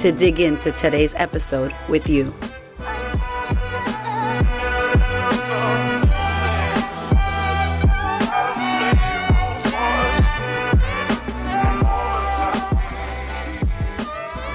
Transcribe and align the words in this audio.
to 0.00 0.10
dig 0.10 0.40
into 0.40 0.72
today's 0.72 1.14
episode 1.16 1.74
with 1.86 2.08
you. 2.08 2.34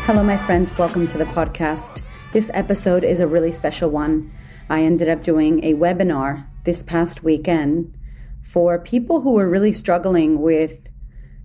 Hello, 0.08 0.24
my 0.24 0.36
friends. 0.36 0.76
Welcome 0.80 1.06
to 1.06 1.20
the 1.20 1.26
podcast. 1.26 2.02
This 2.34 2.50
episode 2.56 3.04
is 3.04 3.20
a 3.20 3.28
really 3.28 3.52
special 3.52 3.92
one. 3.92 4.32
I 4.68 4.82
ended 4.82 5.08
up 5.08 5.22
doing 5.22 5.64
a 5.64 5.76
webinar 5.76 6.48
this 6.64 6.82
past 6.82 7.24
weekend 7.24 7.96
for 8.42 8.80
people 8.80 9.22
who 9.22 9.38
are 9.38 9.48
really 9.48 9.74
struggling 9.74 10.42
with 10.42 10.88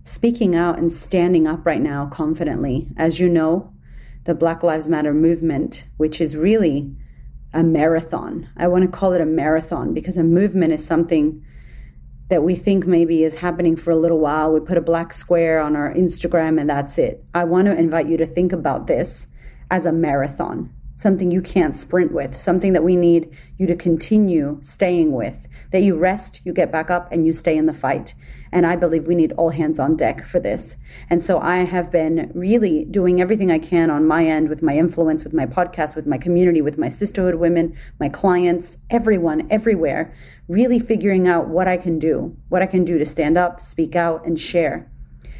speaking 0.03 0.55
out 0.55 0.79
and 0.79 0.91
standing 0.91 1.45
up 1.45 1.67
right 1.67 1.81
now 1.81 2.07
confidently. 2.07 2.87
As 2.97 3.19
you 3.19 3.29
know, 3.29 3.70
the 4.23 4.35
Black 4.35 4.63
Lives 4.63 4.87
Matter 4.87 5.13
movement, 5.13 5.85
which 5.97 6.21
is 6.21 6.35
really 6.35 6.95
a 7.53 7.63
marathon. 7.63 8.49
I 8.55 8.67
want 8.67 8.83
to 8.83 8.89
call 8.89 9.13
it 9.13 9.21
a 9.21 9.25
marathon 9.25 9.93
because 9.93 10.17
a 10.17 10.23
movement 10.23 10.73
is 10.73 10.85
something 10.85 11.45
that 12.29 12.43
we 12.43 12.55
think 12.55 12.85
maybe 12.85 13.23
is 13.23 13.35
happening 13.35 13.75
for 13.75 13.91
a 13.91 13.95
little 13.95 14.19
while. 14.19 14.53
We 14.53 14.61
put 14.61 14.77
a 14.77 14.81
black 14.81 15.11
square 15.11 15.59
on 15.59 15.75
our 15.75 15.93
Instagram 15.93 16.59
and 16.59 16.69
that's 16.69 16.97
it. 16.97 17.25
I 17.33 17.43
want 17.43 17.65
to 17.65 17.77
invite 17.77 18.07
you 18.07 18.15
to 18.17 18.25
think 18.25 18.53
about 18.53 18.87
this 18.87 19.27
as 19.69 19.85
a 19.85 19.91
marathon 19.91 20.73
something 21.01 21.31
you 21.31 21.41
can't 21.41 21.75
sprint 21.75 22.11
with, 22.11 22.37
something 22.37 22.73
that 22.73 22.83
we 22.83 22.95
need 22.95 23.35
you 23.57 23.65
to 23.65 23.75
continue 23.75 24.59
staying 24.61 25.11
with, 25.11 25.47
that 25.71 25.81
you 25.81 25.97
rest, 25.97 26.41
you 26.43 26.53
get 26.53 26.71
back 26.71 26.91
up, 26.91 27.11
and 27.11 27.25
you 27.25 27.33
stay 27.33 27.57
in 27.57 27.65
the 27.65 27.73
fight. 27.73 28.13
And 28.51 28.67
I 28.67 28.75
believe 28.75 29.07
we 29.07 29.15
need 29.15 29.31
all 29.33 29.49
hands 29.49 29.79
on 29.79 29.95
deck 29.95 30.25
for 30.27 30.39
this. 30.39 30.75
And 31.09 31.25
so 31.25 31.39
I 31.39 31.59
have 31.59 31.91
been 31.91 32.31
really 32.35 32.85
doing 32.85 33.19
everything 33.19 33.49
I 33.49 33.57
can 33.57 33.89
on 33.89 34.05
my 34.05 34.25
end 34.25 34.47
with 34.47 34.61
my 34.61 34.73
influence, 34.73 35.23
with 35.23 35.33
my 35.33 35.47
podcast, 35.47 35.95
with 35.95 36.05
my 36.05 36.19
community, 36.19 36.61
with 36.61 36.77
my 36.77 36.89
sisterhood 36.89 37.35
women, 37.35 37.75
my 37.99 38.09
clients, 38.09 38.77
everyone, 38.89 39.47
everywhere, 39.49 40.13
really 40.47 40.79
figuring 40.79 41.27
out 41.27 41.47
what 41.47 41.67
I 41.67 41.77
can 41.77 41.97
do, 41.97 42.37
what 42.49 42.61
I 42.61 42.67
can 42.67 42.85
do 42.85 42.99
to 42.99 43.05
stand 43.05 43.37
up, 43.37 43.59
speak 43.59 43.95
out, 43.95 44.23
and 44.25 44.39
share 44.39 44.91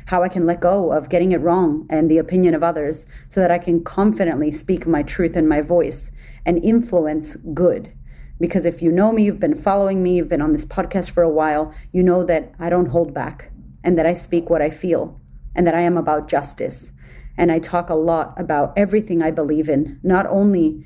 how 0.08 0.24
I 0.24 0.30
can 0.30 0.46
let 0.46 0.62
go 0.62 0.92
of 0.92 1.10
getting 1.10 1.32
it 1.32 1.42
wrong 1.42 1.86
and 1.90 2.10
the 2.10 2.18
opinion 2.18 2.54
of 2.54 2.64
others 2.64 3.06
so 3.30 3.40
that 3.40 3.52
I 3.52 3.58
can 3.58 3.84
confidently 3.84 4.52
speak 4.52 4.86
my 4.88 5.04
truth 5.04 5.36
and 5.36 5.48
my 5.48 5.62
voice 5.62 6.12
and 6.46 6.64
influence 6.64 7.36
good. 7.54 7.94
Because 8.40 8.66
if 8.66 8.82
you 8.82 8.92
know 8.92 9.12
me, 9.12 9.26
you've 9.26 9.40
been 9.40 9.56
following 9.56 10.02
me, 10.02 10.16
you've 10.16 10.30
been 10.30 10.42
on 10.42 10.54
this 10.54 10.66
podcast 10.66 11.12
for 11.12 11.22
a 11.22 11.30
while, 11.30 11.74
you 11.92 12.02
know 12.02 12.24
that 12.26 12.54
I 12.60 12.70
don't 12.70 12.88
hold 12.88 13.14
back 13.14 13.52
and 13.84 13.98
that 13.98 14.06
I 14.06 14.14
speak 14.14 14.50
what 14.50 14.62
I 14.62 14.70
feel 14.70 15.22
and 15.56 15.68
that 15.68 15.76
I 15.76 15.82
am 15.82 15.98
about 15.98 16.28
justice. 16.28 16.92
And 17.38 17.52
I 17.52 17.60
talk 17.60 17.90
a 17.90 17.96
lot 17.96 18.34
about 18.38 18.74
everything 18.76 19.22
I 19.22 19.32
believe 19.32 19.70
in, 19.70 20.00
not 20.04 20.26
only 20.26 20.86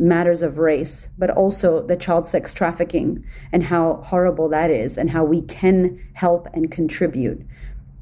matters 0.00 0.42
of 0.42 0.58
race, 0.58 1.08
but 1.18 1.30
also 1.30 1.86
the 1.86 1.96
child 1.96 2.26
sex 2.26 2.54
trafficking 2.54 3.22
and 3.52 3.64
how 3.64 4.02
horrible 4.06 4.48
that 4.48 4.70
is 4.70 4.96
and 4.96 5.10
how 5.10 5.22
we 5.22 5.42
can 5.42 6.02
help 6.14 6.48
and 6.54 6.70
contribute 6.70 7.46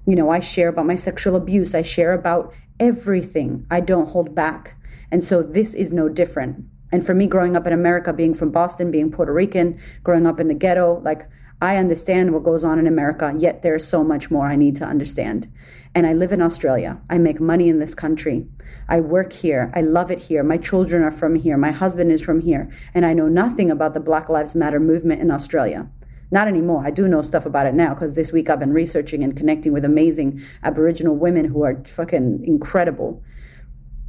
you 0.09 0.17
know, 0.17 0.31
I 0.31 0.41
share 0.41 0.69
about 0.69 0.87
my 0.87 0.95
sexual 0.95 1.37
abuse, 1.37 1.75
I 1.75 1.83
share 1.83 2.15
about 2.15 2.55
everything. 2.81 3.67
I 3.71 3.81
don't 3.81 4.09
hold 4.09 4.35
back. 4.35 4.75
And 5.11 5.23
so 5.23 5.43
this 5.43 5.75
is 5.75 5.93
no 5.93 6.09
different. 6.09 6.65
And 6.91 7.05
for 7.05 7.13
me, 7.13 7.27
growing 7.27 7.55
up 7.55 7.67
in 7.67 7.75
America, 7.75 8.15
being 8.15 8.33
from 8.33 8.51
Boston, 8.51 8.91
being 8.91 9.11
Puerto 9.11 9.35
Rican, 9.35 9.79
growing 10.03 10.27
up 10.27 10.41
in 10.41 10.49
the 10.49 10.55
ghetto, 10.55 11.03
like 11.05 11.29
I 11.61 11.77
understand 11.77 12.33
what 12.33 12.43
goes 12.43 12.65
on 12.65 12.79
in 12.79 12.87
America, 12.87 13.35
yet 13.37 13.61
there's 13.63 13.87
so 13.87 14.03
much 14.03 14.31
more 14.31 14.47
I 14.47 14.57
need 14.57 14.77
to 14.77 14.87
understand. 14.87 15.53
And 15.95 16.07
I 16.07 16.15
live 16.15 16.33
in 16.33 16.41
Australia. 16.41 17.03
I 17.11 17.19
make 17.19 17.39
money 17.39 17.69
in 17.69 17.79
this 17.79 17.95
country. 17.95 18.47
I 18.89 19.01
work 19.01 19.35
here. 19.35 19.71
I 19.75 19.83
love 19.83 20.11
it 20.11 20.21
here. 20.21 20.43
My 20.43 20.57
children 20.57 21.03
are 21.03 21.11
from 21.11 21.35
here. 21.35 21.59
My 21.59 21.73
husband 21.73 22.11
is 22.13 22.23
from 22.23 22.41
here. 22.41 22.73
And 22.95 23.05
I 23.05 23.13
know 23.13 23.29
nothing 23.29 23.71
about 23.71 23.93
the 23.93 24.01
Black 24.01 24.31
Lives 24.31 24.55
Matter 24.55 24.81
movement 24.81 25.21
in 25.21 25.31
Australia. 25.31 25.91
Not 26.31 26.49
anymore. 26.49 26.87
I 26.87 26.91
do 26.91 27.09
know 27.09 27.23
stuff 27.23 27.47
about 27.47 27.67
it 27.67 27.75
now 27.75 27.95
because 27.95 28.15
this 28.15 28.33
week 28.33 28.51
I've 28.51 28.59
been 28.59 28.73
researching 28.73 29.23
and 29.23 29.37
connecting 29.37 29.73
with 29.73 29.85
amazing 29.85 30.43
Aboriginal 30.63 31.17
women 31.17 31.47
who 31.47 31.63
are 31.63 31.83
fucking 31.85 32.45
incredible. 32.45 33.23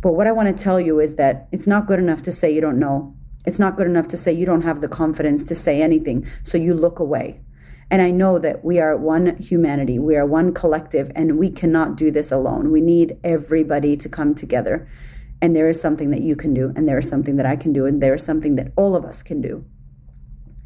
But 0.01 0.13
what 0.13 0.27
I 0.27 0.31
want 0.31 0.55
to 0.55 0.63
tell 0.63 0.79
you 0.79 0.99
is 0.99 1.15
that 1.15 1.47
it's 1.51 1.67
not 1.67 1.87
good 1.87 1.99
enough 1.99 2.21
to 2.23 2.31
say 2.31 2.53
you 2.53 2.61
don't 2.61 2.79
know. 2.79 3.15
It's 3.45 3.59
not 3.59 3.77
good 3.77 3.87
enough 3.87 4.07
to 4.09 4.17
say 4.17 4.33
you 4.33 4.45
don't 4.45 4.63
have 4.63 4.81
the 4.81 4.87
confidence 4.87 5.43
to 5.45 5.55
say 5.55 5.81
anything, 5.81 6.27
so 6.43 6.57
you 6.57 6.73
look 6.73 6.99
away. 6.99 7.41
And 7.91 8.01
I 8.01 8.11
know 8.11 8.37
that 8.37 8.63
we 8.63 8.79
are 8.79 8.95
one 8.95 9.37
humanity, 9.37 9.97
we 9.97 10.15
are 10.15 10.25
one 10.25 10.53
collective, 10.53 11.11
and 11.15 11.39
we 11.39 11.49
cannot 11.49 11.95
do 11.95 12.11
this 12.11 12.31
alone. 12.31 12.71
We 12.71 12.81
need 12.81 13.17
everybody 13.23 13.97
to 13.97 14.09
come 14.09 14.35
together. 14.35 14.87
And 15.41 15.55
there 15.55 15.69
is 15.69 15.81
something 15.81 16.11
that 16.11 16.21
you 16.21 16.35
can 16.35 16.53
do, 16.53 16.71
and 16.75 16.87
there 16.87 16.99
is 16.99 17.09
something 17.09 17.37
that 17.37 17.45
I 17.45 17.55
can 17.55 17.73
do, 17.73 17.85
and 17.85 18.03
there 18.03 18.13
is 18.13 18.23
something 18.23 18.55
that 18.57 18.73
all 18.75 18.95
of 18.95 19.05
us 19.05 19.23
can 19.23 19.41
do. 19.41 19.65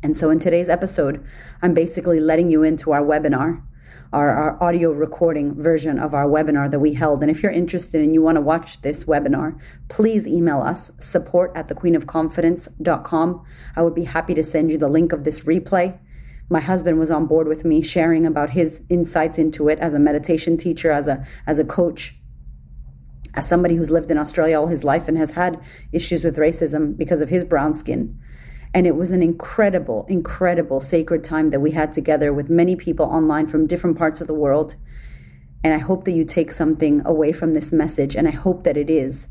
And 0.03 0.18
so 0.18 0.30
in 0.30 0.40
today's 0.40 0.68
episode, 0.68 1.25
I'm 1.62 1.74
basically 1.74 2.19
letting 2.19 2.52
you 2.52 2.62
into 2.62 2.91
our 2.91 3.02
webinar, 3.02 3.64
our, 4.12 4.30
our, 4.30 4.62
audio 4.62 4.91
recording 4.91 5.56
version 5.56 5.97
of 5.97 6.14
our 6.14 6.25
webinar 6.25 6.69
that 6.72 6.80
we 6.80 6.94
held. 6.94 7.22
And 7.22 7.31
if 7.31 7.41
you're 7.41 7.53
interested 7.53 8.02
and 8.02 8.13
you 8.13 8.22
want 8.22 8.36
to 8.36 8.42
watch 8.42 8.81
this 8.81 9.06
webinar, 9.06 9.58
please 9.88 10.28
email 10.28 10.59
us 10.59 10.92
support 11.00 11.53
at 11.56 11.69
thequeenofconfidence.com. 11.69 13.46
I 13.78 13.81
would 13.81 13.96
be 13.96 14.03
happy 14.03 14.34
to 14.34 14.44
send 14.44 14.72
you 14.72 14.78
the 14.78 14.90
link 14.90 15.13
of 15.13 15.24
this 15.24 15.44
replay. 15.44 15.97
My 16.50 16.59
husband 16.59 17.00
was 17.00 17.09
on 17.09 17.25
board 17.25 17.47
with 17.47 17.63
me 17.63 17.81
sharing 17.81 18.25
about 18.25 18.50
his 18.50 18.81
insights 18.90 19.38
into 19.38 19.69
it 19.69 19.80
as 19.80 19.94
a 19.94 20.00
meditation 20.00 20.58
teacher, 20.58 20.92
as 20.92 21.08
a 21.08 21.25
as 21.47 21.59
a 21.59 21.63
coach, 21.63 22.16
as 23.34 23.47
somebody 23.47 23.78
who's 23.78 23.90
lived 23.90 24.12
in 24.12 24.18
Australia 24.18 24.59
all 24.59 24.68
his 24.68 24.84
life 24.84 25.08
and 25.08 25.18
has 25.18 25.31
had 25.31 25.63
issues 25.94 26.25
with 26.25 26.36
racism 26.36 26.97
because 26.97 27.22
of 27.22 27.30
his 27.30 27.46
brown 27.46 27.74
skin. 27.74 28.19
And 28.73 28.88
it 28.88 28.95
was 28.95 29.11
an 29.11 29.22
incredible, 29.22 30.06
incredible 30.09 30.81
sacred 30.81 31.23
time 31.23 31.51
that 31.51 31.59
we 31.59 31.72
had 31.72 31.94
together 31.94 32.34
with 32.34 32.50
many 32.50 32.75
people 32.75 33.06
online 33.06 33.47
from 33.47 33.67
different 33.67 33.97
parts 33.97 34.19
of 34.19 34.28
the 34.28 34.34
world. 34.34 34.75
And 35.63 35.73
I 35.73 35.78
hope 35.78 36.06
that 36.06 36.13
you 36.13 36.25
take 36.25 36.51
something 36.51 37.01
away 37.06 37.33
from 37.33 37.51
this 37.51 37.72
message. 37.72 38.16
And 38.16 38.28
I 38.28 38.31
hope 38.31 38.63
that 38.63 38.78
it 38.78 38.89
is 38.89 39.28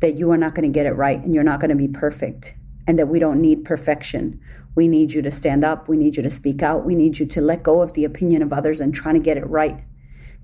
that 0.00 0.16
you 0.16 0.30
are 0.30 0.38
not 0.38 0.54
going 0.54 0.70
to 0.70 0.74
get 0.74 0.86
it 0.86 0.92
right 0.92 1.22
and 1.22 1.34
you're 1.34 1.44
not 1.44 1.60
going 1.60 1.70
to 1.70 1.76
be 1.76 1.88
perfect 1.88 2.54
and 2.86 2.98
that 2.98 3.08
we 3.08 3.18
don't 3.18 3.40
need 3.40 3.64
perfection. 3.64 4.40
We 4.74 4.88
need 4.88 5.12
you 5.12 5.22
to 5.22 5.30
stand 5.30 5.64
up. 5.64 5.88
We 5.88 5.96
need 5.96 6.16
you 6.16 6.22
to 6.22 6.30
speak 6.30 6.62
out. 6.62 6.84
We 6.84 6.94
need 6.94 7.18
you 7.18 7.26
to 7.26 7.40
let 7.40 7.62
go 7.62 7.82
of 7.82 7.92
the 7.94 8.04
opinion 8.04 8.42
of 8.42 8.52
others 8.52 8.80
and 8.80 8.94
trying 8.94 9.14
to 9.14 9.20
get 9.20 9.36
it 9.36 9.46
right 9.46 9.82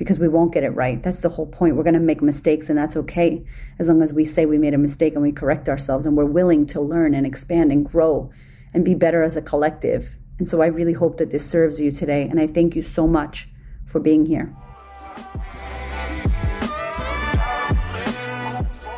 because 0.02 0.18
we 0.18 0.26
won't 0.26 0.52
get 0.52 0.64
it 0.64 0.70
right. 0.70 1.00
That's 1.00 1.20
the 1.20 1.28
whole 1.28 1.46
point. 1.46 1.76
We're 1.76 1.84
going 1.84 1.94
to 1.94 2.00
make 2.00 2.20
mistakes, 2.20 2.68
and 2.68 2.76
that's 2.76 2.96
okay 2.96 3.46
as 3.78 3.86
long 3.86 4.02
as 4.02 4.12
we 4.12 4.24
say 4.24 4.46
we 4.46 4.58
made 4.58 4.74
a 4.74 4.78
mistake 4.78 5.12
and 5.12 5.22
we 5.22 5.30
correct 5.30 5.68
ourselves 5.68 6.06
and 6.06 6.16
we're 6.16 6.24
willing 6.24 6.66
to 6.66 6.80
learn 6.80 7.14
and 7.14 7.24
expand 7.24 7.70
and 7.70 7.88
grow 7.88 8.28
and 8.74 8.84
be 8.84 8.96
better 8.96 9.22
as 9.22 9.36
a 9.36 9.42
collective. 9.42 10.16
And 10.40 10.50
so 10.50 10.60
I 10.60 10.66
really 10.66 10.92
hope 10.92 11.18
that 11.18 11.30
this 11.30 11.48
serves 11.48 11.80
you 11.80 11.92
today. 11.92 12.26
And 12.28 12.40
I 12.40 12.48
thank 12.48 12.74
you 12.74 12.82
so 12.82 13.06
much 13.06 13.48
for 13.86 14.00
being 14.00 14.26
here. 14.26 14.52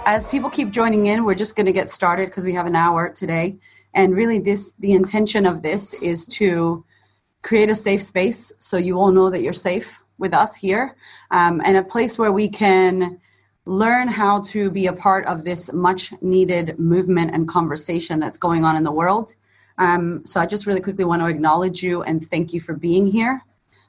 As 0.07 0.27
people 0.31 0.49
keep 0.49 0.71
joining 0.71 1.05
in, 1.05 1.27
we're 1.27 1.35
just 1.35 1.55
going 1.55 1.67
to 1.67 1.73
get 1.73 1.91
started 1.91 2.31
because 2.31 2.47
we 2.47 2.55
have 2.55 2.65
an 2.65 2.77
hour 2.77 3.11
today. 3.11 3.59
And 3.93 4.15
really, 4.17 4.39
this 4.39 4.73
the 4.77 4.93
intention 4.93 5.45
of 5.45 5.61
this 5.61 5.93
is 6.03 6.25
to 6.29 6.83
create 7.43 7.69
a 7.69 7.75
safe 7.75 8.03
space 8.03 8.55
so 8.59 8.79
you 8.79 8.99
all 8.99 9.13
know 9.13 9.29
that 9.29 9.43
you're 9.43 9.53
safe 9.53 10.04
with 10.19 10.35
us 10.35 10.55
here 10.55 10.97
um, 11.31 11.61
and 11.65 11.77
a 11.77 11.83
place 11.83 12.19
where 12.19 12.33
we 12.33 12.49
can 12.49 13.21
learn 13.67 14.09
how 14.09 14.43
to 14.43 14.71
be 14.71 14.87
a 14.87 14.93
part 14.93 15.27
of 15.27 15.45
this 15.45 15.73
much 15.73 16.13
needed 16.21 16.79
movement 16.79 17.31
and 17.33 17.49
conversation 17.49 18.21
that's 18.21 18.39
going 18.39 18.65
on 18.65 18.77
in 18.77 18.85
the 18.85 18.93
world. 18.93 19.35
Um, 19.79 20.25
so 20.27 20.41
I 20.41 20.47
just 20.47 20.67
really 20.67 20.81
quickly 20.81 21.05
want 21.05 21.23
to 21.23 21.29
acknowledge 21.29 21.83
you 21.83 22.03
and 22.03 22.27
thank 22.27 22.53
you 22.53 22.61
for 22.61 22.75
being 22.75 23.07
here. 23.07 23.43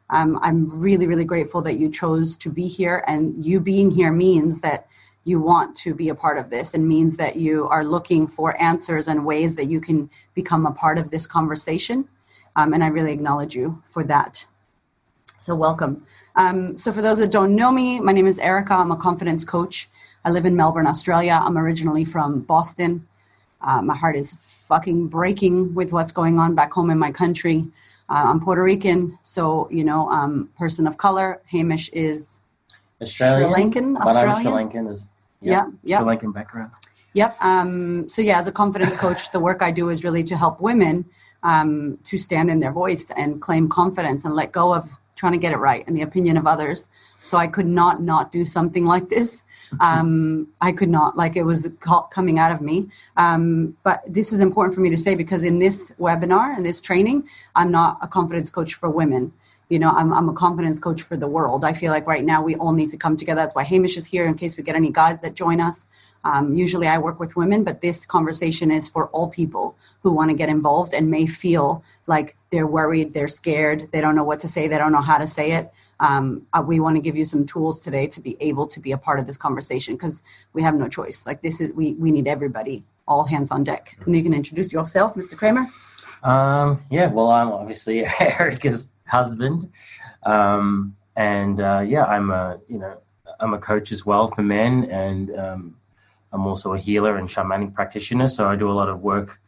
Um, 0.10 0.40
I'm 0.42 0.70
really, 0.80 1.08
really 1.08 1.26
grateful 1.26 1.62
that 1.64 1.78
you 1.78 1.90
chose 1.90 2.38
to 2.38 2.52
be 2.52 2.68
here, 2.68 3.04
and 3.08 3.44
you 3.44 3.60
being 3.60 3.90
here 3.90 4.12
means 4.12 4.62
that 4.62 4.88
you 5.24 5.42
want 5.42 5.76
to 5.78 5.96
be 5.96 6.10
a 6.10 6.16
part 6.16 6.38
of 6.38 6.52
this 6.52 6.76
and 6.76 6.88
means 6.88 7.18
that 7.18 7.36
you 7.36 7.68
are 7.70 7.84
looking 7.84 8.28
for 8.28 8.62
answers 8.62 9.08
and 9.08 9.26
ways 9.26 9.56
that 9.56 9.66
you 9.66 9.82
can 9.82 10.10
become 10.36 10.68
a 10.68 10.72
part 10.72 11.00
of 11.00 11.10
this 11.10 11.26
conversation. 11.26 12.08
Um, 12.56 12.74
and 12.74 12.84
I 12.84 12.88
really 12.88 13.12
acknowledge 13.12 13.56
you 13.56 13.82
for 13.88 14.04
that. 14.04 14.46
So, 15.46 15.54
welcome. 15.54 16.04
Um, 16.36 16.76
so, 16.76 16.92
for 16.92 17.04
those 17.04 17.20
that 17.20 17.30
don't 17.30 17.54
know 17.56 17.72
me, 17.72 18.00
my 18.00 18.12
name 18.12 18.26
is 18.26 18.40
Erica. 18.40 18.74
I'm 18.74 18.90
a 18.90 18.98
confidence 18.98 19.46
coach. 19.46 19.88
I 20.24 20.32
live 20.32 20.44
in 20.48 20.56
Melbourne, 20.56 20.88
Australia. 20.88 21.40
I'm 21.40 21.56
originally 21.56 22.04
from 22.04 22.40
Boston. 22.40 23.08
Uh, 23.62 23.84
my 23.84 23.96
heart 23.96 24.16
is 24.16 24.36
fucking 24.40 25.08
breaking 25.08 25.76
with 25.76 25.92
what's 25.92 26.12
going 26.12 26.40
on 26.40 26.56
back 26.56 26.74
home 26.74 26.90
in 26.90 26.98
my 26.98 27.12
country. 27.12 27.68
Uh, 28.10 28.24
I'm 28.26 28.40
Puerto 28.40 28.64
Rican, 28.64 29.20
so 29.22 29.70
you 29.70 29.84
know, 29.84 30.10
I'm 30.10 30.48
person 30.58 30.88
of 30.88 30.98
color. 30.98 31.40
Hamish 31.52 31.90
is 31.90 32.40
Australian, 33.00 33.54
Sri 33.54 33.64
Lankan, 33.64 33.94
but 34.04 34.18
I'm 34.18 34.24
Sri 34.24 34.30
Australian. 34.30 34.70
Lankan 34.70 34.92
as 34.92 35.06
Yeah, 35.42 35.68
yeah. 35.84 36.00
Sri 36.00 36.08
Lankan 36.08 36.34
background. 36.34 36.72
Yep. 37.14 37.38
Um, 37.40 38.10
so 38.10 38.24
yeah, 38.24 38.40
as 38.40 38.48
a 38.48 38.52
confidence 38.52 38.98
coach, 38.98 39.32
the 39.32 39.40
work 39.40 39.62
I 39.62 39.70
do 39.70 39.90
is 39.90 40.04
really 40.04 40.24
to 40.24 40.36
help 40.36 40.60
women 40.60 41.06
um, 41.44 42.00
to 42.06 42.18
stand 42.18 42.50
in 42.50 42.62
their 42.62 42.72
voice 42.72 43.12
and 43.16 43.40
claim 43.40 43.70
confidence 43.70 44.26
and 44.26 44.34
let 44.34 44.52
go 44.52 44.74
of 44.74 44.98
trying 45.16 45.32
to 45.32 45.38
get 45.38 45.54
it 45.54 45.58
right 45.58 45.86
and 45.88 45.96
the 45.96 46.02
opinion 46.02 46.38
of 46.38 46.48
others. 46.48 46.90
So 47.20 47.38
I 47.38 47.48
could 47.48 47.66
not 47.66 48.02
not 48.02 48.32
do 48.32 48.46
something 48.46 48.86
like 48.86 49.10
this. 49.10 49.46
Um, 49.80 50.48
I 50.62 50.72
could 50.72 50.90
not 50.90 51.18
like 51.18 51.36
it 51.36 51.44
was 51.44 51.70
coming 52.12 52.40
out 52.40 52.52
of 52.52 52.62
me. 52.62 52.90
Um, 53.18 53.76
but 53.84 54.04
this 54.08 54.32
is 54.32 54.42
important 54.42 54.76
for 54.76 54.82
me 54.82 54.90
to 54.92 54.98
say 54.98 55.16
because 55.16 55.44
in 55.44 55.60
this 55.60 55.94
webinar 56.00 56.56
and 56.56 56.66
this 56.66 56.80
training, 56.82 57.28
I'm 57.56 57.72
not 57.72 57.98
a 58.02 58.08
confidence 58.08 58.50
coach 58.50 58.74
for 58.76 58.90
women. 58.90 59.34
You 59.70 59.80
know, 59.80 59.90
I'm, 59.92 60.14
I'm 60.14 60.30
a 60.30 60.34
confidence 60.34 60.80
coach 60.80 61.02
for 61.02 61.18
the 61.18 61.28
world. 61.28 61.66
I 61.66 61.74
feel 61.74 61.92
like 61.92 62.06
right 62.06 62.24
now 62.24 62.44
we 62.44 62.56
all 62.56 62.72
need 62.72 62.90
to 62.90 62.98
come 62.98 63.18
together. 63.18 63.42
That's 63.42 63.56
why 63.56 63.64
Hamish 63.64 63.98
is 63.98 64.06
here 64.06 64.26
in 64.26 64.36
case 64.36 64.58
we 64.58 64.64
get 64.64 64.76
any 64.76 64.92
guys 64.92 65.22
that 65.22 65.34
join 65.34 65.60
us. 65.60 65.88
Um, 66.24 66.56
usually 66.56 66.88
I 66.88 66.98
work 66.98 67.20
with 67.20 67.36
women, 67.36 67.64
but 67.64 67.82
this 67.82 68.06
conversation 68.06 68.72
is 68.72 68.88
for 68.88 69.10
all 69.10 69.30
people 69.30 69.78
who 70.02 70.12
want 70.12 70.32
to 70.32 70.36
get 70.36 70.50
involved 70.50 70.94
and 70.94 71.10
may 71.10 71.28
feel 71.28 71.84
like 72.08 72.36
they're 72.50 72.66
worried, 72.66 73.14
they're 73.14 73.28
scared, 73.28 73.90
they 73.92 74.02
don't 74.02 74.16
know 74.16 74.24
what 74.24 74.40
to 74.40 74.48
say, 74.48 74.68
they 74.68 74.78
don't 74.78 74.92
know 74.92 75.02
how 75.02 75.20
to 75.20 75.28
say 75.28 75.52
it. 75.52 75.72
Um, 76.00 76.48
uh, 76.52 76.64
we 76.66 76.80
want 76.80 76.96
to 76.96 77.02
give 77.02 77.16
you 77.16 77.26
some 77.26 77.46
tools 77.46 77.84
today 77.84 78.08
to 78.08 78.20
be 78.20 78.38
able 78.40 78.66
to 78.68 78.80
be 78.80 78.92
a 78.92 78.98
part 78.98 79.20
of 79.20 79.28
this 79.28 79.38
conversation 79.38 79.96
because 79.96 80.24
we 80.54 80.64
have 80.64 80.76
no 80.76 80.90
choice. 80.90 81.26
Like 81.26 81.42
this 81.42 81.62
is 81.62 81.72
we 81.74 81.94
we 81.94 82.12
need 82.12 82.28
everybody, 82.28 82.84
all 83.08 83.24
hands 83.24 83.52
on 83.52 83.64
deck. 83.64 83.96
And 84.06 84.16
you 84.16 84.24
can 84.24 84.34
introduce 84.34 84.74
yourself, 84.74 85.14
Mr. 85.16 85.38
Kramer. 85.38 85.68
Um, 86.24 86.84
yeah, 86.90 87.08
well, 87.08 87.30
I'm 87.30 87.52
obviously 87.52 88.04
Erica's 88.20 88.92
husband, 89.08 89.72
um, 90.24 90.96
and 91.16 91.60
uh, 91.62 91.84
yeah, 91.86 92.06
I'm 92.06 92.32
a 92.32 92.60
you 92.68 92.80
know 92.80 92.98
I'm 93.40 93.54
a 93.54 93.60
coach 93.60 93.92
as 93.92 94.06
well 94.06 94.28
for 94.28 94.44
men, 94.44 94.86
and 94.86 95.36
um, 95.38 95.76
I'm 96.32 96.46
also 96.46 96.74
a 96.74 96.80
healer 96.80 97.18
and 97.18 97.28
shamanic 97.28 97.74
practitioner. 97.74 98.28
So 98.28 98.50
I 98.50 98.56
do 98.56 98.70
a 98.70 98.74
lot 98.74 98.90
of 98.90 99.02
work 99.02 99.40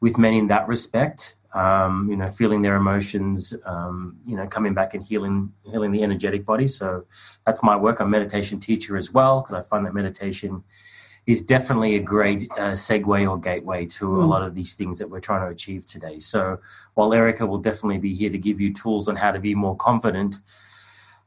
with 0.00 0.18
men 0.18 0.34
in 0.34 0.46
that 0.48 0.68
respect. 0.68 1.36
Um, 1.54 2.08
you 2.08 2.16
know, 2.16 2.30
feeling 2.30 2.62
their 2.62 2.76
emotions, 2.76 3.52
um, 3.66 4.16
you 4.26 4.36
know, 4.36 4.46
coming 4.46 4.72
back 4.72 4.94
and 4.94 5.04
healing 5.04 5.52
healing 5.64 5.92
the 5.92 6.02
energetic 6.02 6.46
body. 6.46 6.66
So 6.66 7.04
that's 7.44 7.62
my 7.62 7.76
work. 7.76 8.00
I'm 8.00 8.06
a 8.06 8.10
meditation 8.10 8.58
teacher 8.58 8.96
as 8.96 9.12
well 9.12 9.42
because 9.42 9.54
I 9.54 9.60
find 9.60 9.84
that 9.84 9.92
meditation 9.92 10.64
is 11.26 11.40
definitely 11.42 11.94
a 11.96 12.00
great 12.00 12.50
uh, 12.58 12.72
segue 12.72 13.30
or 13.30 13.38
gateway 13.38 13.86
to 13.86 14.16
a 14.20 14.24
Mm. 14.24 14.28
lot 14.28 14.42
of 14.42 14.54
these 14.54 14.74
things 14.74 14.98
that 14.98 15.08
we're 15.08 15.20
trying 15.20 15.42
to 15.46 15.52
achieve 15.52 15.86
today. 15.86 16.18
So 16.18 16.58
while 16.94 17.12
Erica 17.14 17.46
will 17.46 17.58
definitely 17.58 17.98
be 17.98 18.12
here 18.14 18.30
to 18.30 18.38
give 18.38 18.60
you 18.60 18.72
tools 18.72 19.08
on 19.08 19.14
how 19.16 19.30
to 19.30 19.38
be 19.38 19.54
more 19.54 19.76
confident, 19.76 20.36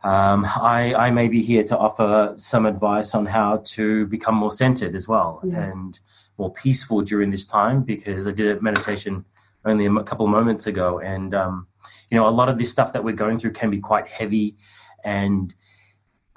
um, 0.04 0.46
I, 0.46 0.94
I 0.96 1.12
may 1.12 1.28
be 1.28 1.42
here 1.42 1.64
to 1.64 1.78
offer 1.78 2.34
some 2.36 2.66
advice 2.66 3.16
on 3.16 3.26
how 3.26 3.62
to 3.76 4.06
become 4.08 4.36
more 4.36 4.52
centered 4.52 4.96
as 4.96 5.08
well 5.08 5.40
Yeah. 5.44 5.62
and 5.70 6.00
more 6.38 6.52
peaceful 6.52 7.02
during 7.02 7.32
this 7.32 7.46
time 7.46 7.82
because 7.84 8.28
I 8.28 8.32
did 8.32 8.58
a 8.58 8.62
meditation 8.62 9.24
only 9.64 9.86
a 9.86 10.04
couple 10.04 10.26
of 10.26 10.32
moments 10.32 10.68
ago. 10.68 11.00
And, 11.00 11.34
um, 11.34 11.68
you 12.12 12.18
know, 12.18 12.28
a 12.28 12.30
lot 12.30 12.50
of 12.50 12.58
this 12.58 12.70
stuff 12.72 12.92
that 12.94 13.04
we're 13.04 13.16
going 13.16 13.38
through 13.38 13.54
can 13.54 13.70
be 13.72 13.80
quite 13.80 14.08
heavy 14.08 14.58
and 15.06 15.54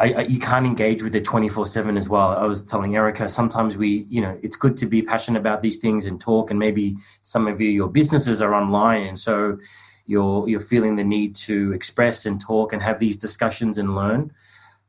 I, 0.00 0.12
I, 0.12 0.21
you 0.23 0.39
can't 0.39 0.65
engage 0.65 1.03
with 1.03 1.15
it 1.17 1.25
24 1.25 1.67
7 1.67 1.97
as 1.97 2.09
well. 2.09 2.29
I 2.29 2.45
was 2.45 2.62
telling 2.62 2.95
Erica, 2.95 3.29
sometimes 3.29 3.77
we, 3.77 4.06
you 4.09 4.21
know, 4.21 4.39
it's 4.43 4.56
good 4.56 4.77
to 4.79 4.87
be 4.87 5.03
passionate 5.03 5.41
about 5.41 5.61
these 5.62 5.79
things 5.79 6.06
and 6.06 6.21
talk. 6.21 6.50
And 6.50 6.59
maybe 6.59 6.97
some 7.23 7.49
of 7.49 7.61
you, 7.61 7.69
your 7.69 7.89
businesses 7.89 8.41
are 8.41 8.55
online. 8.55 9.09
And 9.09 9.19
so 9.19 9.59
you're, 10.06 10.49
you're 10.49 10.61
feeling 10.61 10.97
the 10.97 11.05
need 11.05 11.35
to 11.37 11.73
express 11.73 12.27
and 12.27 12.41
talk 12.41 12.73
and 12.73 12.81
have 12.83 13.00
these 13.00 13.17
discussions 13.17 13.77
and 13.77 13.97
learn. 13.97 14.33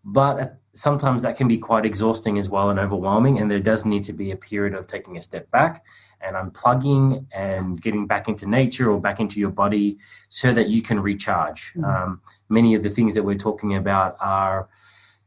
But 0.06 0.59
sometimes 0.75 1.23
that 1.23 1.35
can 1.35 1.47
be 1.47 1.57
quite 1.57 1.85
exhausting 1.85 2.38
as 2.38 2.47
well 2.47 2.69
and 2.69 2.79
overwhelming. 2.79 3.39
And 3.39 3.50
there 3.50 3.59
does 3.59 3.85
need 3.85 4.03
to 4.06 4.13
be 4.13 4.31
a 4.31 4.38
period 4.38 4.75
of 4.75 4.85
taking 4.85 5.17
a 5.17 5.23
step 5.23 5.50
back 5.50 5.83
and 6.21 6.35
unplugging 6.35 7.25
and 7.33 7.81
getting 7.81 8.06
back 8.06 8.27
into 8.27 8.47
nature 8.47 8.91
or 8.91 9.01
back 9.01 9.19
into 9.19 9.39
your 9.39 9.50
body 9.50 9.97
so 10.29 10.53
that 10.53 10.69
you 10.69 10.81
can 10.81 11.00
recharge. 11.00 11.73
Mhm. 11.73 11.83
Um, 11.83 12.21
many 12.47 12.75
of 12.75 12.83
the 12.83 12.89
things 12.89 13.15
that 13.15 13.23
we're 13.23 13.35
talking 13.35 13.75
about 13.75 14.15
are 14.19 14.69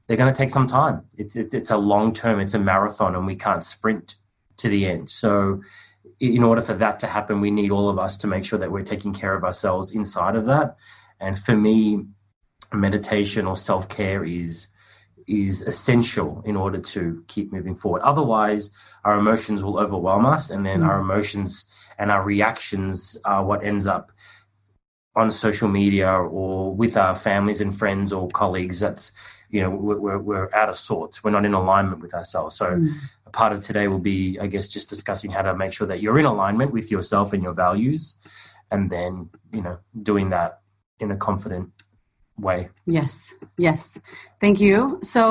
they're 0.06 0.16
going 0.16 0.32
to 0.32 0.36
take 0.36 0.50
some 0.50 0.66
time. 0.66 1.02
It's, 1.16 1.36
it's 1.36 1.54
it's 1.54 1.70
a 1.70 1.76
long 1.76 2.12
term. 2.12 2.40
It's 2.40 2.54
a 2.54 2.58
marathon, 2.58 3.14
and 3.14 3.26
we 3.26 3.36
can't 3.36 3.62
sprint 3.62 4.16
to 4.58 4.68
the 4.68 4.86
end. 4.86 5.10
So, 5.10 5.62
in 6.20 6.42
order 6.42 6.60
for 6.62 6.74
that 6.74 6.98
to 7.00 7.06
happen, 7.06 7.40
we 7.40 7.50
need 7.50 7.70
all 7.70 7.88
of 7.88 7.98
us 7.98 8.16
to 8.18 8.26
make 8.26 8.44
sure 8.44 8.58
that 8.58 8.70
we're 8.72 8.82
taking 8.82 9.12
care 9.14 9.34
of 9.34 9.44
ourselves 9.44 9.92
inside 9.92 10.36
of 10.36 10.46
that. 10.46 10.76
And 11.20 11.38
for 11.38 11.56
me, 11.56 12.04
meditation 12.72 13.46
or 13.46 13.56
self 13.56 13.88
care 13.88 14.24
is 14.24 14.68
is 15.28 15.62
essential 15.62 16.42
in 16.44 16.56
order 16.56 16.78
to 16.78 17.24
keep 17.28 17.52
moving 17.52 17.76
forward. 17.76 18.02
Otherwise, 18.02 18.70
our 19.04 19.18
emotions 19.18 19.62
will 19.62 19.78
overwhelm 19.78 20.26
us, 20.26 20.50
and 20.50 20.66
then 20.66 20.80
Mm. 20.80 20.86
our 20.88 21.00
emotions 21.00 21.68
and 21.98 22.10
our 22.10 22.24
reactions 22.24 23.16
are 23.24 23.44
what 23.44 23.64
ends 23.64 23.86
up 23.86 24.10
on 25.14 25.30
social 25.30 25.68
media 25.68 26.10
or 26.10 26.74
with 26.74 26.96
our 26.96 27.14
families 27.14 27.60
and 27.60 27.76
friends 27.78 28.12
or 28.12 28.28
colleagues. 28.28 28.80
That's 28.80 29.12
you 29.52 29.60
know 29.62 29.70
we're, 29.70 30.00
we're, 30.04 30.18
we're 30.28 30.48
out 30.60 30.68
of 30.72 30.76
sorts. 30.76 31.22
We're 31.22 31.30
not 31.38 31.44
in 31.44 31.54
alignment 31.54 32.00
with 32.04 32.14
ourselves. 32.14 32.56
So 32.56 32.66
Mm. 32.72 32.88
a 33.26 33.30
part 33.30 33.52
of 33.52 33.60
today 33.68 33.86
will 33.92 34.04
be, 34.14 34.38
I 34.44 34.46
guess, 34.52 34.66
just 34.76 34.88
discussing 34.94 35.30
how 35.30 35.42
to 35.42 35.54
make 35.62 35.72
sure 35.72 35.86
that 35.86 36.00
you're 36.02 36.18
in 36.18 36.24
alignment 36.34 36.72
with 36.72 36.90
yourself 36.90 37.32
and 37.34 37.42
your 37.46 37.54
values, 37.66 38.18
and 38.72 38.82
then 38.94 39.30
you 39.56 39.62
know 39.62 39.76
doing 40.10 40.30
that 40.30 40.50
in 40.98 41.10
a 41.10 41.16
confident 41.28 41.68
way. 42.38 42.60
Yes, 42.86 43.34
yes. 43.58 43.98
Thank 44.40 44.58
you. 44.66 44.98
So, 45.02 45.22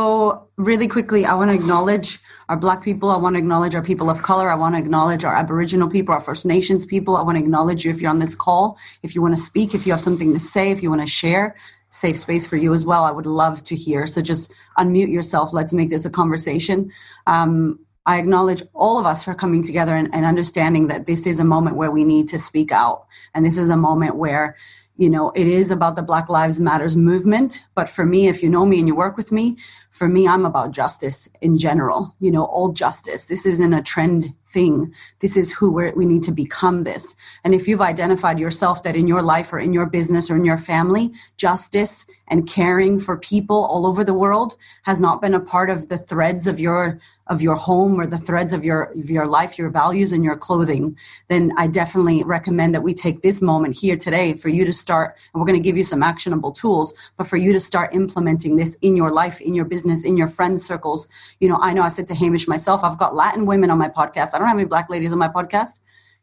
really 0.58 0.88
quickly, 0.88 1.26
I 1.26 1.34
want 1.34 1.50
to 1.50 1.56
acknowledge 1.56 2.20
our 2.48 2.58
Black 2.66 2.84
people. 2.84 3.10
I 3.10 3.18
want 3.18 3.34
to 3.36 3.40
acknowledge 3.40 3.74
our 3.76 3.82
people 3.92 4.08
of 4.10 4.22
color. 4.22 4.48
I 4.52 4.56
want 4.56 4.76
to 4.76 4.80
acknowledge 4.80 5.24
our 5.26 5.36
Aboriginal 5.36 5.90
people, 5.90 6.14
our 6.14 6.22
First 6.22 6.46
Nations 6.46 6.86
people. 6.86 7.18
I 7.18 7.24
want 7.24 7.38
to 7.40 7.44
acknowledge 7.44 7.84
you 7.86 7.92
if 7.92 8.02
you're 8.02 8.12
on 8.12 8.20
this 8.20 8.36
call. 8.36 8.78
If 9.02 9.16
you 9.16 9.22
want 9.22 9.36
to 9.36 9.42
speak, 9.42 9.74
if 9.74 9.86
you 9.86 9.92
have 9.94 10.02
something 10.02 10.32
to 10.34 10.40
say, 10.40 10.70
if 10.72 10.84
you 10.84 10.90
want 10.94 11.02
to 11.02 11.08
share, 11.08 11.56
safe 11.92 12.18
space 12.18 12.48
for 12.48 12.58
you 12.58 12.74
as 12.74 12.84
well. 12.84 13.04
I 13.04 13.12
would 13.12 13.26
love 13.26 13.64
to 13.66 13.76
hear. 13.76 14.08
So, 14.08 14.22
just 14.22 14.52
unmute 14.78 15.12
yourself. 15.12 15.54
Let's 15.54 15.74
make 15.74 15.90
this 15.90 16.06
a 16.06 16.10
conversation. 16.10 16.92
Um, 17.28 17.80
I 18.06 18.18
acknowledge 18.18 18.64
all 18.74 18.98
of 18.98 19.06
us 19.06 19.24
for 19.24 19.36
coming 19.36 19.64
together 19.64 19.96
and, 19.96 20.14
and 20.14 20.26
understanding 20.26 20.88
that 20.88 21.06
this 21.06 21.28
is 21.28 21.40
a 21.40 21.44
moment 21.44 21.76
where 21.76 21.92
we 21.92 22.04
need 22.04 22.30
to 22.30 22.40
speak 22.40 22.72
out. 22.72 23.06
And 23.36 23.46
this 23.46 23.60
is 23.60 23.70
a 23.70 23.78
moment 23.78 24.16
where 24.16 24.56
you 24.98 25.10
know 25.10 25.32
it 25.32 25.48
is 25.48 25.72
about 25.72 25.96
the 25.96 26.04
black 26.04 26.30
lives 26.30 26.60
matters 26.60 26.96
movement 26.96 27.66
but 27.76 27.90
for 27.90 28.06
me 28.06 28.28
if 28.28 28.44
you 28.44 28.50
know 28.50 28.66
me 28.66 28.78
and 28.78 28.88
you 28.88 28.96
work 28.96 29.18
with 29.18 29.32
me 29.32 29.58
for 29.90 30.08
me 30.08 30.28
i'm 30.28 30.46
about 30.46 30.72
justice 30.72 31.30
in 31.42 31.58
general 31.58 32.14
you 32.20 32.30
know 32.30 32.44
all 32.46 32.72
justice 32.72 33.26
this 33.26 33.46
isn't 33.46 33.74
a 33.74 33.82
trend 33.82 34.34
thing. 34.52 34.94
This 35.20 35.38
is 35.38 35.52
who 35.52 35.72
we 35.96 36.06
need 36.06 36.24
to 36.24 36.32
become 36.32 36.84
this. 36.84 37.16
And 37.44 37.54
if 37.54 37.68
you've 37.68 37.82
identified 37.82 38.40
yourself 38.40 38.84
that 38.84 38.96
in 38.96 39.08
your 39.08 39.22
life 39.22 39.54
or 39.54 39.60
in 39.60 39.74
your 39.74 39.86
business 39.86 40.30
or 40.30 40.36
in 40.36 40.46
your 40.46 40.58
family 40.58 41.12
justice 41.38 42.06
and 42.32 42.48
caring 42.48 43.00
for 43.00 43.18
people 43.18 43.66
all 43.66 43.86
over 43.86 44.04
the 44.04 44.14
world 44.14 44.56
has 44.84 45.00
not 45.00 45.22
been 45.22 45.36
a 45.36 45.40
part 45.40 45.70
of 45.70 45.90
the 45.90 45.98
threads 45.98 46.48
of 46.48 46.60
your 46.60 47.00
of 47.28 47.42
your 47.42 47.56
home 47.56 48.00
or 48.00 48.08
the 48.08 48.18
threads 48.18 48.52
of 48.54 48.66
your 48.66 48.84
of 48.98 49.10
your 49.10 49.28
life 49.28 49.58
your 49.58 49.70
values 49.70 50.12
and 50.12 50.24
your 50.24 50.36
clothing 50.36 50.98
then 51.28 51.52
i 51.58 51.68
definitely 51.68 52.24
recommend 52.24 52.74
that 52.74 52.82
we 52.82 52.94
take 52.94 53.22
this 53.22 53.42
moment 53.42 53.76
here 53.76 53.96
today 53.96 54.34
for 54.34 54.50
you 54.50 54.66
to 54.66 54.74
start 54.74 55.16
and 55.34 55.40
we're 55.40 55.46
going 55.46 55.62
to 55.62 55.64
give 55.64 55.78
you 55.78 55.84
some 55.84 56.02
actionable 56.02 56.52
tools 56.52 56.94
but 57.18 57.28
for 57.28 57.38
you 57.38 57.54
to 57.54 57.60
start 57.60 57.94
implementing 57.94 58.56
this 58.56 58.76
in 58.76 58.96
your 58.96 59.12
life 59.12 59.40
in 59.42 59.54
your 59.54 59.66
business 59.66 60.04
in 60.04 60.18
your 60.18 60.28
friend 60.28 60.60
circles. 60.60 61.08
You 61.40 61.50
know 61.50 61.58
i 61.62 61.74
know 61.74 61.84
i 61.84 61.90
said 61.90 62.08
to 62.08 62.16
hamish 62.16 62.48
myself 62.48 62.84
i've 62.84 62.98
got 62.98 63.14
latin 63.14 63.46
women 63.46 63.70
on 63.70 63.78
my 63.78 63.90
podcast. 63.90 64.34
I 64.34 64.40
don't 64.40 64.48
have 64.48 64.58
any 64.58 64.66
black 64.66 64.90
ladies 64.90 65.12
on 65.12 65.20
my 65.20 65.28
podcast 65.28 65.80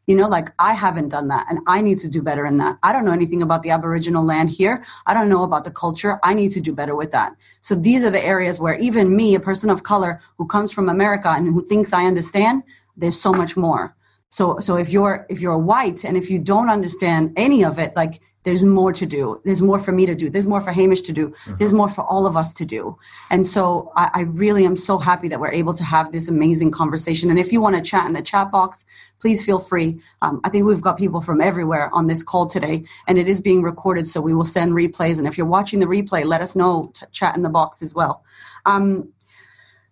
you 0.09 0.15
know 0.15 0.27
like 0.27 0.49
i 0.57 0.73
haven't 0.73 1.09
done 1.09 1.27
that 1.27 1.45
and 1.49 1.59
i 1.67 1.79
need 1.81 1.99
to 1.99 2.09
do 2.09 2.21
better 2.23 2.45
in 2.47 2.57
that. 2.57 2.77
I 2.81 2.91
don't 2.91 3.05
know 3.05 3.17
anything 3.19 3.43
about 3.43 3.61
the 3.63 3.69
aboriginal 3.69 4.25
land 4.25 4.49
here. 4.49 4.83
I 5.05 5.13
don't 5.13 5.29
know 5.29 5.43
about 5.43 5.63
the 5.65 5.71
culture. 5.83 6.19
I 6.23 6.33
need 6.33 6.51
to 6.53 6.61
do 6.67 6.73
better 6.73 6.95
with 6.95 7.11
that. 7.11 7.35
So 7.61 7.75
these 7.75 8.03
are 8.03 8.09
the 8.09 8.25
areas 8.35 8.59
where 8.59 8.77
even 8.79 9.15
me 9.15 9.35
a 9.35 9.39
person 9.39 9.69
of 9.69 9.83
color 9.83 10.19
who 10.37 10.47
comes 10.47 10.73
from 10.73 10.89
america 10.89 11.29
and 11.29 11.53
who 11.53 11.61
thinks 11.67 11.93
i 11.93 12.05
understand 12.05 12.63
there's 12.97 13.19
so 13.19 13.31
much 13.41 13.55
more 13.55 13.95
so 14.29 14.59
so 14.59 14.75
if 14.75 14.91
you're 14.91 15.25
if 15.29 15.41
you're 15.41 15.57
white 15.57 16.03
and 16.05 16.15
if 16.17 16.29
you 16.29 16.39
don't 16.39 16.69
understand 16.69 17.33
any 17.35 17.63
of 17.63 17.79
it 17.79 17.95
like 17.95 18.21
there's 18.43 18.63
more 18.63 18.93
to 18.93 19.05
do. 19.05 19.41
There's 19.43 19.61
more 19.61 19.79
for 19.79 19.91
me 19.91 20.05
to 20.05 20.15
do. 20.15 20.29
There's 20.29 20.47
more 20.47 20.61
for 20.61 20.71
hamish 20.71 21.01
to 21.01 21.13
do. 21.13 21.33
There's 21.57 21.73
more 21.73 21.89
for 21.89 22.03
all 22.05 22.25
of 22.25 22.37
us 22.37 22.53
to 22.53 22.65
do. 22.65 22.97
And 23.29 23.45
so 23.45 23.91
I, 23.97 24.09
I 24.13 24.19
really 24.21 24.65
am 24.65 24.77
so 24.77 24.97
happy 24.97 25.27
that 25.27 25.39
we're 25.39 25.51
able 25.51 25.73
to 25.73 25.83
have 25.83 26.11
this 26.11 26.29
amazing 26.29 26.71
conversation. 26.71 27.29
And 27.29 27.37
if 27.37 27.51
you 27.51 27.59
want 27.59 27.75
to 27.75 27.81
chat 27.81 28.07
in 28.07 28.13
the 28.13 28.21
chat 28.21 28.51
box 28.51 28.85
please 29.19 29.43
feel 29.43 29.59
free. 29.59 29.99
Um, 30.21 30.39
i 30.45 30.49
think 30.49 30.65
we've 30.65 30.81
got 30.81 30.97
people 30.97 31.19
from 31.19 31.41
everywhere 31.41 31.93
on 31.93 32.07
this 32.07 32.23
call 32.23 32.47
today 32.47 32.85
and 33.05 33.17
it 33.17 33.27
is 33.27 33.41
being 33.41 33.61
recorded 33.61 34.07
so 34.07 34.21
we 34.21 34.33
will 34.33 34.45
send 34.45 34.71
replays. 34.71 35.17
And 35.17 35.27
if 35.27 35.37
you're 35.37 35.45
watching 35.45 35.79
the 35.79 35.85
replay 35.85 36.23
let 36.25 36.41
us 36.41 36.55
know. 36.55 36.91
T- 36.93 37.05
chat 37.11 37.35
in 37.35 37.41
the 37.41 37.49
box 37.49 37.81
as 37.81 37.93
well. 37.93 38.23
Um, 38.65 39.09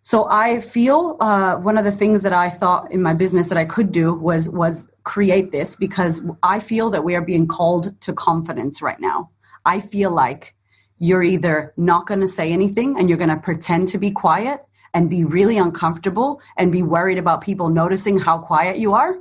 So 0.07 0.25
I 0.29 0.61
feel 0.61 1.17
uh, 1.19 1.57
one 1.57 1.77
of 1.77 1.83
the 1.83 1.91
things 1.91 2.23
that 2.23 2.31
I 2.31 2.49
thought 2.49 2.93
in 2.93 3.01
my 3.03 3.13
business 3.13 3.49
that 3.49 3.57
I 3.57 3.65
could 3.65 3.91
do 3.91 4.13
was 4.13 4.49
was 4.49 4.89
create 5.03 5.51
this 5.51 5.75
because 5.75 6.21
I 6.41 6.61
feel 6.61 6.89
that 6.91 7.03
we 7.03 7.13
are 7.15 7.21
being 7.21 7.45
called 7.45 7.99
to 8.03 8.13
confidence 8.13 8.81
right 8.81 9.01
now. 9.01 9.31
I 9.65 9.81
feel 9.81 10.09
like 10.09 10.55
you're 10.97 11.23
either 11.23 11.73
not 11.75 12.07
going 12.07 12.21
to 12.21 12.27
say 12.29 12.53
anything 12.53 12.97
and 12.97 13.09
you're 13.09 13.17
going 13.17 13.35
to 13.35 13.43
pretend 13.49 13.89
to 13.89 13.97
be 13.97 14.09
quiet 14.09 14.61
and 14.93 15.09
be 15.09 15.25
really 15.25 15.57
uncomfortable 15.57 16.41
and 16.55 16.71
be 16.71 16.83
worried 16.83 17.17
about 17.17 17.41
people 17.41 17.67
noticing 17.67 18.17
how 18.17 18.37
quiet 18.37 18.77
you 18.77 18.93
are, 18.93 19.13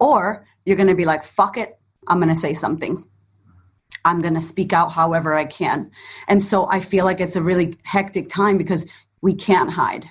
or 0.00 0.46
you're 0.64 0.78
going 0.78 0.88
to 0.88 0.94
be 0.94 1.04
like, 1.04 1.22
fuck 1.22 1.58
it, 1.58 1.76
I'm 2.08 2.16
going 2.16 2.30
to 2.30 2.34
say 2.46 2.54
something. 2.54 3.06
I'm 4.06 4.22
going 4.22 4.32
to 4.36 4.40
speak 4.40 4.72
out 4.72 4.92
however 4.92 5.34
I 5.34 5.44
can. 5.44 5.90
And 6.28 6.42
so 6.42 6.66
I 6.70 6.80
feel 6.80 7.04
like 7.04 7.20
it's 7.20 7.36
a 7.36 7.42
really 7.42 7.76
hectic 7.84 8.30
time 8.30 8.56
because 8.56 8.86
we 9.20 9.34
can't 9.34 9.70
hide. 9.70 10.08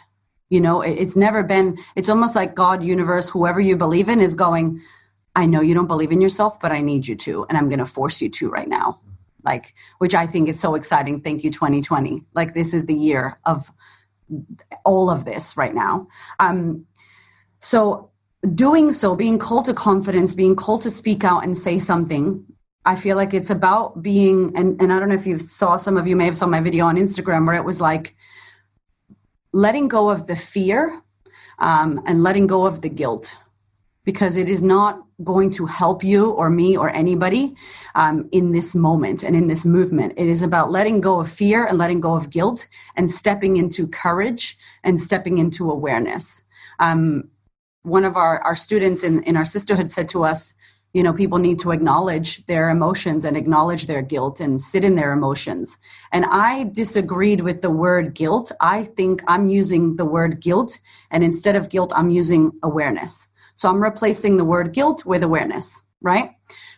You 0.54 0.62
know, 0.62 0.82
it's 0.82 1.16
never 1.16 1.42
been, 1.42 1.80
it's 1.96 2.10
almost 2.10 2.36
like 2.36 2.54
God, 2.54 2.84
universe, 2.84 3.28
whoever 3.28 3.60
you 3.60 3.76
believe 3.76 4.08
in 4.08 4.22
is 4.22 4.36
going, 4.36 4.84
I 5.36 5.48
know 5.48 5.62
you 5.62 5.74
don't 5.74 5.88
believe 5.88 6.12
in 6.12 6.22
yourself, 6.22 6.60
but 6.60 6.72
I 6.72 6.80
need 6.80 7.08
you 7.08 7.16
to, 7.16 7.48
and 7.50 7.58
I'm 7.58 7.70
going 7.70 7.80
to 7.80 7.88
force 7.88 8.22
you 8.22 8.30
to 8.30 8.52
right 8.52 8.68
now. 8.68 9.00
Like, 9.44 9.74
which 9.98 10.14
I 10.14 10.28
think 10.28 10.48
is 10.48 10.60
so 10.60 10.76
exciting. 10.76 11.22
Thank 11.22 11.44
you, 11.44 11.50
2020. 11.50 12.26
Like, 12.36 12.54
this 12.54 12.76
is 12.76 12.86
the 12.86 12.94
year 12.94 13.40
of 13.46 13.72
all 14.86 15.10
of 15.10 15.26
this 15.26 15.58
right 15.58 15.74
now. 15.74 16.08
Um, 16.40 16.86
so, 17.58 18.12
doing 18.54 18.94
so, 18.94 19.16
being 19.16 19.40
called 19.40 19.66
to 19.66 19.74
confidence, 19.74 20.36
being 20.36 20.56
called 20.56 20.84
to 20.84 20.92
speak 20.92 21.24
out 21.24 21.44
and 21.44 21.58
say 21.58 21.80
something, 21.80 22.46
I 22.86 22.96
feel 22.96 23.18
like 23.18 23.34
it's 23.34 23.50
about 23.50 24.04
being, 24.04 24.56
and, 24.56 24.80
and 24.80 24.94
I 24.94 25.00
don't 25.00 25.10
know 25.10 25.16
if 25.16 25.26
you 25.26 25.40
saw, 25.40 25.78
some 25.78 25.98
of 25.98 26.06
you 26.06 26.16
may 26.16 26.26
have 26.26 26.38
saw 26.38 26.46
my 26.46 26.62
video 26.62 26.86
on 26.86 26.98
Instagram 26.98 27.48
where 27.48 27.56
it 27.56 27.66
was 27.66 27.82
like 27.82 28.16
letting 29.54 29.88
go 29.88 30.10
of 30.10 30.28
the 30.28 30.36
fear 30.36 31.02
um, 31.60 32.02
and 32.06 32.24
letting 32.24 32.48
go 32.48 32.66
of 32.66 32.82
the 32.82 32.90
guilt 32.90 33.38
because 34.04 34.36
it 34.36 34.50
is 34.50 34.62
not 34.62 35.06
going 35.24 35.50
to 35.50 35.66
help 35.66 36.04
you 36.04 36.32
or 36.32 36.50
me 36.50 36.76
or 36.76 36.90
anybody 36.90 37.56
um, 37.96 38.28
in 38.32 38.52
this 38.52 38.76
moment 38.76 39.24
and 39.24 39.36
in 39.36 39.48
this 39.48 39.66
movement. 39.66 40.14
It 40.18 40.28
is 40.28 40.42
about 40.42 40.72
letting 40.72 41.00
go 41.00 41.22
of 41.22 41.32
fear 41.32 41.66
and 41.66 41.78
letting 41.78 42.02
go 42.02 42.16
of 42.16 42.30
guilt 42.30 42.68
and 42.98 43.10
stepping 43.10 43.56
into 43.56 43.88
courage 43.88 44.58
and 44.84 45.00
stepping 45.00 45.38
into 45.38 45.72
awareness. 45.72 46.44
Um, 46.80 47.30
one 47.84 48.04
of 48.04 48.18
our, 48.18 48.40
our 48.42 48.56
students 48.56 49.04
in, 49.04 49.24
in 49.24 49.38
our 49.38 49.46
sisterhood 49.46 49.92
said 49.92 50.10
to 50.10 50.26
us, 50.26 50.56
you 50.94 51.04
know, 51.04 51.14
people 51.14 51.40
need 51.40 51.60
to 51.60 51.72
acknowledge 51.72 52.46
their 52.46 52.70
emotions 52.70 53.26
and 53.26 53.36
acknowledge 53.36 53.88
their 53.88 54.02
guilt 54.02 54.40
and 54.40 54.62
sit 54.62 54.84
in 54.84 54.96
their 54.96 55.12
emotions. 55.12 55.80
And 56.12 56.26
I 56.26 56.66
disagreed 56.66 57.42
with 57.42 57.62
the 57.62 57.72
word 57.72 58.14
guilt. 58.14 58.52
I 58.62 58.84
think 58.84 59.24
I'm 59.28 59.50
using 59.50 59.96
the 59.96 60.06
word 60.06 60.40
guilt, 60.40 60.80
and 61.10 61.24
instead 61.24 61.56
of 61.56 61.70
guilt, 61.70 61.92
I'm 61.96 62.10
using 62.10 62.52
awareness 62.62 63.28
so 63.56 63.70
I'm 63.70 63.82
replacing 63.82 64.38
the 64.38 64.46
word 64.46 64.74
guilt 64.74 65.06
with 65.06 65.24
awareness, 65.24 65.82
right? 66.02 66.32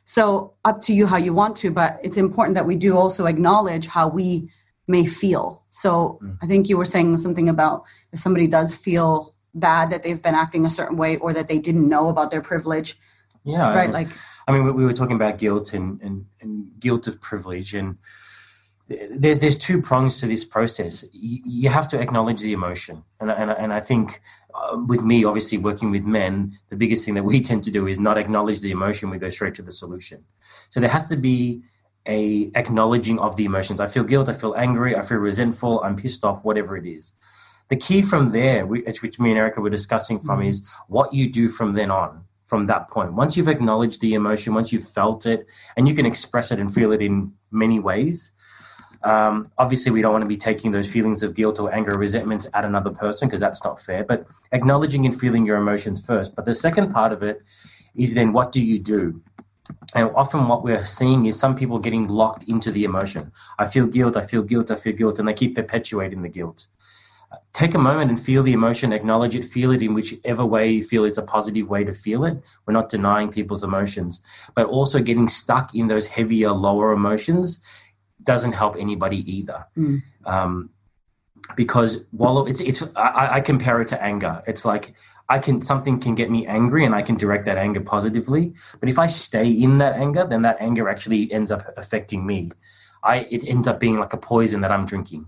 So 0.03 0.53
up 0.65 0.81
to 0.81 0.93
you 0.93 1.07
how 1.07 1.17
you 1.17 1.33
want 1.33 1.55
to, 1.57 1.71
but 1.71 1.99
it's 2.03 2.17
important 2.17 2.55
that 2.55 2.67
we 2.67 2.75
do 2.75 2.97
also 2.97 3.25
acknowledge 3.25 3.87
how 3.87 4.07
we 4.07 4.51
may 4.87 5.05
feel. 5.05 5.63
So 5.69 6.19
mm. 6.21 6.37
I 6.43 6.47
think 6.47 6.69
you 6.69 6.77
were 6.77 6.85
saying 6.85 7.17
something 7.17 7.49
about 7.49 7.83
if 8.11 8.19
somebody 8.19 8.47
does 8.47 8.75
feel 8.75 9.33
bad 9.55 9.89
that 9.89 10.03
they've 10.03 10.21
been 10.21 10.35
acting 10.35 10.65
a 10.65 10.69
certain 10.69 10.97
way 10.97 11.17
or 11.17 11.33
that 11.33 11.47
they 11.47 11.57
didn't 11.57 11.87
know 11.87 12.09
about 12.09 12.29
their 12.29 12.41
privilege. 12.41 12.99
Yeah. 13.45 13.73
Right. 13.73 13.91
Like, 13.91 14.09
I 14.47 14.51
mean, 14.51 14.75
we 14.75 14.83
were 14.83 14.93
talking 14.93 15.15
about 15.15 15.37
guilt 15.37 15.73
and, 15.73 16.01
and, 16.01 16.25
and 16.41 16.67
guilt 16.79 17.07
of 17.07 17.21
privilege 17.21 17.73
and, 17.73 17.97
there, 18.87 19.35
there's 19.35 19.57
two 19.57 19.81
prongs 19.81 20.19
to 20.19 20.27
this 20.27 20.45
process. 20.45 21.05
You, 21.11 21.41
you, 21.43 21.69
have 21.69 21.87
to 21.89 21.99
acknowledge 21.99 22.41
the 22.41 22.53
emotion, 22.53 23.03
and 23.19 23.31
and, 23.31 23.49
and 23.49 23.73
I 23.73 23.79
think 23.79 24.21
uh, 24.53 24.77
with 24.87 25.03
me, 25.03 25.23
obviously 25.25 25.57
working 25.57 25.89
with 25.91 26.03
men, 26.03 26.57
the 26.69 26.75
biggest 26.75 27.03
thing 27.03 27.15
that 27.15 27.23
we 27.23 27.41
tend 27.49 27.63
to 27.63 27.71
do 27.71 27.87
is 27.87 27.99
not 27.99 28.17
acknowledge 28.17 28.61
the 28.61 28.71
emotion. 28.71 29.09
We 29.09 29.17
go 29.17 29.29
straight 29.29 29.55
to 29.55 29.63
the 29.63 29.71
solution. 29.71 30.23
So 30.69 30.79
there 30.79 30.89
has 30.89 31.09
to 31.09 31.17
be 31.17 31.63
a 32.05 32.51
acknowledging 32.53 33.17
of 33.19 33.35
the 33.37 33.45
emotions. 33.45 33.79
I 33.79 33.87
feel 33.87 34.03
guilt. 34.03 34.29
I 34.29 34.33
feel 34.33 34.53
angry. 34.55 34.95
I 34.95 35.01
feel 35.01 35.17
resentful. 35.17 35.81
I'm 35.83 35.95
pissed 35.95 36.23
off. 36.23 36.45
Whatever 36.45 36.77
it 36.77 36.85
is. 36.85 37.13
The 37.69 37.75
key 37.75 38.03
from 38.03 38.31
there, 38.31 38.67
which 38.67 39.19
me 39.19 39.31
and 39.31 39.39
Erica 39.39 39.59
were 39.59 39.71
discussing 39.71 40.19
from, 40.19 40.39
mm-hmm. 40.39 40.49
is 40.49 40.67
what 40.87 41.11
you 41.11 41.31
do 41.31 41.49
from 41.49 41.73
then 41.73 41.89
on 41.89 42.23
from 42.45 42.67
that 42.67 42.89
point. 42.89 43.13
Once 43.13 43.35
you've 43.35 43.47
acknowledged 43.47 44.01
the 44.01 44.13
emotion, 44.13 44.53
once 44.53 44.71
you've 44.71 44.87
felt 44.87 45.25
it, 45.25 45.47
and 45.75 45.87
you 45.87 45.95
can 45.95 46.05
express 46.05 46.51
it 46.51 46.59
and 46.59 46.73
feel 46.73 46.91
it 46.91 47.01
in 47.01 47.33
many 47.51 47.79
ways, 47.79 48.31
um, 49.05 49.51
obviously, 49.59 49.91
we 49.91 50.01
don't 50.01 50.13
want 50.13 50.23
to 50.23 50.27
be 50.27 50.35
taking 50.35 50.71
those 50.71 50.91
feelings 50.91 51.21
of 51.21 51.35
guilt 51.35 51.59
or 51.59 51.73
anger 51.73 51.93
or 51.93 51.99
resentments 51.99 52.47
at 52.55 52.65
another 52.65 52.89
person 52.89 53.27
because 53.27 53.39
that's 53.39 53.63
not 53.63 53.79
fair, 53.79 54.03
but 54.03 54.25
acknowledging 54.51 55.05
and 55.05 55.17
feeling 55.17 55.45
your 55.45 55.57
emotions 55.57 56.03
first. 56.03 56.35
But 56.35 56.45
the 56.45 56.55
second 56.55 56.91
part 56.91 57.11
of 57.11 57.21
it 57.21 57.43
is 57.95 58.15
then 58.15 58.33
what 58.33 58.51
do 58.51 58.59
you 58.59 58.79
do? 58.79 59.21
And 59.93 60.09
often 60.15 60.47
what 60.47 60.63
we're 60.63 60.85
seeing 60.85 61.27
is 61.27 61.39
some 61.39 61.55
people 61.55 61.77
getting 61.77 62.07
locked 62.07 62.43
into 62.43 62.71
the 62.71 62.83
emotion. 62.83 63.31
I 63.59 63.67
feel 63.67 63.85
guilt, 63.85 64.17
I 64.17 64.23
feel 64.23 64.41
guilt, 64.41 64.71
I 64.71 64.75
feel 64.75 64.93
guilt, 64.93 65.19
and 65.19 65.27
they 65.27 65.33
keep 65.33 65.55
perpetuating 65.55 66.23
the 66.23 66.29
guilt. 66.29 66.67
Take 67.53 67.73
a 67.73 67.79
moment 67.79 68.09
and 68.09 68.19
feel 68.19 68.43
the 68.43 68.53
emotion, 68.53 68.91
acknowledge 68.91 69.35
it, 69.35 69.45
feel 69.45 69.71
it 69.71 69.81
in 69.81 69.93
whichever 69.93 70.45
way 70.45 70.69
you 70.69 70.83
feel 70.83 71.05
is 71.05 71.17
a 71.17 71.23
positive 71.23 71.69
way 71.69 71.83
to 71.83 71.93
feel 71.93 72.25
it. 72.25 72.37
We're 72.65 72.73
not 72.73 72.89
denying 72.89 73.31
people's 73.31 73.63
emotions, 73.63 74.21
but 74.55 74.67
also 74.67 75.01
getting 75.01 75.27
stuck 75.27 75.73
in 75.73 75.87
those 75.87 76.07
heavier, 76.07 76.51
lower 76.51 76.91
emotions 76.91 77.63
doesn't 78.23 78.53
help 78.53 78.75
anybody 78.77 79.17
either. 79.31 79.65
Mm. 79.77 80.03
Um, 80.25 80.69
because 81.55 81.97
while 82.11 82.45
it's 82.47 82.59
it's 82.61 82.83
I, 82.95 83.35
I, 83.35 83.41
compare 83.41 83.79
it 83.81 83.87
to 83.89 84.03
anger. 84.03 84.41
It's 84.47 84.65
like 84.65 84.95
I 85.29 85.37
can 85.37 85.61
something 85.61 85.99
can 85.99 86.15
get 86.15 86.31
me 86.31 86.47
angry 86.47 86.85
and 86.85 86.95
I 86.95 87.03
can 87.03 87.17
direct 87.17 87.45
that 87.45 87.57
anger 87.57 87.81
positively. 87.81 88.53
But 88.79 88.89
if 88.89 88.97
I 88.97 89.05
stay 89.05 89.49
in 89.49 89.77
that 89.77 89.93
anger, 89.93 90.25
then 90.25 90.41
that 90.41 90.57
anger 90.59 90.89
actually 90.89 91.31
ends 91.31 91.51
up 91.51 91.71
affecting 91.77 92.25
me. 92.25 92.49
I 93.03 93.27
it 93.29 93.47
ends 93.47 93.67
up 93.67 93.79
being 93.79 93.99
like 93.99 94.13
a 94.13 94.17
poison 94.17 94.61
that 94.61 94.71
I'm 94.71 94.85
drinking. 94.85 95.27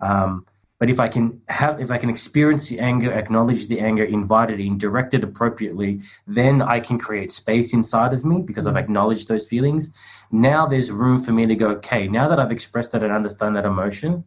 Um, 0.00 0.46
but 0.82 0.90
if 0.90 0.98
I 0.98 1.06
can 1.06 1.40
have, 1.48 1.80
if 1.80 1.92
I 1.92 1.98
can 1.98 2.10
experience 2.10 2.68
the 2.68 2.80
anger, 2.80 3.12
acknowledge 3.12 3.68
the 3.68 3.78
anger, 3.78 4.02
invite 4.02 4.50
it 4.50 4.58
in, 4.58 4.78
direct 4.78 5.14
it 5.14 5.22
appropriately, 5.22 6.00
then 6.26 6.60
I 6.60 6.80
can 6.80 6.98
create 6.98 7.30
space 7.30 7.72
inside 7.72 8.12
of 8.12 8.24
me 8.24 8.42
because 8.42 8.66
I've 8.66 8.74
mm-hmm. 8.74 8.82
acknowledged 8.82 9.28
those 9.28 9.46
feelings. 9.46 9.94
Now 10.32 10.66
there's 10.66 10.90
room 10.90 11.20
for 11.20 11.30
me 11.30 11.46
to 11.46 11.54
go, 11.54 11.68
okay, 11.76 12.08
now 12.08 12.26
that 12.26 12.40
I've 12.40 12.50
expressed 12.50 12.90
that 12.90 13.04
and 13.04 13.12
understand 13.12 13.54
that 13.54 13.64
emotion, 13.64 14.24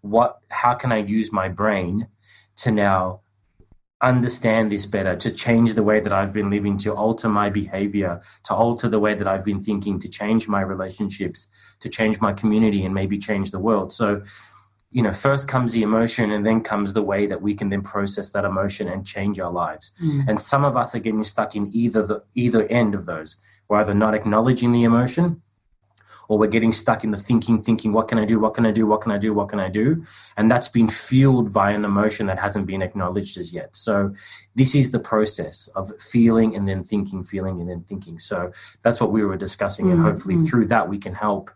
what, 0.00 0.38
how 0.48 0.72
can 0.72 0.90
I 0.90 1.00
use 1.00 1.32
my 1.32 1.50
brain 1.50 2.08
to 2.62 2.70
now 2.70 3.20
understand 4.00 4.72
this 4.72 4.86
better, 4.86 5.14
to 5.16 5.30
change 5.30 5.74
the 5.74 5.82
way 5.82 6.00
that 6.00 6.14
I've 6.14 6.32
been 6.32 6.48
living, 6.48 6.78
to 6.78 6.94
alter 6.94 7.28
my 7.28 7.50
behavior, 7.50 8.22
to 8.44 8.54
alter 8.54 8.88
the 8.88 8.98
way 8.98 9.14
that 9.14 9.28
I've 9.28 9.44
been 9.44 9.60
thinking, 9.60 9.98
to 10.00 10.08
change 10.08 10.48
my 10.48 10.62
relationships, 10.62 11.50
to 11.80 11.90
change 11.90 12.22
my 12.22 12.32
community, 12.32 12.86
and 12.86 12.94
maybe 12.94 13.18
change 13.18 13.50
the 13.50 13.58
world. 13.58 13.92
So 13.92 14.22
you 14.90 15.02
know, 15.02 15.12
first 15.12 15.46
comes 15.46 15.72
the 15.72 15.82
emotion 15.82 16.32
and 16.32 16.44
then 16.44 16.62
comes 16.62 16.92
the 16.92 17.02
way 17.02 17.26
that 17.26 17.40
we 17.40 17.54
can 17.54 17.68
then 17.68 17.82
process 17.82 18.30
that 18.30 18.44
emotion 18.44 18.88
and 18.88 19.06
change 19.06 19.38
our 19.38 19.52
lives. 19.52 19.92
Mm. 20.02 20.28
And 20.28 20.40
some 20.40 20.64
of 20.64 20.76
us 20.76 20.94
are 20.94 20.98
getting 20.98 21.22
stuck 21.22 21.54
in 21.54 21.70
either 21.72 22.04
the 22.04 22.24
either 22.34 22.66
end 22.66 22.94
of 22.94 23.06
those. 23.06 23.36
We're 23.68 23.78
either 23.78 23.94
not 23.94 24.14
acknowledging 24.14 24.72
the 24.72 24.82
emotion 24.82 25.42
or 26.30 26.38
we're 26.38 26.46
getting 26.46 26.70
stuck 26.70 27.02
in 27.02 27.10
the 27.10 27.18
thinking, 27.18 27.60
thinking, 27.60 27.92
what 27.92 28.06
can 28.06 28.16
I 28.16 28.24
do? 28.24 28.38
What 28.38 28.54
can 28.54 28.64
I 28.64 28.70
do? 28.70 28.86
What 28.86 29.00
can 29.00 29.10
I 29.10 29.18
do? 29.18 29.34
What 29.34 29.48
can 29.48 29.58
I 29.58 29.68
do? 29.68 30.04
And 30.36 30.48
that's 30.48 30.68
been 30.68 30.88
fueled 30.88 31.52
by 31.52 31.72
an 31.72 31.84
emotion 31.84 32.26
that 32.26 32.38
hasn't 32.38 32.66
been 32.66 32.82
acknowledged 32.82 33.36
as 33.36 33.52
yet. 33.52 33.74
So 33.74 34.14
this 34.54 34.76
is 34.76 34.92
the 34.92 35.00
process 35.00 35.68
of 35.74 35.90
feeling 36.00 36.54
and 36.54 36.68
then 36.68 36.84
thinking, 36.84 37.24
feeling 37.24 37.60
and 37.60 37.68
then 37.68 37.82
thinking. 37.82 38.20
So 38.20 38.52
that's 38.82 39.00
what 39.00 39.10
we 39.10 39.24
were 39.24 39.36
discussing. 39.36 39.86
Mm-hmm. 39.86 39.94
And 39.94 40.02
hopefully 40.02 40.36
mm. 40.36 40.48
through 40.48 40.66
that 40.66 40.88
we 40.88 40.98
can 40.98 41.14
help 41.14 41.50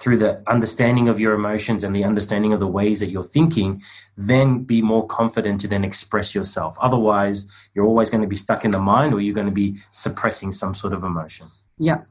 through 0.00 0.16
the 0.16 0.42
understanding 0.48 1.08
of 1.08 1.20
your 1.20 1.34
emotions 1.34 1.84
and 1.84 1.94
the 1.94 2.04
understanding 2.04 2.52
of 2.52 2.60
the 2.60 2.66
ways 2.66 3.00
that 3.00 3.10
you're 3.10 3.22
thinking, 3.22 3.82
then 4.16 4.64
be 4.64 4.80
more 4.80 5.06
confident 5.06 5.60
to 5.60 5.68
then 5.68 5.84
express 5.84 6.34
yourself. 6.34 6.76
Otherwise, 6.80 7.50
you're 7.74 7.84
always 7.84 8.08
going 8.08 8.22
to 8.22 8.26
be 8.26 8.36
stuck 8.36 8.64
in 8.64 8.70
the 8.70 8.78
mind 8.78 9.12
or 9.12 9.20
you're 9.20 9.34
going 9.34 9.46
to 9.46 9.52
be 9.52 9.76
suppressing 9.90 10.52
some 10.52 10.74
sort 10.74 10.94
of 10.94 11.04
emotion. 11.04 11.46
Yeah. 11.76 12.02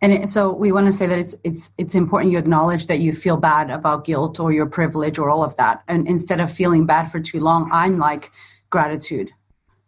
And 0.00 0.30
so 0.30 0.52
we 0.52 0.72
want 0.72 0.86
to 0.86 0.92
say 0.92 1.06
that 1.06 1.18
it's 1.18 1.34
it's 1.44 1.70
it's 1.78 1.94
important 1.94 2.32
you 2.32 2.38
acknowledge 2.38 2.88
that 2.88 2.98
you 2.98 3.14
feel 3.14 3.36
bad 3.36 3.70
about 3.70 4.04
guilt 4.04 4.40
or 4.40 4.52
your 4.52 4.66
privilege 4.66 5.18
or 5.18 5.30
all 5.30 5.44
of 5.44 5.56
that. 5.56 5.82
And 5.86 6.08
instead 6.08 6.40
of 6.40 6.50
feeling 6.50 6.84
bad 6.84 7.10
for 7.10 7.20
too 7.20 7.40
long, 7.40 7.70
I'm 7.72 7.96
like 7.96 8.32
gratitude 8.70 9.30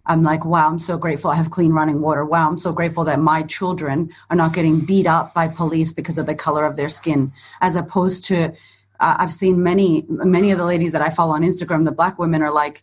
I'm 0.07 0.23
like, 0.23 0.45
wow, 0.45 0.69
I'm 0.69 0.79
so 0.79 0.97
grateful 0.97 1.31
I 1.31 1.37
have 1.37 1.51
clean 1.51 1.73
running 1.73 2.01
water. 2.01 2.25
Wow, 2.25 2.49
I'm 2.49 2.59
so 2.59 2.73
grateful 2.73 3.05
that 3.05 3.21
my 3.21 3.43
children 3.43 4.11
are 4.31 4.37
not 4.37 4.55
getting 4.55 4.81
beat 4.81 5.07
up 5.07 5.35
by 5.35 5.49
police 5.49 5.93
because 5.93 6.19
of 6.19 6.27
the 6.27 6.35
color 6.35 6.65
of 6.65 6.77
their 6.77 6.89
skin, 6.89 7.33
as 7.61 7.77
opposed 7.77 8.25
to 8.25 8.55
uh, 8.99 9.17
I've 9.19 9.33
seen 9.33 9.63
many 9.63 10.05
many 10.09 10.51
of 10.51 10.59
the 10.59 10.65
ladies 10.65 10.93
that 10.93 11.03
I 11.03 11.11
follow 11.11 11.35
on 11.35 11.43
Instagram, 11.43 11.85
the 11.85 11.93
black 11.93 12.19
women 12.19 12.43
are 12.43 12.53
like, 12.53 12.83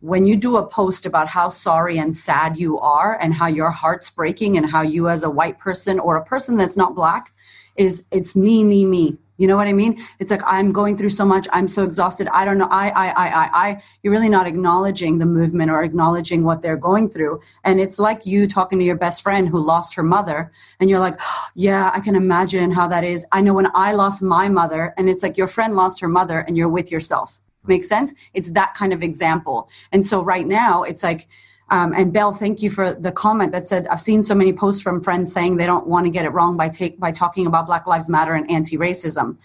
when 0.00 0.26
you 0.26 0.36
do 0.36 0.56
a 0.56 0.66
post 0.66 1.06
about 1.06 1.28
how 1.28 1.48
sorry 1.48 1.98
and 1.98 2.16
sad 2.16 2.58
you 2.58 2.80
are 2.80 3.16
and 3.20 3.32
how 3.34 3.46
your 3.46 3.70
heart's 3.70 4.10
breaking 4.10 4.56
and 4.56 4.68
how 4.68 4.82
you 4.82 5.08
as 5.08 5.22
a 5.22 5.30
white 5.30 5.60
person 5.60 6.00
or 6.00 6.16
a 6.16 6.24
person 6.24 6.56
that's 6.56 6.76
not 6.76 6.96
black 6.96 7.32
is 7.76 8.04
it's 8.10 8.34
me 8.34 8.64
me 8.64 8.84
me 8.84 9.18
You 9.38 9.46
know 9.46 9.56
what 9.56 9.66
I 9.66 9.72
mean? 9.72 10.00
It's 10.18 10.30
like 10.30 10.42
I'm 10.44 10.72
going 10.72 10.96
through 10.96 11.10
so 11.10 11.24
much. 11.24 11.48
I'm 11.52 11.66
so 11.66 11.84
exhausted. 11.84 12.28
I 12.32 12.44
don't 12.44 12.58
know. 12.58 12.68
I, 12.70 12.88
I, 12.88 13.08
I, 13.08 13.28
I, 13.28 13.50
I. 13.68 13.82
You're 14.02 14.12
really 14.12 14.28
not 14.28 14.46
acknowledging 14.46 15.18
the 15.18 15.26
movement 15.26 15.70
or 15.70 15.82
acknowledging 15.82 16.44
what 16.44 16.62
they're 16.62 16.76
going 16.76 17.08
through. 17.08 17.40
And 17.64 17.80
it's 17.80 17.98
like 17.98 18.26
you 18.26 18.46
talking 18.46 18.78
to 18.78 18.84
your 18.84 18.96
best 18.96 19.22
friend 19.22 19.48
who 19.48 19.58
lost 19.58 19.94
her 19.94 20.02
mother, 20.02 20.52
and 20.80 20.90
you're 20.90 21.00
like, 21.00 21.18
"Yeah, 21.54 21.90
I 21.94 22.00
can 22.00 22.14
imagine 22.14 22.70
how 22.70 22.86
that 22.88 23.04
is." 23.04 23.26
I 23.32 23.40
know 23.40 23.54
when 23.54 23.70
I 23.74 23.92
lost 23.92 24.22
my 24.22 24.48
mother, 24.48 24.94
and 24.96 25.08
it's 25.08 25.22
like 25.22 25.38
your 25.38 25.48
friend 25.48 25.74
lost 25.74 26.00
her 26.00 26.08
mother, 26.08 26.40
and 26.40 26.56
you're 26.56 26.68
with 26.68 26.92
yourself. 26.92 27.40
Make 27.66 27.84
sense? 27.84 28.14
It's 28.34 28.50
that 28.50 28.74
kind 28.74 28.92
of 28.92 29.02
example. 29.02 29.68
And 29.92 30.04
so 30.04 30.22
right 30.22 30.46
now, 30.46 30.82
it's 30.82 31.02
like 31.02 31.28
um, 31.72 31.94
and 31.94 32.12
Bell, 32.12 32.32
thank 32.32 32.60
you 32.60 32.68
for 32.68 32.92
the 32.92 33.10
comment 33.10 33.50
that 33.52 33.66
said 33.66 33.86
I've 33.86 34.02
seen 34.02 34.22
so 34.22 34.34
many 34.34 34.52
posts 34.52 34.82
from 34.82 35.02
friends 35.02 35.32
saying 35.32 35.56
they 35.56 35.64
don't 35.64 35.86
want 35.86 36.04
to 36.04 36.10
get 36.10 36.26
it 36.26 36.28
wrong 36.28 36.54
by 36.54 36.68
take 36.68 37.00
by 37.00 37.12
talking 37.12 37.46
about 37.46 37.66
Black 37.66 37.86
Lives 37.86 38.10
Matter 38.10 38.34
and 38.34 38.48
anti-racism. 38.50 39.38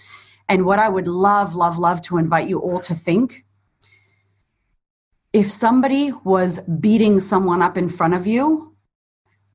And 0.50 0.65
what 0.65 0.77
I 0.77 0.89
would 0.89 1.07
love, 1.07 1.55
love, 1.55 1.77
love 1.77 2.01
to 2.03 2.17
invite 2.17 2.50
you 2.50 2.60
all 2.60 2.81
to 2.81 2.93
think 2.93 3.46
if 5.31 5.50
somebody 5.50 6.12
was 6.25 6.60
beating 6.60 7.22
someone 7.22 7.62
up 7.62 7.77
in 7.77 7.88
front 7.88 8.13
of 8.13 8.27
you 8.27 8.75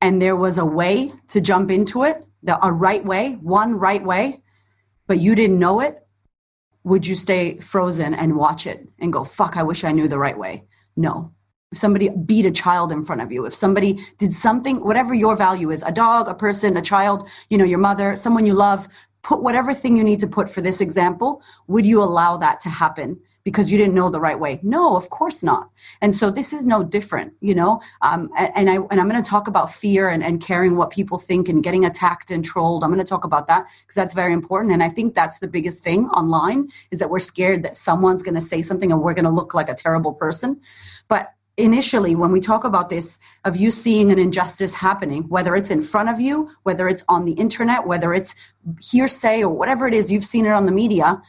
and 0.01 0.19
there 0.19 0.35
was 0.35 0.57
a 0.57 0.65
way 0.65 1.13
to 1.27 1.41
jump 1.41 1.69
into 1.69 2.03
it, 2.03 2.25
the, 2.41 2.57
a 2.65 2.71
right 2.71 3.05
way, 3.05 3.33
one 3.33 3.75
right 3.75 4.03
way, 4.03 4.41
but 5.05 5.19
you 5.19 5.35
didn't 5.35 5.59
know 5.59 5.79
it, 5.79 6.07
would 6.83 7.05
you 7.05 7.13
stay 7.13 7.59
frozen 7.59 8.15
and 8.15 8.35
watch 8.35 8.65
it 8.65 8.87
and 8.97 9.13
go, 9.13 9.23
fuck, 9.23 9.57
I 9.57 9.63
wish 9.63 9.83
I 9.83 9.91
knew 9.91 10.07
the 10.07 10.17
right 10.17 10.37
way? 10.37 10.65
No, 10.95 11.33
if 11.73 11.77
somebody 11.79 12.09
beat 12.09 12.45
a 12.45 12.51
child 12.51 12.91
in 12.91 13.01
front 13.01 13.21
of 13.21 13.31
you, 13.31 13.45
if 13.45 13.53
somebody 13.53 13.99
did 14.19 14.31
something, 14.31 14.77
whatever 14.83 15.13
your 15.13 15.35
value 15.35 15.71
is, 15.71 15.83
a 15.83 15.91
dog, 15.91 16.27
a 16.27 16.35
person, 16.35 16.77
a 16.77 16.81
child, 16.81 17.27
you 17.49 17.57
know, 17.57 17.65
your 17.65 17.79
mother, 17.79 18.15
someone 18.15 18.45
you 18.45 18.53
love, 18.53 18.87
put 19.23 19.41
whatever 19.41 19.73
thing 19.73 19.97
you 19.97 20.03
need 20.03 20.19
to 20.19 20.27
put 20.27 20.49
for 20.49 20.61
this 20.61 20.79
example, 20.81 21.41
would 21.67 21.85
you 21.85 22.01
allow 22.01 22.37
that 22.37 22.59
to 22.61 22.69
happen? 22.69 23.19
because 23.43 23.71
you 23.71 23.77
didn't 23.77 23.93
know 23.93 24.09
the 24.09 24.19
right 24.19 24.39
way. 24.39 24.59
No, 24.63 24.95
of 24.95 25.09
course 25.09 25.43
not. 25.43 25.69
And 26.01 26.15
so 26.15 26.31
this 26.31 26.53
is 26.53 26.65
no 26.65 26.83
different, 26.83 27.33
you 27.41 27.53
know. 27.53 27.81
Um, 28.01 28.29
and 28.37 28.69
I 28.69 28.75
and 28.75 29.01
I'm 29.01 29.09
going 29.09 29.21
to 29.21 29.29
talk 29.29 29.47
about 29.47 29.73
fear 29.73 30.09
and, 30.09 30.23
and 30.23 30.41
caring 30.41 30.77
what 30.77 30.91
people 30.91 31.17
think 31.17 31.49
and 31.49 31.63
getting 31.63 31.83
attacked 31.83 32.31
and 32.31 32.43
trolled. 32.43 32.83
I'm 32.83 32.89
going 32.89 33.01
to 33.01 33.05
talk 33.05 33.25
about 33.25 33.47
that 33.47 33.65
because 33.81 33.95
that's 33.95 34.13
very 34.13 34.33
important. 34.33 34.73
And 34.73 34.81
I 34.81 34.89
think 34.89 35.13
that's 35.13 35.39
the 35.39 35.47
biggest 35.47 35.83
thing 35.83 36.07
online 36.09 36.69
is 36.91 36.99
that 36.99 37.09
we're 37.09 37.19
scared 37.19 37.63
that 37.63 37.75
someone's 37.75 38.23
going 38.23 38.35
to 38.35 38.41
say 38.41 38.61
something 38.61 38.91
and 38.91 39.01
we're 39.01 39.13
going 39.13 39.25
to 39.25 39.31
look 39.31 39.53
like 39.53 39.69
a 39.69 39.75
terrible 39.75 40.13
person. 40.13 40.61
But 41.09 41.33
initially 41.57 42.15
when 42.15 42.31
we 42.31 42.39
talk 42.39 42.63
about 42.63 42.89
this 42.89 43.19
of 43.45 43.55
you 43.55 43.69
seeing 43.69 44.11
an 44.11 44.17
injustice 44.17 44.73
happening 44.73 45.23
whether 45.29 45.55
it's 45.55 45.69
in 45.69 45.83
front 45.83 46.09
of 46.09 46.19
you 46.19 46.49
whether 46.63 46.87
it's 46.87 47.03
on 47.07 47.25
the 47.25 47.33
internet 47.33 47.85
whether 47.85 48.13
it's 48.13 48.35
hearsay 48.81 49.43
or 49.43 49.49
whatever 49.49 49.87
it 49.87 49.93
is 49.93 50.11
you've 50.11 50.25
seen 50.25 50.47
it 50.47 50.51
on 50.51 50.65
the 50.65 50.71
media 50.71 51.21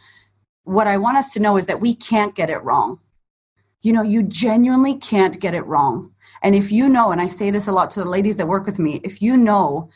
what 0.64 0.86
i 0.86 0.96
want 0.96 1.18
us 1.18 1.30
to 1.30 1.40
know 1.40 1.58
is 1.58 1.66
that 1.66 1.80
we 1.80 1.94
can't 1.94 2.34
get 2.34 2.50
it 2.50 2.62
wrong. 2.64 2.98
You 3.82 3.92
know 3.92 4.02
you 4.02 4.22
genuinely 4.22 4.96
can't 4.96 5.38
get 5.38 5.54
it 5.54 5.66
wrong. 5.66 6.14
And 6.42 6.54
if 6.54 6.72
you 6.72 6.88
know 6.88 7.12
and 7.12 7.20
i 7.20 7.26
say 7.26 7.50
this 7.50 7.68
a 7.68 7.72
lot 7.72 7.90
to 7.92 8.00
the 8.00 8.08
ladies 8.08 8.38
that 8.38 8.48
work 8.48 8.64
with 8.66 8.78
me 8.78 9.00
if 9.04 9.20
you 9.20 9.36
know 9.36 9.90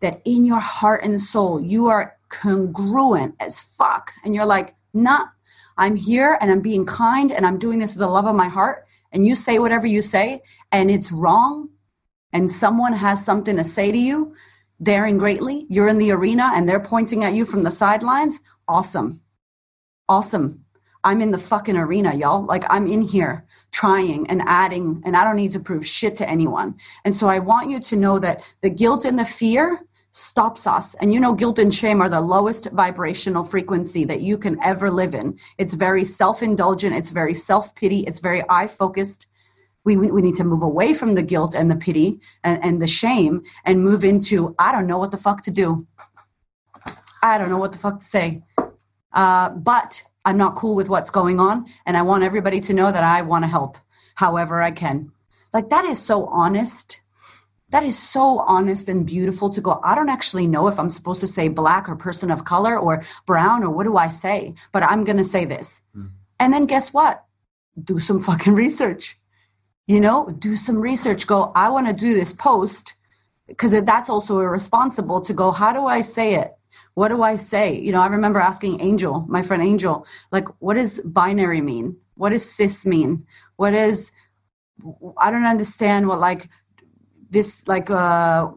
that 0.00 0.20
in 0.24 0.44
your 0.44 0.60
heart 0.60 1.04
and 1.04 1.20
soul 1.20 1.60
you 1.60 1.86
are 1.86 2.16
congruent 2.28 3.34
as 3.40 3.60
fuck 3.60 4.12
and 4.24 4.34
you're 4.34 4.46
like 4.46 4.74
nah 4.94 5.26
i'm 5.76 5.96
here 5.96 6.38
and 6.40 6.50
i'm 6.50 6.60
being 6.60 6.86
kind 6.86 7.32
and 7.32 7.46
i'm 7.46 7.58
doing 7.58 7.78
this 7.78 7.94
with 7.94 8.00
the 8.00 8.06
love 8.06 8.26
of 8.26 8.34
my 8.34 8.48
heart 8.48 8.86
and 9.12 9.26
you 9.26 9.36
say 9.36 9.58
whatever 9.58 9.86
you 9.86 10.02
say 10.02 10.42
and 10.72 10.90
it's 10.90 11.12
wrong 11.12 11.68
and 12.32 12.50
someone 12.50 12.92
has 12.92 13.24
something 13.24 13.56
to 13.56 13.64
say 13.64 13.90
to 13.90 13.98
you 13.98 14.34
daring 14.82 15.18
greatly 15.18 15.66
you're 15.68 15.88
in 15.88 15.98
the 15.98 16.10
arena 16.10 16.50
and 16.54 16.68
they're 16.68 16.80
pointing 16.80 17.24
at 17.24 17.34
you 17.34 17.44
from 17.44 17.62
the 17.62 17.70
sidelines 17.70 18.40
awesome. 18.70 19.20
Awesome. 20.08 20.64
I'm 21.02 21.20
in 21.22 21.32
the 21.32 21.38
fucking 21.38 21.76
arena 21.76 22.14
y'all. 22.14 22.44
Like 22.44 22.64
i'm 22.70 22.86
in 22.86 23.02
here 23.02 23.46
trying 23.72 24.28
and 24.28 24.42
adding 24.46 25.02
and 25.04 25.16
i 25.16 25.24
don't 25.24 25.36
need 25.36 25.52
to 25.52 25.60
prove 25.60 25.86
shit 25.86 26.16
to 26.16 26.28
anyone. 26.28 26.76
And 27.04 27.14
so 27.14 27.28
i 27.28 27.38
want 27.38 27.70
you 27.70 27.80
to 27.80 27.96
know 27.96 28.18
that 28.20 28.42
the 28.60 28.70
guilt 28.70 29.04
and 29.04 29.18
the 29.18 29.24
fear 29.24 29.80
stops 30.12 30.66
us. 30.66 30.94
And 30.94 31.12
you 31.12 31.20
know, 31.20 31.32
guilt 31.32 31.58
and 31.58 31.74
shame 31.74 32.00
are 32.00 32.08
the 32.08 32.20
lowest 32.20 32.70
vibrational 32.70 33.44
frequency 33.44 34.04
that 34.04 34.20
you 34.20 34.38
can 34.38 34.62
ever 34.62 34.90
live 34.90 35.14
in. 35.14 35.38
It's 35.58 35.74
very 35.74 36.04
self 36.04 36.42
indulgent, 36.42 36.94
it's 36.94 37.10
very 37.10 37.34
self 37.34 37.74
pity, 37.74 38.00
it's 38.00 38.20
very 38.20 38.42
I 38.48 38.66
focused. 38.66 39.26
We, 39.82 39.96
we 39.96 40.20
need 40.20 40.36
to 40.36 40.44
move 40.44 40.62
away 40.62 40.92
from 40.92 41.14
the 41.14 41.22
guilt 41.22 41.54
and 41.54 41.70
the 41.70 41.76
pity 41.76 42.20
and, 42.44 42.62
and 42.62 42.82
the 42.82 42.86
shame 42.86 43.42
and 43.64 43.82
move 43.82 44.04
into, 44.04 44.54
I 44.58 44.72
don't 44.72 44.86
know 44.86 44.98
what 44.98 45.10
the 45.10 45.16
fuck 45.16 45.42
to 45.44 45.50
do. 45.50 45.86
I 47.22 47.38
don't 47.38 47.48
know 47.48 47.58
what 47.58 47.72
the 47.72 47.78
fuck 47.78 48.00
to 48.00 48.04
say. 48.04 48.42
Uh, 49.12 49.48
but 49.48 50.02
I'm 50.26 50.36
not 50.36 50.54
cool 50.54 50.74
with 50.74 50.90
what's 50.90 51.08
going 51.10 51.40
on. 51.40 51.66
And 51.86 51.96
I 51.96 52.02
want 52.02 52.24
everybody 52.24 52.60
to 52.60 52.74
know 52.74 52.92
that 52.92 53.02
I 53.02 53.22
want 53.22 53.44
to 53.44 53.48
help 53.48 53.78
however 54.16 54.60
I 54.60 54.70
can. 54.70 55.12
Like, 55.54 55.70
that 55.70 55.86
is 55.86 55.98
so 55.98 56.26
honest 56.26 57.00
that 57.70 57.84
is 57.84 57.96
so 57.96 58.40
honest 58.40 58.88
and 58.88 59.06
beautiful 59.06 59.48
to 59.50 59.60
go 59.60 59.80
i 59.82 59.94
don't 59.94 60.08
actually 60.08 60.46
know 60.46 60.68
if 60.68 60.78
i'm 60.78 60.90
supposed 60.90 61.20
to 61.20 61.26
say 61.26 61.48
black 61.48 61.88
or 61.88 61.96
person 61.96 62.30
of 62.30 62.44
color 62.44 62.78
or 62.78 63.04
brown 63.26 63.62
or 63.62 63.70
what 63.70 63.84
do 63.84 63.96
i 63.96 64.08
say 64.08 64.54
but 64.72 64.82
i'm 64.82 65.04
going 65.04 65.16
to 65.16 65.24
say 65.24 65.44
this. 65.44 65.82
Mm. 65.96 66.10
and 66.38 66.52
then 66.52 66.66
guess 66.66 66.92
what? 66.92 67.24
Do 67.82 67.98
some 67.98 68.18
fucking 68.22 68.54
research. 68.54 69.16
You 69.86 70.00
know 70.00 70.34
do 70.38 70.56
some 70.56 70.78
research. 70.78 71.26
Go 71.26 71.52
i 71.54 71.68
want 71.68 71.86
to 71.88 71.92
do 71.92 72.14
this 72.14 72.32
post 72.32 72.94
because 73.46 73.72
that's 73.84 74.08
also 74.08 74.38
irresponsible 74.38 75.20
to 75.22 75.32
go 75.32 75.50
how 75.50 75.72
do 75.72 75.86
i 75.86 76.00
say 76.00 76.34
it? 76.34 76.52
What 76.94 77.08
do 77.08 77.22
i 77.22 77.36
say? 77.36 77.78
You 77.78 77.92
know 77.92 78.00
i 78.00 78.06
remember 78.06 78.40
asking 78.40 78.80
angel 78.80 79.24
my 79.28 79.42
friend 79.42 79.62
angel 79.62 80.06
like 80.32 80.48
what 80.58 80.74
does 80.74 81.00
binary 81.00 81.60
mean? 81.60 81.96
What 82.14 82.30
does 82.30 82.48
cis 82.48 82.84
mean? 82.84 83.26
What 83.56 83.74
is 83.74 84.12
i 85.18 85.30
don't 85.30 85.44
understand 85.44 86.08
what 86.08 86.18
like 86.18 86.48
this 87.30 87.66
like 87.66 87.90
uh 87.90 88.48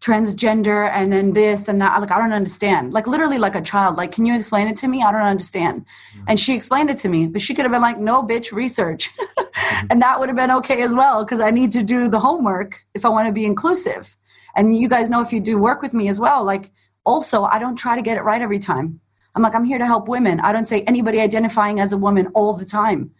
transgender 0.00 0.90
and 0.92 1.10
then 1.10 1.32
this 1.32 1.66
and 1.66 1.80
that. 1.80 1.98
Like 2.00 2.10
i 2.10 2.18
don't 2.18 2.32
understand. 2.32 2.92
Like 2.92 3.06
literally 3.06 3.38
like 3.38 3.54
a 3.54 3.62
child. 3.62 3.96
Like 3.96 4.12
can 4.12 4.26
you 4.26 4.36
explain 4.36 4.68
it 4.68 4.76
to 4.78 4.88
me? 4.88 5.02
I 5.02 5.10
don't 5.10 5.22
understand. 5.22 5.86
Mm-hmm. 5.86 6.24
and 6.28 6.40
she 6.40 6.54
explained 6.54 6.90
it 6.90 6.98
to 6.98 7.08
me 7.08 7.26
but 7.26 7.40
she 7.40 7.54
could 7.54 7.64
have 7.64 7.72
been 7.72 7.82
like 7.82 7.98
no 7.98 8.22
bitch 8.22 8.52
research. 8.52 9.10
Mm-hmm. 9.16 9.86
and 9.90 10.02
that 10.02 10.20
would 10.20 10.28
have 10.28 10.36
been 10.36 10.50
okay 10.50 10.82
as 10.82 10.94
well 10.94 11.24
because 11.24 11.40
i 11.40 11.50
need 11.50 11.72
to 11.72 11.82
do 11.82 12.08
the 12.08 12.20
homework 12.20 12.80
if 12.94 13.04
i 13.04 13.08
want 13.08 13.26
to 13.28 13.32
be 13.32 13.46
inclusive. 13.46 14.16
And 14.56 14.76
you 14.76 14.88
guys 14.88 15.10
know 15.10 15.20
if 15.20 15.32
you 15.32 15.40
do 15.40 15.58
work 15.58 15.80
with 15.82 15.94
me 15.94 16.08
as 16.08 16.20
well 16.20 16.44
like 16.44 16.70
also 17.04 17.44
i 17.44 17.58
don't 17.58 17.76
try 17.76 17.96
to 17.96 18.02
get 18.02 18.16
it 18.18 18.22
right 18.22 18.42
every 18.42 18.58
time. 18.58 19.00
I'm 19.34 19.42
like 19.42 19.54
i'm 19.54 19.64
here 19.64 19.78
to 19.78 19.86
help 19.86 20.08
women. 20.08 20.40
I 20.40 20.52
don't 20.52 20.66
say 20.66 20.82
anybody 20.82 21.20
identifying 21.20 21.80
as 21.80 21.92
a 21.92 21.96
woman 21.96 22.26
all 22.34 22.52
the 22.52 22.66
time 22.66 23.12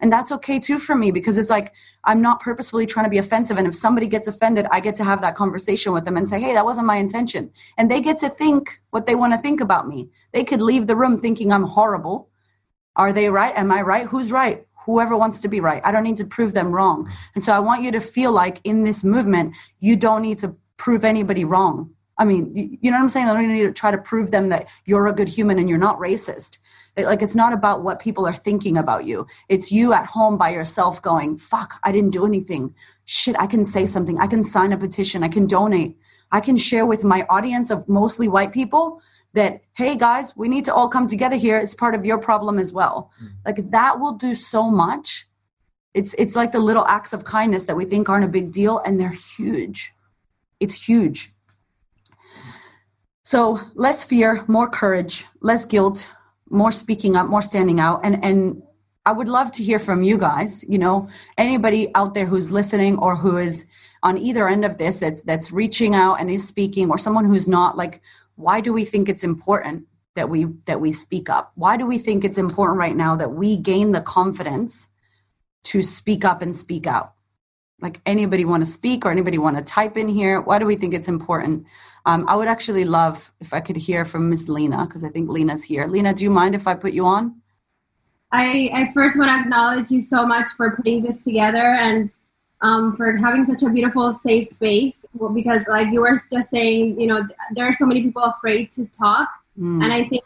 and 0.00 0.12
that's 0.12 0.32
okay 0.32 0.58
too 0.58 0.78
for 0.78 0.94
me 0.94 1.10
because 1.10 1.36
it's 1.36 1.50
like 1.50 1.72
I'm 2.04 2.20
not 2.22 2.40
purposefully 2.40 2.86
trying 2.86 3.04
to 3.04 3.10
be 3.10 3.18
offensive. 3.18 3.58
And 3.58 3.66
if 3.66 3.74
somebody 3.74 4.06
gets 4.06 4.26
offended, 4.26 4.66
I 4.70 4.80
get 4.80 4.96
to 4.96 5.04
have 5.04 5.20
that 5.20 5.34
conversation 5.34 5.92
with 5.92 6.04
them 6.04 6.16
and 6.16 6.28
say, 6.28 6.40
hey, 6.40 6.54
that 6.54 6.64
wasn't 6.64 6.86
my 6.86 6.96
intention. 6.96 7.50
And 7.76 7.90
they 7.90 8.00
get 8.00 8.18
to 8.18 8.30
think 8.30 8.80
what 8.90 9.06
they 9.06 9.14
want 9.14 9.34
to 9.34 9.38
think 9.38 9.60
about 9.60 9.86
me. 9.86 10.08
They 10.32 10.44
could 10.44 10.62
leave 10.62 10.86
the 10.86 10.96
room 10.96 11.18
thinking 11.18 11.52
I'm 11.52 11.64
horrible. 11.64 12.30
Are 12.96 13.12
they 13.12 13.28
right? 13.28 13.54
Am 13.56 13.70
I 13.70 13.82
right? 13.82 14.06
Who's 14.06 14.32
right? 14.32 14.66
Whoever 14.86 15.16
wants 15.16 15.40
to 15.40 15.48
be 15.48 15.60
right. 15.60 15.82
I 15.84 15.92
don't 15.92 16.02
need 16.02 16.16
to 16.16 16.24
prove 16.24 16.54
them 16.54 16.72
wrong. 16.72 17.10
And 17.34 17.44
so 17.44 17.52
I 17.52 17.58
want 17.58 17.82
you 17.82 17.92
to 17.92 18.00
feel 18.00 18.32
like 18.32 18.60
in 18.64 18.84
this 18.84 19.04
movement, 19.04 19.54
you 19.78 19.94
don't 19.94 20.22
need 20.22 20.38
to 20.38 20.56
prove 20.78 21.04
anybody 21.04 21.44
wrong. 21.44 21.90
I 22.16 22.24
mean, 22.24 22.78
you 22.80 22.90
know 22.90 22.96
what 22.96 23.02
I'm 23.02 23.08
saying? 23.10 23.28
I 23.28 23.34
don't 23.34 23.48
need 23.48 23.62
to 23.62 23.72
try 23.72 23.90
to 23.90 23.98
prove 23.98 24.30
them 24.30 24.48
that 24.48 24.68
you're 24.84 25.06
a 25.06 25.12
good 25.12 25.28
human 25.28 25.58
and 25.58 25.68
you're 25.68 25.78
not 25.78 25.98
racist 25.98 26.58
like 27.04 27.22
it's 27.22 27.34
not 27.34 27.52
about 27.52 27.82
what 27.82 28.00
people 28.00 28.26
are 28.26 28.34
thinking 28.34 28.76
about 28.76 29.04
you. 29.04 29.26
It's 29.48 29.70
you 29.70 29.92
at 29.92 30.06
home 30.06 30.36
by 30.38 30.50
yourself 30.50 31.00
going, 31.02 31.38
fuck, 31.38 31.78
I 31.82 31.92
didn't 31.92 32.10
do 32.10 32.26
anything. 32.26 32.74
Shit, 33.04 33.36
I 33.38 33.46
can 33.46 33.64
say 33.64 33.86
something. 33.86 34.18
I 34.18 34.26
can 34.26 34.44
sign 34.44 34.72
a 34.72 34.76
petition. 34.76 35.22
I 35.22 35.28
can 35.28 35.46
donate. 35.46 35.98
I 36.32 36.40
can 36.40 36.56
share 36.56 36.86
with 36.86 37.04
my 37.04 37.26
audience 37.28 37.70
of 37.70 37.88
mostly 37.88 38.28
white 38.28 38.52
people 38.52 39.02
that, 39.32 39.62
hey 39.74 39.96
guys, 39.96 40.36
we 40.36 40.48
need 40.48 40.64
to 40.64 40.74
all 40.74 40.88
come 40.88 41.06
together 41.06 41.36
here. 41.36 41.58
It's 41.58 41.74
part 41.74 41.94
of 41.94 42.04
your 42.04 42.18
problem 42.18 42.58
as 42.58 42.72
well. 42.72 43.10
Mm. 43.22 43.30
Like 43.44 43.70
that 43.70 44.00
will 44.00 44.12
do 44.12 44.34
so 44.34 44.70
much. 44.70 45.26
It's 45.94 46.14
it's 46.14 46.36
like 46.36 46.52
the 46.52 46.60
little 46.60 46.86
acts 46.86 47.12
of 47.12 47.24
kindness 47.24 47.66
that 47.66 47.76
we 47.76 47.84
think 47.84 48.08
aren't 48.08 48.24
a 48.24 48.28
big 48.28 48.52
deal 48.52 48.78
and 48.78 48.98
they're 48.98 49.10
huge. 49.10 49.92
It's 50.60 50.88
huge. 50.88 51.32
So 53.24 53.60
less 53.74 54.04
fear, 54.04 54.44
more 54.48 54.68
courage, 54.68 55.24
less 55.40 55.64
guilt, 55.64 56.06
more 56.50 56.72
speaking 56.72 57.16
up, 57.16 57.28
more 57.28 57.42
standing 57.42 57.80
out. 57.80 58.00
And, 58.04 58.22
and 58.24 58.62
I 59.06 59.12
would 59.12 59.28
love 59.28 59.50
to 59.52 59.62
hear 59.62 59.78
from 59.78 60.02
you 60.02 60.18
guys, 60.18 60.64
you 60.68 60.78
know, 60.78 61.08
anybody 61.38 61.90
out 61.94 62.14
there 62.14 62.26
who's 62.26 62.50
listening 62.50 62.98
or 62.98 63.16
who 63.16 63.38
is 63.38 63.66
on 64.02 64.18
either 64.18 64.48
end 64.48 64.64
of 64.64 64.78
this 64.78 64.98
that's 64.98 65.22
that's 65.22 65.52
reaching 65.52 65.94
out 65.94 66.14
and 66.14 66.30
is 66.30 66.46
speaking 66.46 66.90
or 66.90 66.98
someone 66.98 67.24
who's 67.24 67.46
not 67.46 67.76
like 67.76 68.00
why 68.36 68.60
do 68.60 68.72
we 68.72 68.82
think 68.82 69.08
it's 69.08 69.22
important 69.22 69.86
that 70.14 70.30
we 70.30 70.46
that 70.64 70.80
we 70.80 70.90
speak 70.90 71.28
up 71.28 71.52
why 71.54 71.76
do 71.76 71.86
we 71.86 71.98
think 71.98 72.24
it's 72.24 72.38
important 72.38 72.78
right 72.78 72.96
now 72.96 73.14
that 73.14 73.32
we 73.32 73.58
gain 73.58 73.92
the 73.92 74.00
confidence 74.00 74.88
to 75.62 75.82
speak 75.82 76.24
up 76.24 76.40
and 76.40 76.56
speak 76.56 76.86
out 76.86 77.12
like 77.80 78.00
anybody 78.04 78.44
want 78.44 78.64
to 78.64 78.70
speak 78.70 79.04
or 79.04 79.10
anybody 79.10 79.38
want 79.38 79.56
to 79.56 79.62
type 79.62 79.96
in 79.96 80.08
here? 80.08 80.40
Why 80.40 80.58
do 80.58 80.66
we 80.66 80.76
think 80.76 80.94
it's 80.94 81.08
important? 81.08 81.66
Um, 82.06 82.24
I 82.28 82.36
would 82.36 82.48
actually 82.48 82.84
love 82.84 83.32
if 83.40 83.52
I 83.52 83.60
could 83.60 83.76
hear 83.76 84.04
from 84.04 84.30
Miss 84.30 84.48
Lena 84.48 84.86
because 84.86 85.04
I 85.04 85.08
think 85.08 85.28
Lena's 85.28 85.62
here. 85.62 85.86
Lena, 85.86 86.14
do 86.14 86.24
you 86.24 86.30
mind 86.30 86.54
if 86.54 86.66
I 86.66 86.74
put 86.74 86.92
you 86.92 87.06
on? 87.06 87.40
I, 88.32 88.70
I 88.72 88.92
first 88.92 89.18
want 89.18 89.30
to 89.30 89.40
acknowledge 89.40 89.90
you 89.90 90.00
so 90.00 90.24
much 90.24 90.48
for 90.50 90.76
putting 90.76 91.02
this 91.02 91.24
together 91.24 91.58
and 91.58 92.14
um, 92.62 92.92
for 92.92 93.16
having 93.16 93.44
such 93.44 93.62
a 93.62 93.70
beautiful, 93.70 94.12
safe 94.12 94.46
space. 94.46 95.04
Well, 95.14 95.30
because, 95.30 95.66
like 95.66 95.88
you 95.92 96.00
were 96.00 96.16
just 96.30 96.50
saying, 96.50 97.00
you 97.00 97.06
know, 97.06 97.22
there 97.54 97.66
are 97.66 97.72
so 97.72 97.86
many 97.86 98.02
people 98.02 98.22
afraid 98.22 98.70
to 98.72 98.86
talk, 98.90 99.28
mm. 99.58 99.82
and 99.82 99.92
I 99.92 100.04
think 100.04 100.22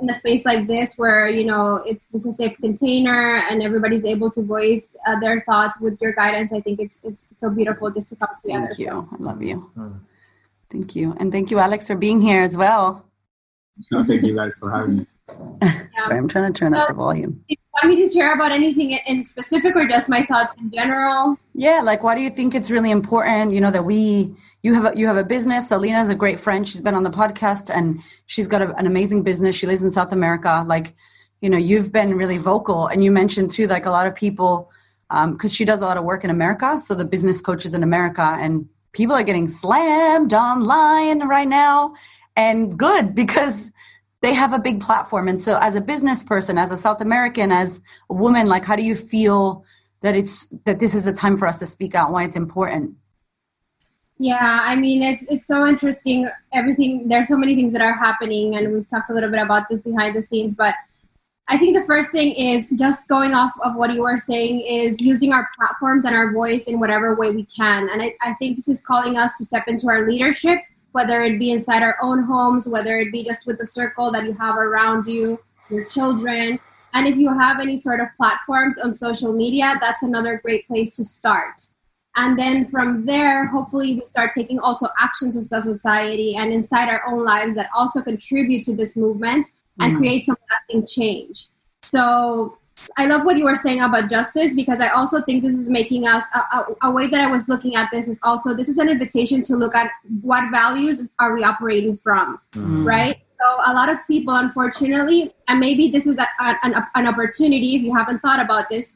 in 0.00 0.08
a 0.08 0.12
space 0.12 0.44
like 0.44 0.66
this 0.66 0.94
where 0.96 1.28
you 1.28 1.44
know 1.44 1.76
it's 1.86 2.12
just 2.12 2.26
a 2.26 2.32
safe 2.32 2.56
container 2.58 3.42
and 3.48 3.62
everybody's 3.62 4.04
able 4.04 4.30
to 4.30 4.42
voice 4.42 4.94
uh, 5.06 5.18
their 5.20 5.40
thoughts 5.42 5.80
with 5.80 5.98
your 6.00 6.12
guidance 6.12 6.52
i 6.52 6.60
think 6.60 6.78
it's 6.78 7.00
it's 7.04 7.28
so 7.36 7.48
beautiful 7.48 7.90
just 7.90 8.08
to 8.08 8.16
come 8.16 8.28
together 8.40 8.66
thank 8.66 8.78
you 8.78 9.08
i 9.12 9.16
love 9.18 9.42
you 9.42 9.70
mm. 9.76 9.98
Thank 10.72 10.96
you 10.96 11.14
and 11.20 11.30
thank 11.30 11.50
you 11.50 11.58
alex 11.58 11.86
for 11.86 11.94
being 11.94 12.20
here 12.20 12.42
as 12.42 12.56
well 12.56 13.06
no, 13.90 14.02
thank 14.04 14.22
you 14.22 14.34
guys 14.34 14.54
for 14.56 14.70
having 14.70 14.96
me 14.96 15.06
yeah. 15.62 15.82
sorry 16.02 16.18
i'm 16.18 16.28
trying 16.28 16.52
to 16.52 16.58
turn 16.58 16.74
so, 16.74 16.80
up 16.80 16.88
the 16.88 16.94
volume 16.94 17.44
Do 17.48 17.56
you 17.82 17.88
want 17.88 17.96
me 17.96 18.04
to 18.04 18.12
share 18.12 18.34
about 18.34 18.52
anything 18.52 18.98
in 19.06 19.24
specific 19.24 19.76
or 19.76 19.86
just 19.86 20.08
my 20.08 20.24
thoughts 20.26 20.54
in 20.58 20.70
general? 20.70 21.38
Yeah, 21.54 21.80
like 21.82 22.02
why 22.02 22.14
do 22.14 22.20
you 22.20 22.28
think 22.28 22.54
it's 22.54 22.70
really 22.70 22.90
important? 22.90 23.54
You 23.54 23.62
know 23.62 23.70
that 23.70 23.84
we 23.84 24.34
you 24.62 24.74
have 24.74 24.92
a, 24.92 24.98
you 24.98 25.06
have 25.06 25.16
a 25.16 25.24
business. 25.24 25.68
Selena 25.68 26.02
is 26.02 26.08
a 26.08 26.14
great 26.14 26.38
friend. 26.38 26.68
She's 26.68 26.80
been 26.80 26.94
on 26.94 27.02
the 27.02 27.10
podcast 27.10 27.74
and 27.74 28.00
she's 28.26 28.46
got 28.46 28.62
a, 28.62 28.74
an 28.76 28.86
amazing 28.86 29.22
business. 29.22 29.56
She 29.56 29.66
lives 29.66 29.82
in 29.82 29.90
South 29.90 30.12
America. 30.12 30.64
Like, 30.66 30.94
you 31.40 31.50
know, 31.50 31.58
you've 31.58 31.92
been 31.92 32.14
really 32.14 32.38
vocal, 32.38 32.86
and 32.86 33.02
you 33.02 33.10
mentioned 33.10 33.50
too, 33.50 33.66
like 33.66 33.86
a 33.86 33.90
lot 33.90 34.06
of 34.06 34.14
people, 34.14 34.70
because 35.08 35.50
um, 35.50 35.54
she 35.54 35.64
does 35.64 35.80
a 35.80 35.84
lot 35.84 35.96
of 35.96 36.04
work 36.04 36.24
in 36.24 36.30
America. 36.30 36.78
So 36.78 36.94
the 36.94 37.04
business 37.04 37.40
coaches 37.40 37.74
in 37.74 37.82
America 37.82 38.36
and 38.40 38.68
people 38.92 39.14
are 39.14 39.22
getting 39.22 39.48
slammed 39.48 40.32
online 40.32 41.26
right 41.26 41.48
now, 41.48 41.94
and 42.36 42.78
good 42.78 43.14
because 43.14 43.72
they 44.20 44.32
have 44.32 44.52
a 44.52 44.58
big 44.58 44.80
platform. 44.80 45.28
And 45.28 45.40
so, 45.40 45.58
as 45.60 45.74
a 45.74 45.80
business 45.80 46.22
person, 46.22 46.58
as 46.58 46.70
a 46.70 46.76
South 46.76 47.00
American, 47.00 47.52
as 47.52 47.80
a 48.08 48.14
woman, 48.14 48.46
like, 48.46 48.64
how 48.64 48.76
do 48.76 48.82
you 48.82 48.96
feel 48.96 49.64
that 50.00 50.16
it's 50.16 50.46
that 50.64 50.80
this 50.80 50.94
is 50.94 51.04
the 51.04 51.12
time 51.12 51.36
for 51.36 51.46
us 51.46 51.58
to 51.58 51.66
speak 51.66 51.94
out? 51.94 52.12
Why 52.12 52.24
it's 52.24 52.36
important? 52.36 52.96
Yeah, 54.18 54.60
I 54.62 54.76
mean, 54.76 55.02
it's 55.02 55.28
it's 55.30 55.46
so 55.46 55.66
interesting. 55.66 56.28
Everything 56.52 57.08
there's 57.08 57.28
so 57.28 57.36
many 57.36 57.54
things 57.54 57.72
that 57.72 57.82
are 57.82 57.94
happening, 57.94 58.56
and 58.56 58.72
we've 58.72 58.88
talked 58.88 59.10
a 59.10 59.14
little 59.14 59.30
bit 59.30 59.40
about 59.40 59.68
this 59.68 59.80
behind 59.80 60.14
the 60.14 60.22
scenes. 60.22 60.54
But 60.54 60.74
I 61.48 61.58
think 61.58 61.76
the 61.76 61.84
first 61.84 62.12
thing 62.12 62.32
is 62.34 62.70
just 62.76 63.08
going 63.08 63.34
off 63.34 63.52
of 63.62 63.74
what 63.74 63.92
you 63.92 64.02
were 64.02 64.16
saying 64.16 64.60
is 64.60 65.00
using 65.00 65.32
our 65.32 65.48
platforms 65.56 66.04
and 66.04 66.14
our 66.14 66.32
voice 66.32 66.66
in 66.66 66.80
whatever 66.80 67.14
way 67.14 67.30
we 67.30 67.44
can. 67.44 67.88
And 67.90 68.00
I, 68.00 68.14
I 68.22 68.34
think 68.34 68.56
this 68.56 68.68
is 68.68 68.80
calling 68.80 69.18
us 69.18 69.36
to 69.38 69.44
step 69.44 69.64
into 69.66 69.88
our 69.88 70.08
leadership 70.08 70.60
whether 70.92 71.22
it 71.22 71.38
be 71.38 71.50
inside 71.50 71.82
our 71.82 71.96
own 72.00 72.22
homes, 72.22 72.68
whether 72.68 72.98
it 72.98 73.10
be 73.10 73.24
just 73.24 73.46
with 73.46 73.58
the 73.58 73.66
circle 73.66 74.12
that 74.12 74.24
you 74.24 74.34
have 74.34 74.56
around 74.56 75.06
you, 75.06 75.38
your 75.68 75.84
children. 75.86 76.58
And 76.94 77.08
if 77.08 77.16
you 77.16 77.32
have 77.32 77.60
any 77.60 77.80
sort 77.80 78.00
of 78.00 78.08
platforms 78.16 78.78
on 78.78 78.94
social 78.94 79.32
media, 79.32 79.74
that's 79.80 80.02
another 80.02 80.40
great 80.42 80.66
place 80.68 80.94
to 80.96 81.04
start. 81.04 81.66
And 82.14 82.38
then 82.38 82.68
from 82.68 83.06
there, 83.06 83.46
hopefully, 83.46 83.94
we 83.94 84.04
start 84.04 84.32
taking 84.34 84.58
also 84.58 84.88
actions 84.98 85.34
as 85.34 85.50
a 85.50 85.62
society 85.62 86.36
and 86.36 86.52
inside 86.52 86.90
our 86.90 87.02
own 87.06 87.24
lives 87.24 87.56
that 87.56 87.70
also 87.74 88.02
contribute 88.02 88.64
to 88.64 88.76
this 88.76 88.96
movement 88.96 89.48
and 89.80 89.94
mm. 89.94 89.98
create 89.98 90.26
some 90.26 90.36
lasting 90.50 90.86
change. 90.86 91.48
So 91.82 92.58
I 92.96 93.06
love 93.06 93.24
what 93.24 93.36
you 93.36 93.44
were 93.44 93.56
saying 93.56 93.80
about 93.80 94.10
justice 94.10 94.54
because 94.54 94.80
I 94.80 94.88
also 94.88 95.22
think 95.22 95.42
this 95.42 95.54
is 95.54 95.70
making 95.70 96.06
us 96.06 96.24
a, 96.34 96.38
a, 96.38 96.66
a, 96.84 96.90
way 96.90 97.06
that 97.06 97.20
I 97.20 97.26
was 97.26 97.48
looking 97.48 97.76
at 97.76 97.88
this 97.92 98.08
is 98.08 98.18
also 98.22 98.54
this 98.54 98.68
is 98.68 98.78
an 98.78 98.88
invitation 98.88 99.42
to 99.44 99.56
look 99.56 99.74
at 99.74 99.90
what 100.20 100.50
values 100.50 101.02
are 101.18 101.32
we 101.34 101.44
operating 101.44 101.96
from, 101.96 102.40
mm. 102.52 102.84
right? 102.84 103.16
So 103.40 103.72
a 103.72 103.74
lot 103.74 103.88
of 103.88 103.98
people, 104.06 104.34
unfortunately, 104.34 105.34
and 105.48 105.58
maybe 105.58 105.90
this 105.90 106.06
is 106.06 106.18
a, 106.18 106.26
an, 106.40 106.74
an 106.94 107.06
opportunity 107.06 107.76
if 107.76 107.82
you 107.82 107.94
haven't 107.94 108.20
thought 108.20 108.40
about 108.40 108.68
this. 108.68 108.94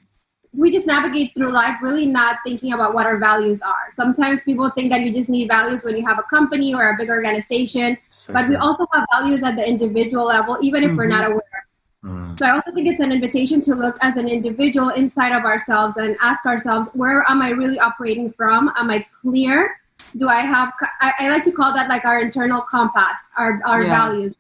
We 0.57 0.71
just 0.71 0.87
navigate 0.87 1.35
through 1.35 1.51
life 1.51 1.77
really 1.83 2.07
not 2.07 2.39
thinking 2.45 2.73
about 2.73 2.95
what 2.95 3.07
our 3.07 3.19
values 3.19 3.61
are. 3.63 3.87
Sometimes 3.91 4.43
people 4.45 4.71
think 4.71 4.91
that 4.91 5.03
you 5.03 5.13
just 5.13 5.29
need 5.29 5.49
values 5.49 5.85
when 5.85 5.97
you 5.97 6.07
have 6.07 6.19
a 6.19 6.25
company 6.25 6.75
or 6.75 6.89
a 6.89 6.97
big 6.97 7.11
organization, 7.11 7.99
so 8.09 8.33
but 8.33 8.43
true. 8.43 8.51
we 8.51 8.57
also 8.57 8.87
have 8.93 9.05
values 9.13 9.43
at 9.43 9.57
the 9.57 9.69
individual 9.69 10.27
level, 10.27 10.59
even 10.63 10.83
if 10.83 10.91
mm-hmm. 10.91 10.99
we're 10.99 11.07
not 11.07 11.27
aware 11.27 11.67
Mm. 12.07 12.39
So 12.39 12.47
I 12.47 12.51
also 12.51 12.73
think 12.73 12.87
it's 12.87 13.01
an 13.01 13.11
invitation 13.11 13.61
to 13.63 13.75
look 13.75 13.97
as 14.01 14.17
an 14.17 14.29
individual 14.29 14.91
inside 14.91 15.33
of 15.33 15.45
ourselves 15.45 15.97
and 15.97 16.17
ask 16.21 16.47
ourselves, 16.47 16.91
where 16.95 17.25
am 17.29 17.43
I 17.43 17.51
really 17.51 17.79
operating 17.81 18.31
from? 18.31 18.71
Am 18.77 18.91
I 18.91 19.05
clear? 19.23 19.81
Do 20.17 20.29
I 20.29 20.41
have, 20.41 20.73
I, 21.01 21.13
I 21.19 21.31
like 21.31 21.43
to 21.45 21.53
call 21.53 21.75
that 21.75 21.89
like 21.89 22.05
our 22.05 22.21
internal 22.21 22.61
compass, 22.61 23.29
our, 23.37 23.61
our 23.67 23.83
yeah. 23.83 24.07
values. 24.07 24.35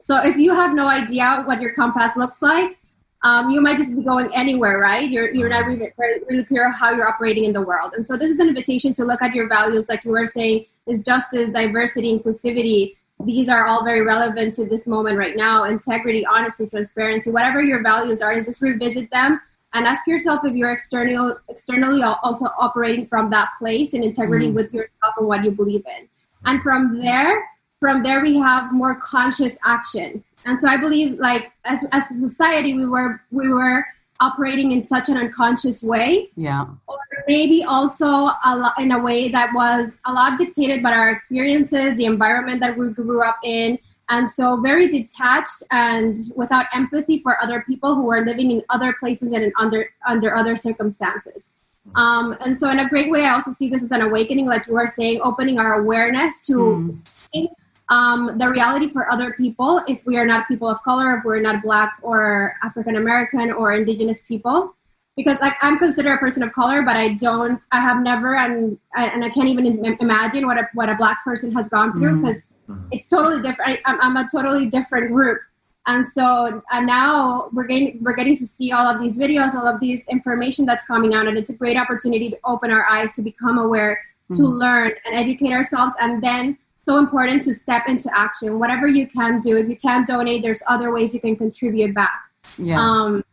So 0.00 0.22
if 0.22 0.36
you 0.36 0.54
have 0.54 0.74
no 0.74 0.86
idea 0.86 1.42
what 1.44 1.60
your 1.60 1.74
compass 1.74 2.16
looks 2.16 2.40
like, 2.40 2.78
um, 3.24 3.50
you 3.50 3.60
might 3.60 3.78
just 3.78 3.96
be 3.96 4.02
going 4.02 4.30
anywhere, 4.34 4.78
right? 4.78 5.10
You're, 5.10 5.34
you're 5.34 5.48
not 5.48 5.66
really, 5.66 5.90
really 6.28 6.44
clear 6.44 6.70
how 6.70 6.92
you're 6.92 7.08
operating 7.08 7.44
in 7.44 7.52
the 7.52 7.62
world. 7.62 7.94
And 7.96 8.06
so 8.06 8.16
this 8.16 8.30
is 8.30 8.38
an 8.38 8.48
invitation 8.48 8.94
to 8.94 9.04
look 9.04 9.22
at 9.22 9.34
your 9.34 9.48
values, 9.48 9.88
like 9.88 10.04
you 10.04 10.12
were 10.12 10.26
saying, 10.26 10.66
is 10.86 11.02
justice, 11.02 11.50
diversity, 11.50 12.16
inclusivity, 12.16 12.94
these 13.24 13.48
are 13.48 13.66
all 13.66 13.84
very 13.84 14.02
relevant 14.02 14.54
to 14.54 14.66
this 14.66 14.86
moment 14.86 15.16
right 15.16 15.36
now 15.36 15.64
integrity 15.64 16.26
honesty 16.26 16.66
transparency 16.66 17.30
whatever 17.30 17.62
your 17.62 17.82
values 17.82 18.20
are 18.20 18.32
is 18.32 18.46
just 18.46 18.60
revisit 18.60 19.10
them 19.10 19.40
and 19.72 19.86
ask 19.86 20.06
yourself 20.06 20.44
if 20.44 20.54
you're 20.54 20.70
external, 20.70 21.36
externally 21.48 22.02
also 22.02 22.46
operating 22.58 23.06
from 23.06 23.30
that 23.30 23.50
place 23.58 23.92
in 23.92 24.02
integrity 24.02 24.48
mm. 24.48 24.54
with 24.54 24.72
yourself 24.72 25.14
and 25.16 25.26
what 25.26 25.44
you 25.44 25.50
believe 25.50 25.84
in 25.98 26.08
and 26.44 26.62
from 26.62 27.00
there 27.00 27.48
from 27.78 28.02
there 28.02 28.20
we 28.20 28.36
have 28.36 28.72
more 28.72 28.96
conscious 28.96 29.58
action 29.64 30.22
and 30.46 30.60
so 30.60 30.68
i 30.68 30.76
believe 30.76 31.18
like 31.18 31.52
as, 31.64 31.84
as 31.92 32.10
a 32.10 32.14
society 32.14 32.74
we 32.74 32.86
were 32.86 33.20
we 33.30 33.48
were 33.48 33.84
operating 34.20 34.72
in 34.72 34.84
such 34.84 35.08
an 35.08 35.16
unconscious 35.16 35.82
way. 35.82 36.30
Yeah. 36.36 36.66
Or 36.86 36.98
maybe 37.26 37.64
also 37.64 38.06
a 38.44 38.56
lot, 38.56 38.80
in 38.80 38.92
a 38.92 38.98
way 38.98 39.28
that 39.28 39.52
was 39.54 39.98
a 40.04 40.12
lot 40.12 40.38
dictated 40.38 40.82
by 40.82 40.92
our 40.92 41.10
experiences, 41.10 41.96
the 41.96 42.04
environment 42.04 42.60
that 42.60 42.76
we 42.76 42.90
grew 42.90 43.22
up 43.22 43.38
in. 43.42 43.78
And 44.10 44.28
so 44.28 44.60
very 44.60 44.86
detached 44.86 45.62
and 45.70 46.16
without 46.34 46.66
empathy 46.74 47.20
for 47.20 47.42
other 47.42 47.64
people 47.66 47.94
who 47.94 48.10
are 48.10 48.24
living 48.24 48.50
in 48.50 48.62
other 48.68 48.94
places 49.00 49.32
and 49.32 49.50
under 49.58 49.90
under 50.06 50.36
other 50.36 50.56
circumstances. 50.56 51.50
Um, 51.96 52.36
and 52.40 52.56
so 52.56 52.68
in 52.68 52.80
a 52.80 52.88
great 52.88 53.10
way, 53.10 53.24
I 53.24 53.30
also 53.30 53.50
see 53.50 53.68
this 53.68 53.82
as 53.82 53.92
an 53.92 54.02
awakening, 54.02 54.46
like 54.46 54.66
you 54.66 54.74
were 54.74 54.86
saying, 54.86 55.20
opening 55.22 55.58
our 55.58 55.80
awareness 55.80 56.38
to 56.46 56.54
mm 56.54 57.48
um, 57.90 58.38
the 58.38 58.48
reality 58.48 58.88
for 58.88 59.10
other 59.10 59.32
people 59.32 59.82
if 59.86 60.04
we 60.06 60.16
are 60.16 60.26
not 60.26 60.48
people 60.48 60.68
of 60.68 60.82
color, 60.82 61.16
if 61.16 61.24
we're 61.24 61.40
not 61.40 61.62
black 61.62 61.98
or 62.02 62.54
African 62.62 62.96
American 62.96 63.52
or 63.52 63.72
indigenous 63.72 64.22
people. 64.22 64.74
Because 65.16 65.40
like 65.40 65.54
I'm 65.62 65.78
considered 65.78 66.14
a 66.14 66.18
person 66.18 66.42
of 66.42 66.52
color, 66.52 66.82
but 66.82 66.96
I 66.96 67.14
don't, 67.14 67.62
I 67.70 67.78
have 67.78 68.02
never, 68.02 68.34
and 68.34 68.76
and 68.96 69.24
I 69.24 69.28
can't 69.28 69.46
even 69.48 69.96
imagine 70.00 70.44
what 70.46 70.58
a 70.58 70.68
what 70.74 70.88
a 70.88 70.96
black 70.96 71.22
person 71.22 71.52
has 71.52 71.68
gone 71.68 71.92
through 71.92 72.20
because 72.20 72.44
mm-hmm. 72.68 72.88
it's 72.90 73.08
totally 73.08 73.40
different. 73.40 73.78
I, 73.84 73.96
I'm 74.00 74.16
a 74.16 74.28
totally 74.28 74.66
different 74.66 75.12
group, 75.12 75.40
and 75.86 76.04
so 76.04 76.60
and 76.72 76.86
now 76.86 77.48
we're 77.52 77.66
getting 77.68 78.02
we're 78.02 78.16
getting 78.16 78.36
to 78.38 78.46
see 78.46 78.72
all 78.72 78.88
of 78.92 79.00
these 79.00 79.16
videos, 79.16 79.54
all 79.54 79.68
of 79.68 79.78
these 79.78 80.04
information 80.08 80.66
that's 80.66 80.84
coming 80.84 81.14
out, 81.14 81.28
and 81.28 81.38
it's 81.38 81.50
a 81.50 81.56
great 81.56 81.76
opportunity 81.76 82.28
to 82.30 82.38
open 82.44 82.72
our 82.72 82.84
eyes 82.90 83.12
to 83.12 83.22
become 83.22 83.56
aware, 83.56 84.02
mm-hmm. 84.24 84.34
to 84.34 84.48
learn 84.48 84.94
and 85.04 85.14
educate 85.14 85.52
ourselves, 85.52 85.94
and 86.00 86.24
then 86.24 86.58
so 86.86 86.98
important 86.98 87.44
to 87.44 87.54
step 87.54 87.88
into 87.88 88.10
action. 88.14 88.58
Whatever 88.58 88.86
you 88.86 89.06
can 89.06 89.40
do, 89.40 89.56
if 89.56 89.68
you 89.68 89.76
can't 89.76 90.06
donate, 90.06 90.42
there's 90.42 90.62
other 90.66 90.92
ways 90.92 91.14
you 91.14 91.20
can 91.20 91.36
contribute 91.36 91.94
back. 91.94 92.20
Yeah. 92.58 92.80
Um, 92.80 93.24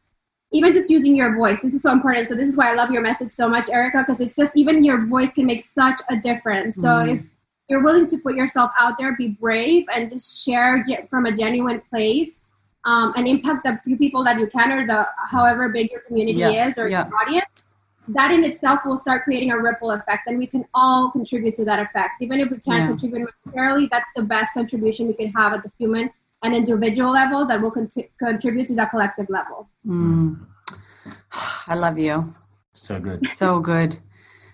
even 0.53 0.73
just 0.73 0.89
using 0.89 1.15
your 1.15 1.35
voice, 1.35 1.61
this 1.61 1.73
is 1.73 1.81
so 1.81 1.91
important. 1.91 2.27
So 2.27 2.35
this 2.35 2.47
is 2.47 2.57
why 2.57 2.71
I 2.71 2.73
love 2.73 2.91
your 2.91 3.01
message 3.01 3.31
so 3.31 3.47
much, 3.47 3.69
Erica, 3.69 3.99
because 3.99 4.19
it's 4.19 4.35
just 4.35 4.57
even 4.57 4.83
your 4.83 5.05
voice 5.05 5.33
can 5.33 5.45
make 5.45 5.61
such 5.61 5.99
a 6.09 6.17
difference. 6.17 6.75
So 6.75 6.87
mm. 6.87 7.15
if 7.15 7.31
you're 7.69 7.83
willing 7.83 8.07
to 8.07 8.17
put 8.17 8.35
yourself 8.35 8.71
out 8.77 8.97
there, 8.97 9.15
be 9.15 9.29
brave, 9.29 9.85
and 9.93 10.09
just 10.09 10.43
share 10.43 10.85
from 11.09 11.25
a 11.25 11.31
genuine 11.31 11.81
place, 11.81 12.41
um, 12.83 13.13
and 13.15 13.27
impact 13.27 13.63
the 13.63 13.79
few 13.85 13.97
people 13.97 14.23
that 14.25 14.39
you 14.39 14.47
can, 14.47 14.71
or 14.71 14.85
the 14.85 15.07
however 15.29 15.69
big 15.69 15.89
your 15.91 16.01
community 16.01 16.39
yeah. 16.39 16.67
is 16.67 16.77
or 16.77 16.89
yeah. 16.89 17.07
your 17.07 17.15
audience 17.21 17.60
that 18.13 18.31
in 18.31 18.43
itself 18.43 18.81
will 18.85 18.97
start 18.97 19.23
creating 19.23 19.51
a 19.51 19.59
ripple 19.59 19.91
effect 19.91 20.27
and 20.27 20.37
we 20.37 20.47
can 20.47 20.65
all 20.73 21.11
contribute 21.11 21.55
to 21.55 21.65
that 21.65 21.79
effect. 21.79 22.21
Even 22.21 22.39
if 22.39 22.49
we 22.49 22.59
can't 22.59 22.81
yeah. 22.81 22.87
contribute 22.87 23.29
monetarily 23.45 23.89
that's 23.89 24.09
the 24.15 24.23
best 24.23 24.53
contribution 24.53 25.07
we 25.07 25.13
can 25.13 25.31
have 25.33 25.53
at 25.53 25.63
the 25.63 25.71
human 25.77 26.09
and 26.43 26.55
individual 26.55 27.11
level 27.11 27.45
that 27.45 27.61
will 27.61 27.71
contribute 27.71 28.67
to 28.67 28.75
the 28.75 28.85
collective 28.87 29.29
level. 29.29 29.69
Mm. 29.85 30.39
i 31.67 31.75
love 31.75 31.97
you. 31.97 32.33
So 32.73 32.99
good. 32.99 33.27
So 33.27 33.59
good. 33.59 33.99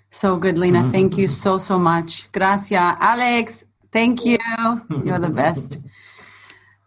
So 0.10 0.38
good 0.38 0.58
lena. 0.58 0.80
Mm-hmm. 0.80 0.92
thank 0.92 1.18
you 1.18 1.28
so 1.28 1.58
so 1.58 1.78
much. 1.78 2.32
Gracias. 2.32 2.96
Alex 3.00 3.64
thank 3.92 4.26
you. 4.26 4.38
You're 5.06 5.20
the 5.20 5.30
best 5.30 5.80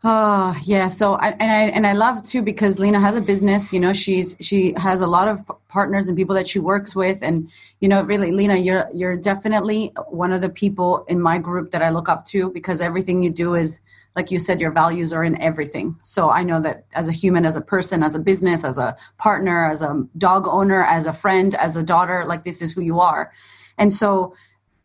Oh 0.03 0.57
yeah, 0.65 0.89
so 0.89 1.15
I, 1.15 1.33
and 1.33 1.53
I 1.53 1.63
and 1.77 1.87
I 1.87 1.93
love 1.93 2.25
too 2.25 2.41
because 2.41 2.79
Lena 2.79 2.99
has 2.99 3.17
a 3.17 3.21
business. 3.21 3.71
You 3.71 3.81
know, 3.81 3.93
she's 3.93 4.35
she 4.41 4.73
has 4.79 5.03
a 5.03 5.07
lot 5.07 5.29
of 5.29 5.45
partners 5.69 6.09
and 6.09 6.17
people 6.17 6.35
that 6.37 6.49
she 6.49 6.59
works 6.59 6.97
with, 6.97 7.19
and 7.21 7.51
you 7.81 7.89
know, 7.89 8.03
really, 8.03 8.33
Lena, 8.33 8.57
you're 8.57 8.89
you're 8.95 9.17
definitely 9.17 9.93
one 10.09 10.33
of 10.33 10.41
the 10.41 10.49
people 10.49 11.05
in 11.09 11.21
my 11.21 11.37
group 11.39 11.71
that 11.73 11.83
I 11.83 11.91
look 11.91 12.09
up 12.09 12.25
to 12.27 12.51
because 12.51 12.81
everything 12.81 13.23
you 13.23 13.29
do 13.29 13.55
is 13.55 13.83
like 14.17 14.31
you 14.31 14.39
said, 14.39 14.61
your 14.61 14.73
values 14.73 15.13
are 15.13 15.23
in 15.23 15.41
everything. 15.41 15.95
So 16.03 16.31
I 16.31 16.45
know 16.45 16.61
that 16.63 16.85
as 16.95 17.07
a 17.07 17.13
human, 17.13 17.45
as 17.45 17.55
a 17.55 17.61
person, 17.61 18.03
as 18.03 18.15
a 18.15 18.19
business, 18.19 18.65
as 18.65 18.77
a 18.79 18.97
partner, 19.19 19.67
as 19.67 19.83
a 19.83 20.03
dog 20.19 20.49
owner, 20.49 20.83
as 20.83 21.07
a 21.07 21.13
friend, 21.13 21.55
as 21.55 21.77
a 21.77 21.83
daughter, 21.83 22.25
like 22.27 22.45
this 22.45 22.63
is 22.63 22.73
who 22.73 22.81
you 22.81 23.01
are, 23.01 23.31
and 23.77 23.93
so 23.93 24.35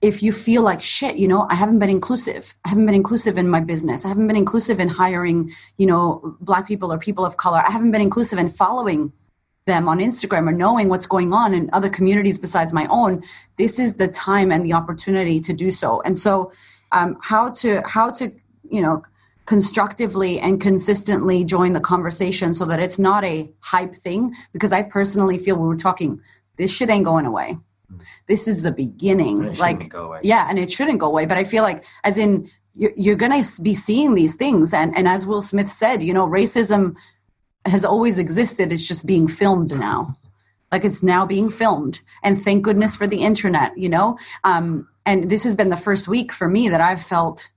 if 0.06 0.22
you 0.22 0.32
feel 0.32 0.62
like 0.62 0.84
shit, 0.84 1.16
you 1.16 1.28
know, 1.28 1.48
I 1.50 1.56
haven't 1.56 1.80
been 1.80 1.90
inclusive. 1.90 2.54
I 2.64 2.70
haven't 2.70 2.86
been 2.86 2.94
inclusive 2.94 3.40
in 3.40 3.50
my 3.50 3.60
business. 3.60 4.06
I 4.06 4.10
haven't 4.10 4.28
been 4.28 4.36
inclusive 4.36 4.80
in 4.80 4.88
hiring, 4.88 5.52
you 5.78 5.88
know, 5.88 6.38
black 6.42 6.68
people 6.68 6.94
or 6.94 7.00
people 7.00 7.26
of 7.26 7.38
color. 7.38 7.64
I 7.68 7.72
haven't 7.72 7.90
been 7.90 8.02
inclusive 8.02 8.38
in 8.38 8.52
following 8.52 9.12
them 9.66 9.88
on 9.90 9.98
Instagram 9.98 10.48
or 10.48 10.52
knowing 10.52 10.90
what's 10.90 11.08
going 11.08 11.34
on 11.34 11.56
in 11.56 11.72
other 11.74 11.90
communities 11.90 12.38
besides 12.38 12.72
my 12.72 12.86
own. 12.92 13.24
This 13.58 13.80
is 13.80 13.96
the 13.96 14.08
time 14.08 14.52
and 14.52 14.64
the 14.64 14.74
opportunity 14.74 15.40
to 15.40 15.54
do 15.54 15.72
so. 15.72 16.04
And 16.04 16.20
so, 16.20 16.52
um, 16.92 17.18
how 17.24 17.50
to 17.62 17.82
how 17.88 18.12
to 18.12 18.32
you 18.70 18.84
know 18.84 19.02
constructively 19.48 20.40
and 20.40 20.62
consistently 20.62 21.44
join 21.44 21.74
the 21.74 21.80
conversation 21.80 22.54
so 22.54 22.66
that 22.66 22.80
it's 22.80 23.00
not 23.00 23.24
a 23.24 23.52
hype 23.62 23.96
thing. 23.96 24.36
Because 24.54 24.72
I 24.72 24.84
personally 24.84 25.40
feel 25.40 25.56
we 25.56 25.68
were 25.68 25.76
talking, 25.76 26.22
this 26.58 26.72
shit 26.72 26.92
ain't 26.92 27.06
going 27.06 27.26
away 27.26 27.58
this 28.28 28.48
is 28.48 28.64
the 28.64 28.72
beginning. 28.72 29.54
Like 29.54 29.94
yeah 30.24 30.48
and 30.50 30.60
it 30.60 30.72
shouldn't 30.72 31.00
go 31.00 31.08
away. 31.08 31.26
But 31.26 31.38
i 31.38 31.44
feel 31.44 31.64
like 31.64 31.84
as 32.04 32.18
in 32.18 32.50
you're, 32.76 32.94
you're 32.98 33.16
going 33.16 33.44
to 33.44 33.62
be 33.62 33.76
seeing 33.76 34.16
these 34.16 34.36
things. 34.36 34.74
And 34.74 34.96
and 34.98 35.08
as 35.08 35.26
will 35.26 35.42
smith 35.42 35.70
said 35.70 36.02
you 36.02 36.14
know 36.14 36.28
racism 36.28 36.96
has 37.66 37.84
always 37.84 38.20
existed. 38.20 38.72
It's 38.72 38.88
just 38.88 39.06
being 39.06 39.28
filmed 39.28 39.72
now. 39.78 40.18
Like 40.72 40.86
it's 40.86 41.02
now 41.02 41.26
being 41.26 41.50
filmed. 41.50 42.02
And 42.22 42.42
thank 42.42 42.64
goodness 42.64 42.96
for 42.96 43.08
the 43.08 43.24
internet 43.24 43.78
you 43.78 43.90
know? 43.90 44.18
Um 44.44 44.88
and 45.06 45.30
this 45.30 45.44
has 45.44 45.56
been 45.56 45.70
the 45.70 45.78
first 45.78 46.08
week 46.08 46.32
for 46.32 46.48
me 46.48 46.68
that 46.70 46.82
i've 46.82 47.02
felt 47.02 47.50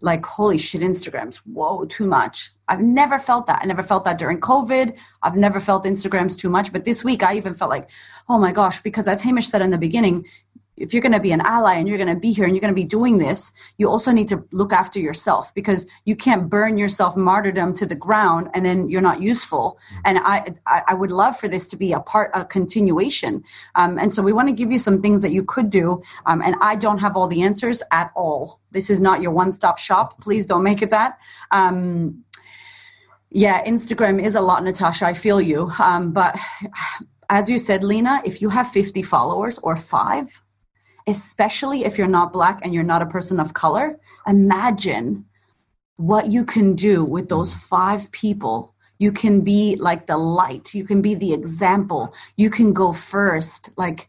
like 0.00 0.24
holy 0.24 0.58
shit 0.58 0.80
instagrams. 0.80 1.36
Whoa 1.44 1.84
too 1.84 2.06
much. 2.06 2.50
I've 2.68 2.80
never 2.80 3.18
felt 3.18 3.46
that. 3.46 3.60
I 3.62 3.66
never 3.66 3.82
felt 3.82 4.04
that 4.04 4.18
during 4.18 4.40
covid. 4.40 4.96
I've 5.22 5.36
never 5.36 5.60
felt 5.60 5.84
instagrams 5.84 6.38
too 6.38 6.50
much. 6.50 6.72
But 6.72 6.84
this 6.84 7.04
week 7.04 7.22
i 7.22 7.36
even 7.36 7.54
felt 7.54 7.70
like 7.70 7.90
oh 8.28 8.38
my 8.38 8.52
gosh 8.52 8.80
because 8.80 9.08
as 9.08 9.22
hamish 9.22 9.48
said 9.48 9.62
in 9.62 9.70
the 9.70 9.78
beginning 9.78 10.26
if 10.80 10.94
you're 10.94 11.02
going 11.02 11.12
to 11.12 11.20
be 11.20 11.30
an 11.32 11.42
ally 11.42 11.74
and 11.74 11.86
you're 11.86 11.98
going 11.98 12.12
to 12.12 12.18
be 12.18 12.32
here 12.32 12.44
and 12.44 12.54
you're 12.54 12.60
going 12.60 12.74
to 12.74 12.82
be 12.82 12.84
doing 12.84 13.18
this, 13.18 13.52
you 13.76 13.88
also 13.88 14.10
need 14.10 14.28
to 14.28 14.44
look 14.50 14.72
after 14.72 14.98
yourself 14.98 15.54
because 15.54 15.86
you 16.06 16.16
can't 16.16 16.48
burn 16.48 16.78
yourself 16.78 17.16
martyrdom 17.16 17.74
to 17.74 17.86
the 17.86 17.94
ground 17.94 18.48
and 18.54 18.64
then 18.64 18.88
you're 18.88 19.00
not 19.00 19.20
useful. 19.20 19.78
Mm-hmm. 19.78 20.00
And 20.06 20.18
I, 20.18 20.82
I 20.88 20.94
would 20.94 21.10
love 21.10 21.36
for 21.36 21.48
this 21.48 21.68
to 21.68 21.76
be 21.76 21.92
a 21.92 22.00
part, 22.00 22.30
a 22.34 22.44
continuation. 22.44 23.44
Um, 23.74 23.98
and 23.98 24.12
so 24.12 24.22
we 24.22 24.32
want 24.32 24.48
to 24.48 24.54
give 24.54 24.72
you 24.72 24.78
some 24.78 25.02
things 25.02 25.22
that 25.22 25.32
you 25.32 25.44
could 25.44 25.70
do. 25.70 26.02
Um, 26.26 26.40
and 26.42 26.56
I 26.60 26.76
don't 26.76 26.98
have 26.98 27.16
all 27.16 27.28
the 27.28 27.42
answers 27.42 27.82
at 27.92 28.10
all. 28.16 28.60
This 28.72 28.88
is 28.88 29.00
not 29.00 29.20
your 29.20 29.32
one 29.32 29.52
stop 29.52 29.78
shop. 29.78 30.20
Please 30.20 30.46
don't 30.46 30.62
make 30.62 30.80
it 30.80 30.90
that. 30.90 31.18
Um, 31.50 32.24
yeah, 33.30 33.64
Instagram 33.64 34.22
is 34.22 34.34
a 34.34 34.40
lot, 34.40 34.64
Natasha. 34.64 35.06
I 35.06 35.14
feel 35.14 35.40
you. 35.40 35.70
Um, 35.78 36.12
but 36.12 36.36
as 37.28 37.48
you 37.50 37.58
said, 37.58 37.84
Lena, 37.84 38.22
if 38.24 38.40
you 38.40 38.48
have 38.48 38.68
50 38.68 39.02
followers 39.02 39.58
or 39.58 39.76
five, 39.76 40.42
especially 41.06 41.84
if 41.84 41.98
you're 41.98 42.06
not 42.06 42.32
black 42.32 42.60
and 42.62 42.72
you're 42.74 42.82
not 42.82 43.02
a 43.02 43.06
person 43.06 43.40
of 43.40 43.54
color, 43.54 43.98
imagine 44.26 45.26
what 45.96 46.32
you 46.32 46.44
can 46.44 46.74
do 46.74 47.04
with 47.04 47.28
those 47.28 47.54
five 47.54 48.10
people. 48.12 48.74
You 48.98 49.12
can 49.12 49.42
be 49.42 49.76
like 49.76 50.06
the 50.06 50.16
light, 50.16 50.74
you 50.74 50.84
can 50.84 51.00
be 51.02 51.14
the 51.14 51.32
example, 51.32 52.14
you 52.36 52.50
can 52.50 52.72
go 52.72 52.92
first. 52.92 53.70
Like, 53.76 54.08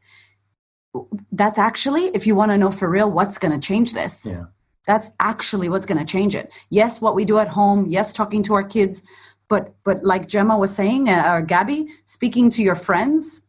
that's 1.31 1.57
actually, 1.57 2.05
if 2.13 2.27
you 2.27 2.35
want 2.35 2.51
to 2.51 2.57
know 2.57 2.71
for 2.71 2.89
real, 2.89 3.09
what's 3.09 3.37
going 3.37 3.57
to 3.57 3.65
change 3.65 3.93
this. 3.93 4.25
Yeah. 4.25 4.45
That's 4.87 5.11
actually 5.19 5.69
what's 5.69 5.85
going 5.85 5.99
to 5.99 6.05
change 6.05 6.35
it. 6.35 6.51
Yes, 6.69 6.99
what 6.99 7.15
we 7.15 7.23
do 7.23 7.37
at 7.37 7.49
home. 7.49 7.87
Yes, 7.89 8.11
talking 8.11 8.43
to 8.43 8.53
our 8.55 8.63
kids. 8.63 9.03
But, 9.47 9.73
but 9.83 10.03
like 10.03 10.27
Gemma 10.27 10.57
was 10.57 10.75
saying, 10.75 11.07
uh, 11.07 11.23
or 11.31 11.41
Gabby, 11.41 11.87
speaking 12.05 12.49
to 12.51 12.63
your 12.63 12.75
friends, 12.75 13.43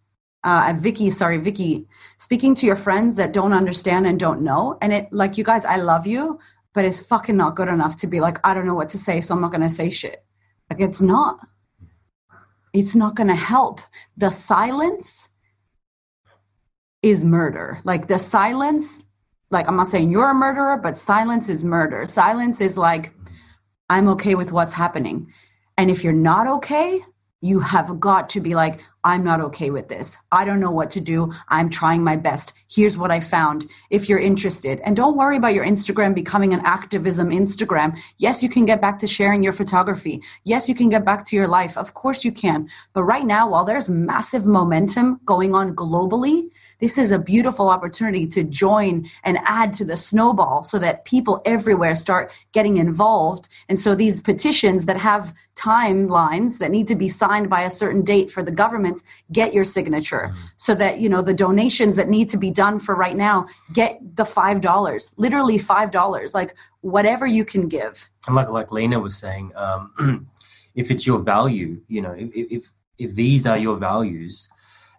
uh, 0.45 0.75
Vicky, 0.77 1.11
sorry, 1.11 1.39
Vicky, 1.39 1.87
speaking 2.17 2.55
to 2.57 2.67
your 2.67 2.77
friends 2.77 3.17
that 3.17 3.33
don't 3.33 3.53
understand 3.53 4.07
and 4.07 4.19
don't 4.19 4.43
know. 4.43 4.79
And 4.81 4.93
it, 4.93 5.13
like, 5.13 5.39
you 5.39 5.45
guys, 5.45 5.65
I 5.65 5.77
love 5.77 6.07
you, 6.07 6.41
but 6.73 6.85
it's 6.85 7.01
fucking 7.01 7.37
not 7.37 7.55
good 7.55 7.69
enough 7.69 7.97
to 7.99 8.07
be 8.07 8.21
like, 8.21 8.39
I 8.45 8.55
don't 8.55 8.67
know 8.67 8.75
what 8.75 8.89
to 8.91 8.99
say, 8.99 9.21
so 9.21 9.35
I'm 9.35 9.41
not 9.41 9.53
going 9.53 9.63
to 9.63 9.71
say 9.71 9.91
shit. 9.91 10.25
Like, 10.71 10.81
it's 10.81 11.01
not. 11.01 11.39
It's 12.73 12.97
not 12.97 13.15
going 13.15 13.29
to 13.29 13.35
help. 13.35 13.81
The 14.17 14.31
silence 14.31 15.29
is 17.03 17.25
murder. 17.25 17.81
Like, 17.85 18.09
the 18.09 18.19
silence, 18.19 19.05
like, 19.51 19.69
I'm 19.69 19.77
not 19.77 19.89
saying 19.89 20.11
you're 20.11 20.31
a 20.31 20.35
murderer, 20.35 20.79
but 20.79 20.97
silence 20.97 21.49
is 21.49 21.63
murder. 21.63 22.07
Silence 22.07 22.61
is 22.61 22.79
like, 22.79 23.13
I'm 23.91 24.09
okay 24.09 24.35
with 24.35 24.51
what's 24.51 24.75
happening. 24.75 25.33
And 25.77 25.91
if 25.91 26.03
you're 26.03 26.13
not 26.13 26.47
okay, 26.47 27.05
you 27.43 27.61
have 27.61 28.01
got 28.01 28.31
to 28.31 28.41
be 28.41 28.55
like, 28.55 28.81
I'm 29.05 29.25
not 29.25 29.41
okay 29.41 29.71
with 29.71 29.89
this. 29.89 30.17
I 30.31 30.45
don't 30.45 30.61
know 30.61 30.71
what 30.71 30.93
to 30.93 31.01
do. 31.01 31.33
I'm 31.49 31.69
trying 31.69 32.05
my 32.05 32.15
best. 32.15 32.53
Here's 32.71 32.97
what 32.97 33.11
I 33.11 33.19
found. 33.19 33.69
If 33.91 34.09
you're 34.09 34.21
interested, 34.21 34.81
and 34.85 34.95
don't 34.95 35.17
worry 35.17 35.37
about 35.37 35.53
your 35.53 35.67
Instagram 35.67 36.15
becoming 36.15 36.55
an 36.55 36.63
activism 36.65 37.31
Instagram. 37.31 37.99
Yes, 38.19 38.45
you 38.45 38.49
can 38.49 38.65
get 38.65 38.81
back 38.81 39.01
to 39.01 39.09
sharing 39.09 39.43
your 39.43 39.53
photography. 39.53 40.23
Yes, 40.45 40.69
you 40.69 40.77
can 40.77 40.89
get 40.89 41.05
back 41.05 41.27
to 41.27 41.37
your 41.37 41.49
life. 41.49 41.77
Of 41.77 41.95
course 41.95 42.25
you 42.25 42.31
can. 42.31 42.69
But 42.93 43.03
right 43.03 43.27
now, 43.27 43.51
while 43.51 43.65
there's 43.65 43.91
massive 43.91 44.47
momentum 44.47 45.21
going 45.27 45.53
on 45.53 45.75
globally, 45.75 46.51
this 46.83 46.99
is 46.99 47.13
a 47.13 47.19
beautiful 47.19 47.71
opportunity 47.71 48.27
to 48.27 48.43
join 48.43 49.09
and 49.23 49.39
add 49.45 49.73
to 49.73 49.85
the 49.85 49.97
snowball 49.97 50.65
so 50.65 50.81
that 50.81 51.05
people 51.05 51.41
everywhere 51.45 51.95
start 51.95 52.33
getting 52.51 52.77
involved. 52.77 53.47
And 53.69 53.79
so 53.79 53.95
these 53.95 54.21
petitions 54.21 54.87
that 54.87 54.97
have 54.97 55.33
timelines 55.55 56.59
that 56.59 56.73
need 56.73 56.89
to 56.89 56.97
be 56.97 57.09
signed 57.09 57.49
by 57.49 57.61
a 57.61 57.71
certain 57.71 58.03
date 58.03 58.33
for 58.33 58.43
the 58.43 58.51
governments 58.51 59.05
get 59.31 59.55
your 59.55 59.63
signature 59.63 60.31
mm-hmm. 60.33 60.47
so 60.57 60.75
that 60.75 60.99
you 60.99 61.09
know 61.09 61.23
the 61.23 61.35
donations 61.35 61.95
that 61.95 62.09
need 62.09 62.29
to 62.31 62.37
be 62.37 62.51
done 62.51 62.81
for 62.81 62.97
right 62.97 63.17
now 63.17 63.47
get 63.73 64.01
the 64.17 64.25
five 64.25 64.63
dollars 64.63 65.13
literally 65.19 65.59
five 65.59 65.91
dollars 65.91 66.33
like 66.33 66.55
whatever 66.81 67.27
you 67.27 67.45
can 67.45 67.69
give 67.69 68.09
and 68.27 68.35
like 68.35 68.49
like 68.49 68.73
lena 68.73 68.99
was 68.99 69.15
saying 69.15 69.53
um, 69.57 70.27
if 70.75 70.91
it's 70.91 71.07
your 71.07 71.19
value 71.19 71.79
you 71.87 72.01
know 72.01 72.13
if, 72.13 72.31
if 72.35 72.73
if 72.99 73.15
these 73.15 73.47
are 73.47 73.59
your 73.59 73.77
values 73.77 74.49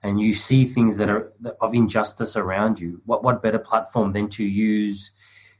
and 0.04 0.20
you 0.20 0.34
see 0.34 0.66
things 0.66 0.98
that 0.98 1.10
are 1.10 1.32
of 1.62 1.74
injustice 1.74 2.36
around 2.36 2.80
you, 2.80 3.02
what 3.06 3.24
what 3.24 3.42
better 3.42 3.60
platform 3.60 4.14
than 4.14 4.30
to 4.30 4.44
use 4.44 5.12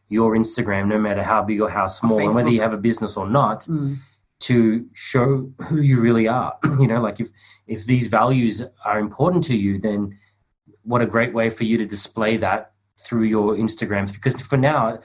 your 0.10 0.36
Instagram, 0.36 0.88
no 0.88 1.00
matter 1.00 1.24
how 1.24 1.42
big 1.42 1.62
or 1.62 1.70
how 1.70 1.88
small, 1.88 2.20
and 2.20 2.36
whether 2.36 2.50
you 2.50 2.62
have 2.62 2.74
a 2.74 2.78
business 2.78 3.16
or 3.16 3.28
not, 3.28 3.62
mm. 3.62 3.96
to 4.42 4.86
show 4.94 5.52
who 5.68 5.80
you 5.80 6.02
really 6.02 6.28
are. 6.28 6.58
you 6.80 6.88
know, 6.88 7.02
like 7.02 7.20
if 7.20 7.30
if 7.68 7.86
these 7.86 8.08
values 8.08 8.62
are 8.86 9.00
important 9.00 9.44
to 9.46 9.56
you, 9.56 9.80
then 9.80 10.20
what 10.84 11.02
a 11.02 11.06
great 11.06 11.34
way 11.34 11.50
for 11.50 11.64
you 11.64 11.78
to 11.78 11.86
display 11.86 12.36
that 12.38 12.74
through 13.00 13.24
your 13.24 13.56
Instagrams. 13.56 14.14
Because 14.14 14.40
for 14.42 14.58
now, 14.58 15.00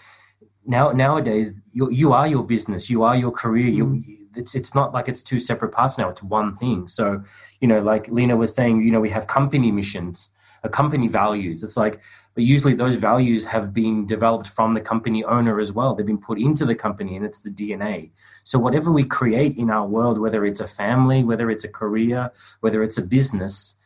now 0.67 0.91
nowadays, 0.91 1.55
you 1.73 1.91
you 1.91 2.13
are 2.13 2.27
your 2.27 2.45
business, 2.45 2.91
you 2.91 3.05
are 3.05 3.17
your 3.17 3.31
career. 3.31 3.71
Mm. 3.71 3.77
You 3.77 4.18
it's 4.39 4.55
it's 4.55 4.75
not 4.75 4.95
like 4.95 5.09
it's 5.09 5.23
two 5.23 5.41
separate 5.41 5.73
parts 5.73 5.99
now. 5.99 6.09
It's 6.09 6.23
one 6.23 6.55
thing. 6.55 6.87
So, 6.87 7.23
you 7.61 7.69
know, 7.69 7.81
like 7.81 8.09
Lena 8.09 8.37
was 8.37 8.55
saying, 8.55 8.83
you 8.83 8.93
know, 8.93 9.01
we 9.01 9.11
have 9.11 9.27
company 9.27 9.73
missions, 9.73 10.31
a 10.63 10.69
company 10.69 11.09
values. 11.09 11.63
It's 11.63 11.77
like, 11.77 12.01
but 12.35 12.45
usually 12.45 12.75
those 12.75 12.95
values 12.97 13.45
have 13.47 13.75
been 13.75 14.07
developed 14.07 14.47
from 14.47 14.75
the 14.75 14.81
company 14.81 15.25
owner 15.25 15.59
as 15.59 15.73
well. 15.73 15.95
They've 15.95 16.07
been 16.07 16.27
put 16.31 16.39
into 16.39 16.65
the 16.65 16.75
company, 16.75 17.17
and 17.17 17.27
it's 17.27 17.41
the 17.41 17.51
DNA. 17.51 18.11
So 18.45 18.59
whatever 18.59 18.93
we 18.93 19.05
create 19.05 19.57
in 19.59 19.71
our 19.71 19.87
world, 19.87 20.19
whether 20.19 20.45
it's 20.45 20.61
a 20.61 20.69
family, 20.69 21.25
whether 21.25 21.51
it's 21.51 21.65
a 21.65 21.69
career, 21.69 22.31
whether 22.61 22.83
it's 22.83 22.99
a 22.99 23.03
business, 23.03 23.79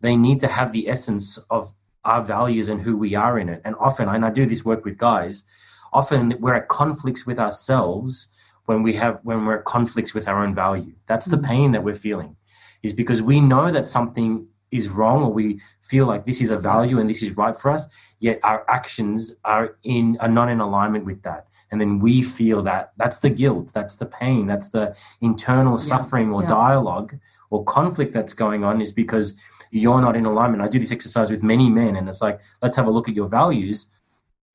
they 0.00 0.16
need 0.16 0.40
to 0.40 0.48
have 0.48 0.72
the 0.72 0.88
essence 0.88 1.36
of 1.50 1.74
our 2.06 2.22
values 2.22 2.70
and 2.70 2.80
who 2.80 2.96
we 2.96 3.14
are 3.14 3.38
in 3.38 3.50
it. 3.50 3.60
And 3.66 3.74
often, 3.78 4.08
and 4.08 4.24
I 4.24 4.30
do 4.30 4.46
this 4.46 4.64
work 4.64 4.86
with 4.86 4.96
guys, 4.96 5.44
often 5.92 6.36
we're 6.40 6.54
at 6.54 6.68
conflicts 6.68 7.26
with 7.26 7.38
ourselves 7.38 8.28
when 8.70 8.84
we 8.84 8.94
have 8.94 9.18
when 9.24 9.44
we're 9.44 9.58
at 9.58 9.64
conflicts 9.64 10.14
with 10.14 10.28
our 10.28 10.44
own 10.44 10.54
value. 10.54 10.94
That's 11.06 11.26
the 11.26 11.36
mm. 11.36 11.44
pain 11.44 11.72
that 11.72 11.82
we're 11.82 12.02
feeling, 12.08 12.36
is 12.84 12.92
because 12.92 13.20
we 13.20 13.40
know 13.40 13.72
that 13.72 13.88
something 13.88 14.46
is 14.70 14.88
wrong 14.88 15.24
or 15.24 15.32
we 15.32 15.60
feel 15.80 16.06
like 16.06 16.24
this 16.24 16.40
is 16.40 16.50
a 16.50 16.56
value 16.56 17.00
and 17.00 17.10
this 17.10 17.20
is 17.20 17.36
right 17.36 17.56
for 17.56 17.72
us, 17.72 17.88
yet 18.20 18.38
our 18.44 18.64
actions 18.70 19.34
are 19.44 19.76
in 19.82 20.16
are 20.20 20.28
not 20.28 20.48
in 20.48 20.60
alignment 20.60 21.04
with 21.04 21.20
that. 21.22 21.48
And 21.72 21.80
then 21.80 21.98
we 21.98 22.22
feel 22.22 22.62
that 22.62 22.92
that's 22.96 23.18
the 23.18 23.30
guilt, 23.30 23.72
that's 23.74 23.96
the 23.96 24.06
pain, 24.06 24.46
that's 24.46 24.70
the 24.70 24.96
internal 25.20 25.76
yeah. 25.76 25.86
suffering 25.90 26.32
or 26.32 26.42
yeah. 26.42 26.48
dialogue 26.48 27.18
or 27.50 27.64
conflict 27.64 28.12
that's 28.12 28.34
going 28.44 28.62
on 28.62 28.80
is 28.80 28.92
because 28.92 29.34
you're 29.72 30.00
not 30.00 30.14
in 30.14 30.26
alignment. 30.26 30.62
I 30.62 30.68
do 30.68 30.78
this 30.78 30.92
exercise 30.92 31.28
with 31.30 31.42
many 31.42 31.68
men, 31.68 31.96
and 31.96 32.08
it's 32.08 32.22
like, 32.22 32.38
let's 32.62 32.76
have 32.76 32.86
a 32.86 32.90
look 32.96 33.08
at 33.08 33.16
your 33.16 33.28
values. 33.28 33.88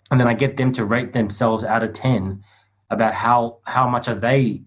And 0.10 0.20
then 0.20 0.28
I 0.28 0.36
get 0.36 0.56
them 0.56 0.72
to 0.74 0.86
rate 0.86 1.12
themselves 1.12 1.64
out 1.64 1.84
of 1.84 1.92
10 1.94 2.44
about 2.90 3.14
how 3.14 3.60
how 3.66 3.88
much 3.88 4.08
are 4.08 4.16
they 4.16 4.64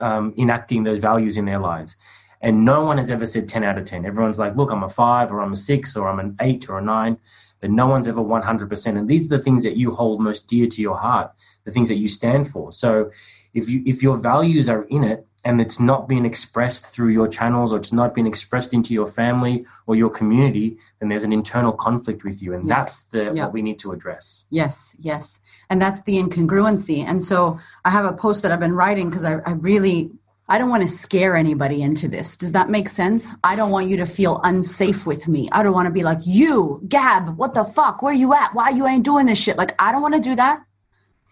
um, 0.00 0.34
enacting 0.38 0.82
those 0.82 0.98
values 0.98 1.36
in 1.36 1.44
their 1.44 1.58
lives. 1.58 1.96
And 2.42 2.64
no 2.64 2.84
one 2.84 2.96
has 2.96 3.10
ever 3.10 3.26
said 3.26 3.48
10 3.48 3.64
out 3.64 3.76
of 3.76 3.84
10. 3.84 4.06
Everyone's 4.06 4.38
like, 4.38 4.56
look, 4.56 4.70
I'm 4.72 4.82
a 4.82 4.88
five 4.88 5.30
or 5.30 5.40
I'm 5.40 5.52
a 5.52 5.56
six 5.56 5.94
or 5.94 6.08
I'm 6.08 6.18
an 6.18 6.36
eight 6.40 6.70
or 6.70 6.78
a 6.78 6.82
nine, 6.82 7.18
but 7.60 7.70
no 7.70 7.86
one's 7.86 8.08
ever 8.08 8.22
100%. 8.22 8.98
And 8.98 9.06
these 9.06 9.30
are 9.30 9.36
the 9.36 9.42
things 9.42 9.62
that 9.64 9.76
you 9.76 9.90
hold 9.94 10.22
most 10.22 10.48
dear 10.48 10.66
to 10.66 10.80
your 10.80 10.96
heart, 10.96 11.32
the 11.64 11.70
things 11.70 11.90
that 11.90 11.96
you 11.96 12.08
stand 12.08 12.48
for. 12.48 12.72
So 12.72 13.10
if 13.52 13.68
you 13.68 13.82
if 13.84 14.02
your 14.02 14.16
values 14.16 14.68
are 14.68 14.84
in 14.84 15.04
it 15.04 15.26
and 15.44 15.60
it's 15.60 15.80
not 15.80 16.08
being 16.08 16.24
expressed 16.24 16.86
through 16.86 17.08
your 17.08 17.28
channels 17.28 17.72
or 17.72 17.78
it's 17.78 17.92
not 17.92 18.14
being 18.14 18.26
expressed 18.26 18.72
into 18.72 18.94
your 18.94 19.06
family 19.06 19.64
or 19.86 19.96
your 19.96 20.10
community 20.10 20.78
then 20.98 21.08
there's 21.08 21.22
an 21.22 21.32
internal 21.32 21.72
conflict 21.72 22.24
with 22.24 22.42
you 22.42 22.54
and 22.54 22.66
yeah. 22.66 22.74
that's 22.74 23.04
the 23.04 23.32
yeah. 23.34 23.44
what 23.44 23.52
we 23.52 23.62
need 23.62 23.78
to 23.78 23.92
address 23.92 24.46
yes 24.50 24.96
yes 25.00 25.40
and 25.68 25.80
that's 25.80 26.02
the 26.02 26.16
incongruency 26.16 27.04
and 27.04 27.22
so 27.22 27.58
i 27.84 27.90
have 27.90 28.04
a 28.04 28.12
post 28.12 28.42
that 28.42 28.52
i've 28.52 28.60
been 28.60 28.74
writing 28.74 29.08
because 29.08 29.24
I, 29.24 29.38
I 29.46 29.52
really 29.52 30.10
I 30.50 30.58
don't 30.58 30.68
want 30.68 30.82
to 30.82 30.88
scare 30.88 31.36
anybody 31.36 31.80
into 31.80 32.08
this. 32.08 32.36
Does 32.36 32.50
that 32.52 32.68
make 32.68 32.88
sense? 32.88 33.32
I 33.44 33.54
don't 33.54 33.70
want 33.70 33.88
you 33.88 33.96
to 33.98 34.04
feel 34.04 34.40
unsafe 34.42 35.06
with 35.06 35.28
me. 35.28 35.48
I 35.52 35.62
don't 35.62 35.72
want 35.72 35.86
to 35.86 35.92
be 35.92 36.02
like, 36.02 36.18
you, 36.26 36.82
Gab, 36.88 37.36
what 37.38 37.54
the 37.54 37.62
fuck? 37.62 38.02
Where 38.02 38.12
you 38.12 38.34
at? 38.34 38.52
Why 38.52 38.70
you 38.70 38.84
ain't 38.88 39.04
doing 39.04 39.26
this 39.26 39.38
shit? 39.38 39.56
Like, 39.56 39.80
I 39.80 39.92
don't 39.92 40.02
want 40.02 40.16
to 40.16 40.20
do 40.20 40.34
that. 40.34 40.64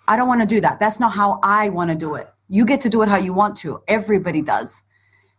I 0.06 0.16
don't 0.16 0.28
want 0.28 0.42
to 0.42 0.46
do 0.46 0.60
that. 0.60 0.78
That's 0.78 1.00
not 1.00 1.14
how 1.14 1.40
I 1.42 1.68
want 1.68 1.90
to 1.90 1.96
do 1.96 2.14
it. 2.14 2.32
You 2.48 2.64
get 2.64 2.80
to 2.82 2.88
do 2.88 3.02
it 3.02 3.08
how 3.08 3.16
you 3.16 3.32
want 3.32 3.56
to. 3.58 3.82
Everybody 3.88 4.42
does. 4.42 4.82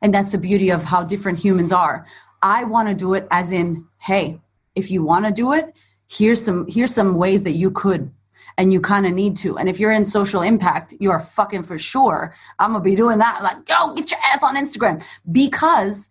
And 0.01 0.13
that's 0.13 0.29
the 0.29 0.37
beauty 0.37 0.69
of 0.69 0.83
how 0.83 1.03
different 1.03 1.39
humans 1.39 1.71
are. 1.71 2.05
I 2.41 2.63
want 2.63 2.87
to 2.89 2.95
do 2.95 3.13
it 3.13 3.27
as 3.31 3.51
in, 3.51 3.87
hey, 3.97 4.39
if 4.75 4.89
you 4.91 5.03
want 5.03 5.25
to 5.25 5.31
do 5.31 5.53
it, 5.53 5.73
here's 6.07 6.43
some 6.43 6.65
here's 6.67 6.93
some 6.93 7.15
ways 7.15 7.43
that 7.43 7.51
you 7.51 7.71
could 7.71 8.11
and 8.57 8.73
you 8.73 8.81
kind 8.81 9.05
of 9.05 9.13
need 9.13 9.37
to. 9.37 9.57
And 9.57 9.69
if 9.69 9.79
you're 9.79 9.91
in 9.91 10.05
social 10.05 10.41
impact, 10.41 10.93
you 10.99 11.11
are 11.11 11.19
fucking 11.19 11.63
for 11.63 11.77
sure. 11.77 12.33
I'm 12.59 12.71
gonna 12.71 12.83
be 12.83 12.95
doing 12.95 13.19
that. 13.19 13.43
Like, 13.43 13.67
yo, 13.69 13.93
get 13.93 14.11
your 14.11 14.19
ass 14.23 14.43
on 14.43 14.55
Instagram 14.55 15.03
because 15.31 16.09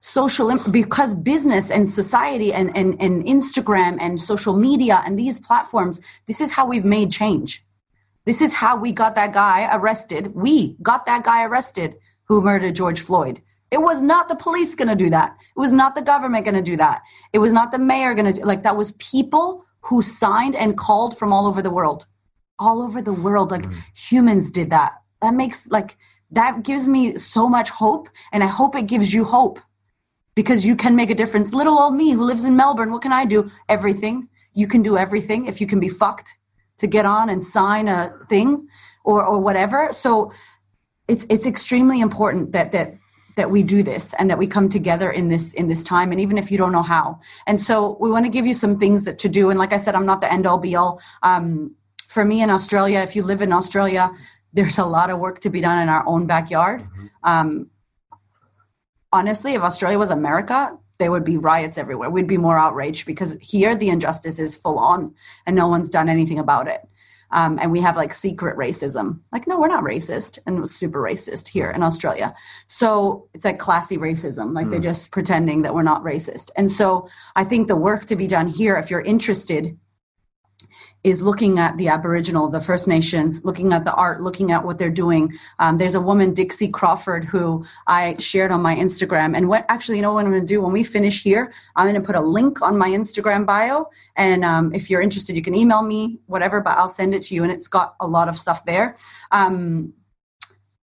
social 0.00 0.56
because 0.70 1.14
business 1.14 1.70
and 1.70 1.88
society 1.88 2.52
and, 2.52 2.76
and, 2.76 3.00
and 3.00 3.24
Instagram 3.26 3.98
and 4.00 4.20
social 4.20 4.56
media 4.56 5.02
and 5.04 5.18
these 5.18 5.40
platforms, 5.40 6.00
this 6.26 6.40
is 6.40 6.52
how 6.52 6.66
we've 6.66 6.84
made 6.84 7.10
change. 7.10 7.65
This 8.26 8.42
is 8.42 8.52
how 8.52 8.76
we 8.76 8.90
got 8.92 9.14
that 9.14 9.32
guy 9.32 9.68
arrested. 9.74 10.34
We 10.34 10.76
got 10.82 11.06
that 11.06 11.22
guy 11.24 11.44
arrested 11.44 11.94
who 12.24 12.42
murdered 12.42 12.74
George 12.74 13.00
Floyd. 13.00 13.40
It 13.70 13.80
was 13.80 14.02
not 14.02 14.28
the 14.28 14.34
police 14.34 14.74
going 14.74 14.88
to 14.88 14.96
do 14.96 15.10
that. 15.10 15.36
It 15.56 15.60
was 15.60 15.72
not 15.72 15.94
the 15.94 16.02
government 16.02 16.44
going 16.44 16.56
to 16.56 16.62
do 16.62 16.76
that. 16.76 17.02
It 17.32 17.38
was 17.38 17.52
not 17.52 17.70
the 17.70 17.78
mayor 17.78 18.14
going 18.14 18.32
to 18.32 18.40
do 18.40 18.46
like 18.46 18.64
that 18.64 18.76
was 18.76 18.92
people 18.92 19.64
who 19.82 20.02
signed 20.02 20.56
and 20.56 20.76
called 20.76 21.16
from 21.16 21.32
all 21.32 21.46
over 21.46 21.62
the 21.62 21.70
world. 21.70 22.06
All 22.58 22.82
over 22.82 23.00
the 23.00 23.12
world 23.12 23.52
like 23.52 23.62
mm. 23.62 23.76
humans 23.94 24.50
did 24.50 24.70
that. 24.70 24.94
That 25.22 25.34
makes 25.34 25.68
like 25.68 25.96
that 26.32 26.64
gives 26.64 26.88
me 26.88 27.18
so 27.18 27.48
much 27.48 27.70
hope 27.70 28.08
and 28.32 28.42
I 28.42 28.48
hope 28.48 28.74
it 28.74 28.88
gives 28.88 29.14
you 29.14 29.24
hope 29.24 29.60
because 30.34 30.66
you 30.66 30.74
can 30.74 30.96
make 30.96 31.10
a 31.10 31.14
difference. 31.14 31.54
Little 31.54 31.78
old 31.78 31.94
me 31.94 32.10
who 32.10 32.24
lives 32.24 32.44
in 32.44 32.56
Melbourne, 32.56 32.90
what 32.90 33.02
can 33.02 33.12
I 33.12 33.24
do? 33.24 33.50
Everything. 33.68 34.28
You 34.52 34.66
can 34.66 34.82
do 34.82 34.96
everything 34.96 35.46
if 35.46 35.60
you 35.60 35.66
can 35.66 35.78
be 35.78 35.88
fucked 35.88 36.38
to 36.78 36.86
get 36.86 37.06
on 37.06 37.28
and 37.28 37.44
sign 37.44 37.88
a 37.88 38.12
thing 38.28 38.68
or 39.04 39.24
or 39.24 39.38
whatever. 39.38 39.88
So 39.92 40.32
it's 41.08 41.26
it's 41.28 41.46
extremely 41.46 42.00
important 42.00 42.52
that 42.52 42.72
that 42.72 42.94
that 43.36 43.50
we 43.50 43.62
do 43.62 43.82
this 43.82 44.14
and 44.14 44.30
that 44.30 44.38
we 44.38 44.46
come 44.46 44.68
together 44.68 45.10
in 45.10 45.28
this 45.28 45.54
in 45.54 45.68
this 45.68 45.82
time 45.82 46.10
and 46.10 46.20
even 46.20 46.38
if 46.38 46.50
you 46.50 46.58
don't 46.58 46.72
know 46.72 46.82
how 46.82 47.20
and 47.46 47.62
so 47.62 47.96
we 48.00 48.10
want 48.10 48.24
to 48.24 48.30
give 48.30 48.46
you 48.46 48.54
some 48.54 48.78
things 48.78 49.04
that 49.04 49.18
to 49.18 49.28
do 49.28 49.50
and 49.50 49.58
like 49.58 49.72
i 49.72 49.76
said 49.76 49.94
i'm 49.94 50.06
not 50.06 50.20
the 50.20 50.32
end 50.32 50.46
all 50.46 50.58
be 50.58 50.74
all 50.74 51.00
um, 51.22 51.74
for 52.08 52.24
me 52.24 52.42
in 52.42 52.50
australia 52.50 53.00
if 53.00 53.14
you 53.14 53.22
live 53.22 53.42
in 53.42 53.52
australia 53.52 54.10
there's 54.52 54.78
a 54.78 54.84
lot 54.84 55.10
of 55.10 55.18
work 55.18 55.40
to 55.40 55.50
be 55.50 55.60
done 55.60 55.82
in 55.82 55.88
our 55.88 56.06
own 56.06 56.26
backyard 56.26 56.80
mm-hmm. 56.80 57.06
um, 57.24 57.70
honestly 59.12 59.52
if 59.54 59.62
australia 59.62 59.98
was 59.98 60.10
america 60.10 60.76
there 60.98 61.10
would 61.10 61.24
be 61.24 61.36
riots 61.36 61.78
everywhere. 61.78 62.10
We'd 62.10 62.26
be 62.26 62.38
more 62.38 62.58
outraged 62.58 63.06
because 63.06 63.36
here 63.40 63.76
the 63.76 63.88
injustice 63.88 64.38
is 64.38 64.54
full 64.54 64.78
on 64.78 65.14
and 65.46 65.56
no 65.56 65.68
one's 65.68 65.90
done 65.90 66.08
anything 66.08 66.38
about 66.38 66.68
it. 66.68 66.82
Um, 67.32 67.58
and 67.60 67.72
we 67.72 67.80
have 67.80 67.96
like 67.96 68.14
secret 68.14 68.56
racism. 68.56 69.20
Like, 69.32 69.46
no, 69.46 69.58
we're 69.58 69.68
not 69.68 69.84
racist, 69.84 70.38
and 70.46 70.58
it 70.58 70.60
was 70.60 70.74
super 70.74 71.02
racist 71.02 71.48
here 71.48 71.70
in 71.70 71.82
Australia. 71.82 72.34
So 72.68 73.28
it's 73.34 73.44
like 73.44 73.58
classy 73.58 73.98
racism. 73.98 74.54
Like 74.54 74.66
mm. 74.66 74.70
they're 74.70 74.80
just 74.80 75.10
pretending 75.10 75.62
that 75.62 75.74
we're 75.74 75.82
not 75.82 76.04
racist. 76.04 76.50
And 76.56 76.70
so 76.70 77.08
I 77.34 77.44
think 77.44 77.66
the 77.66 77.76
work 77.76 78.06
to 78.06 78.16
be 78.16 78.26
done 78.26 78.46
here, 78.46 78.76
if 78.76 78.90
you're 78.90 79.00
interested 79.00 79.76
is 81.06 81.22
looking 81.22 81.60
at 81.60 81.76
the 81.76 81.86
Aboriginal, 81.86 82.48
the 82.48 82.58
First 82.58 82.88
Nations, 82.88 83.44
looking 83.44 83.72
at 83.72 83.84
the 83.84 83.94
art, 83.94 84.20
looking 84.20 84.50
at 84.50 84.64
what 84.64 84.76
they're 84.76 84.90
doing. 84.90 85.32
Um, 85.60 85.78
there's 85.78 85.94
a 85.94 86.00
woman, 86.00 86.34
Dixie 86.34 86.66
Crawford, 86.68 87.24
who 87.24 87.64
I 87.86 88.16
shared 88.18 88.50
on 88.50 88.60
my 88.60 88.74
Instagram. 88.74 89.36
And 89.36 89.48
what 89.48 89.64
actually, 89.68 89.98
you 89.98 90.02
know 90.02 90.14
what 90.14 90.24
I'm 90.24 90.32
going 90.32 90.42
to 90.42 90.54
do? 90.54 90.60
When 90.60 90.72
we 90.72 90.82
finish 90.82 91.22
here, 91.22 91.52
I'm 91.76 91.84
going 91.84 91.94
to 91.94 92.04
put 92.04 92.16
a 92.16 92.20
link 92.20 92.60
on 92.60 92.76
my 92.76 92.88
Instagram 92.88 93.46
bio. 93.46 93.88
And 94.16 94.44
um, 94.44 94.74
if 94.74 94.90
you're 94.90 95.00
interested, 95.00 95.36
you 95.36 95.42
can 95.42 95.54
email 95.54 95.82
me, 95.82 96.18
whatever, 96.26 96.60
but 96.60 96.76
I'll 96.76 96.88
send 96.88 97.14
it 97.14 97.22
to 97.26 97.36
you. 97.36 97.44
And 97.44 97.52
it's 97.52 97.68
got 97.68 97.94
a 98.00 98.06
lot 98.08 98.28
of 98.28 98.36
stuff 98.36 98.64
there. 98.64 98.96
Um, 99.30 99.92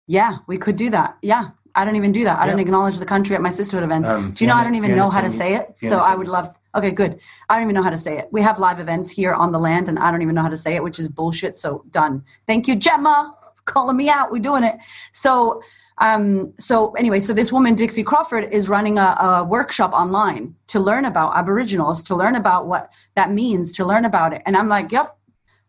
yeah, 0.08 0.38
we 0.48 0.58
could 0.58 0.78
do 0.78 0.90
that. 0.92 1.18
Yeah. 1.22 1.50
I 1.78 1.84
don't 1.84 1.98
even 1.98 2.14
do 2.14 2.24
that. 2.24 2.40
I 2.40 2.48
don't 2.48 2.62
acknowledge 2.62 3.00
the 3.00 3.06
country 3.06 3.36
at 3.36 3.42
my 3.42 3.50
Sistahood 3.50 3.84
events. 3.84 4.10
Um, 4.10 4.32
do 4.32 4.46
you 4.46 4.48
know 4.48 4.56
I 4.56 4.64
don't 4.64 4.76
even 4.76 4.96
know 4.96 5.10
how 5.10 5.20
to 5.20 5.30
say 5.30 5.56
it? 5.56 5.76
So 5.82 5.98
I 5.98 6.16
would 6.16 6.30
love 6.30 6.48
Okay, 6.76 6.92
good. 6.92 7.20
I 7.50 7.56
don't 7.56 7.64
even 7.64 7.76
know 7.76 7.84
how 7.84 7.90
to 7.90 7.98
say 7.98 8.18
it. 8.18 8.28
We 8.32 8.42
have 8.42 8.60
live 8.60 8.80
events 8.80 9.10
here 9.10 9.34
on 9.34 9.52
the 9.54 9.60
land, 9.60 9.88
and 9.88 9.98
I 9.98 10.12
don't 10.12 10.22
even 10.22 10.36
know 10.36 10.42
how 10.42 10.50
to 10.50 10.58
say 10.58 10.76
it, 10.76 10.84
which 10.84 11.00
is 11.00 11.08
bullshit. 11.08 11.58
So 11.58 11.86
done. 11.90 12.24
Thank 12.48 12.68
you, 12.68 12.76
Gemma, 12.76 13.34
calling 13.64 13.96
me 13.96 14.10
out. 14.10 14.32
We're 14.32 14.42
doing 14.42 14.64
it. 14.64 14.76
So, 15.14 15.62
um, 16.00 16.54
so 16.60 16.92
anyway, 16.94 17.22
so 17.22 17.34
this 17.34 17.52
woman, 17.52 17.76
Dixie 17.76 18.04
Crawford, 18.04 18.52
is 18.52 18.68
running 18.68 18.98
a, 18.98 19.16
a 19.20 19.44
workshop 19.46 19.94
online 19.94 20.56
to 20.68 20.82
learn 20.82 21.06
about 21.06 21.38
Aboriginals, 21.38 22.04
to 22.04 22.16
learn 22.16 22.36
about 22.36 22.68
what 22.68 22.92
that 23.16 23.32
means, 23.32 23.72
to 23.74 23.86
learn 23.86 24.04
about 24.04 24.34
it. 24.34 24.42
And 24.46 24.58
I'm 24.58 24.68
like, 24.68 24.92
yep, 24.92 25.18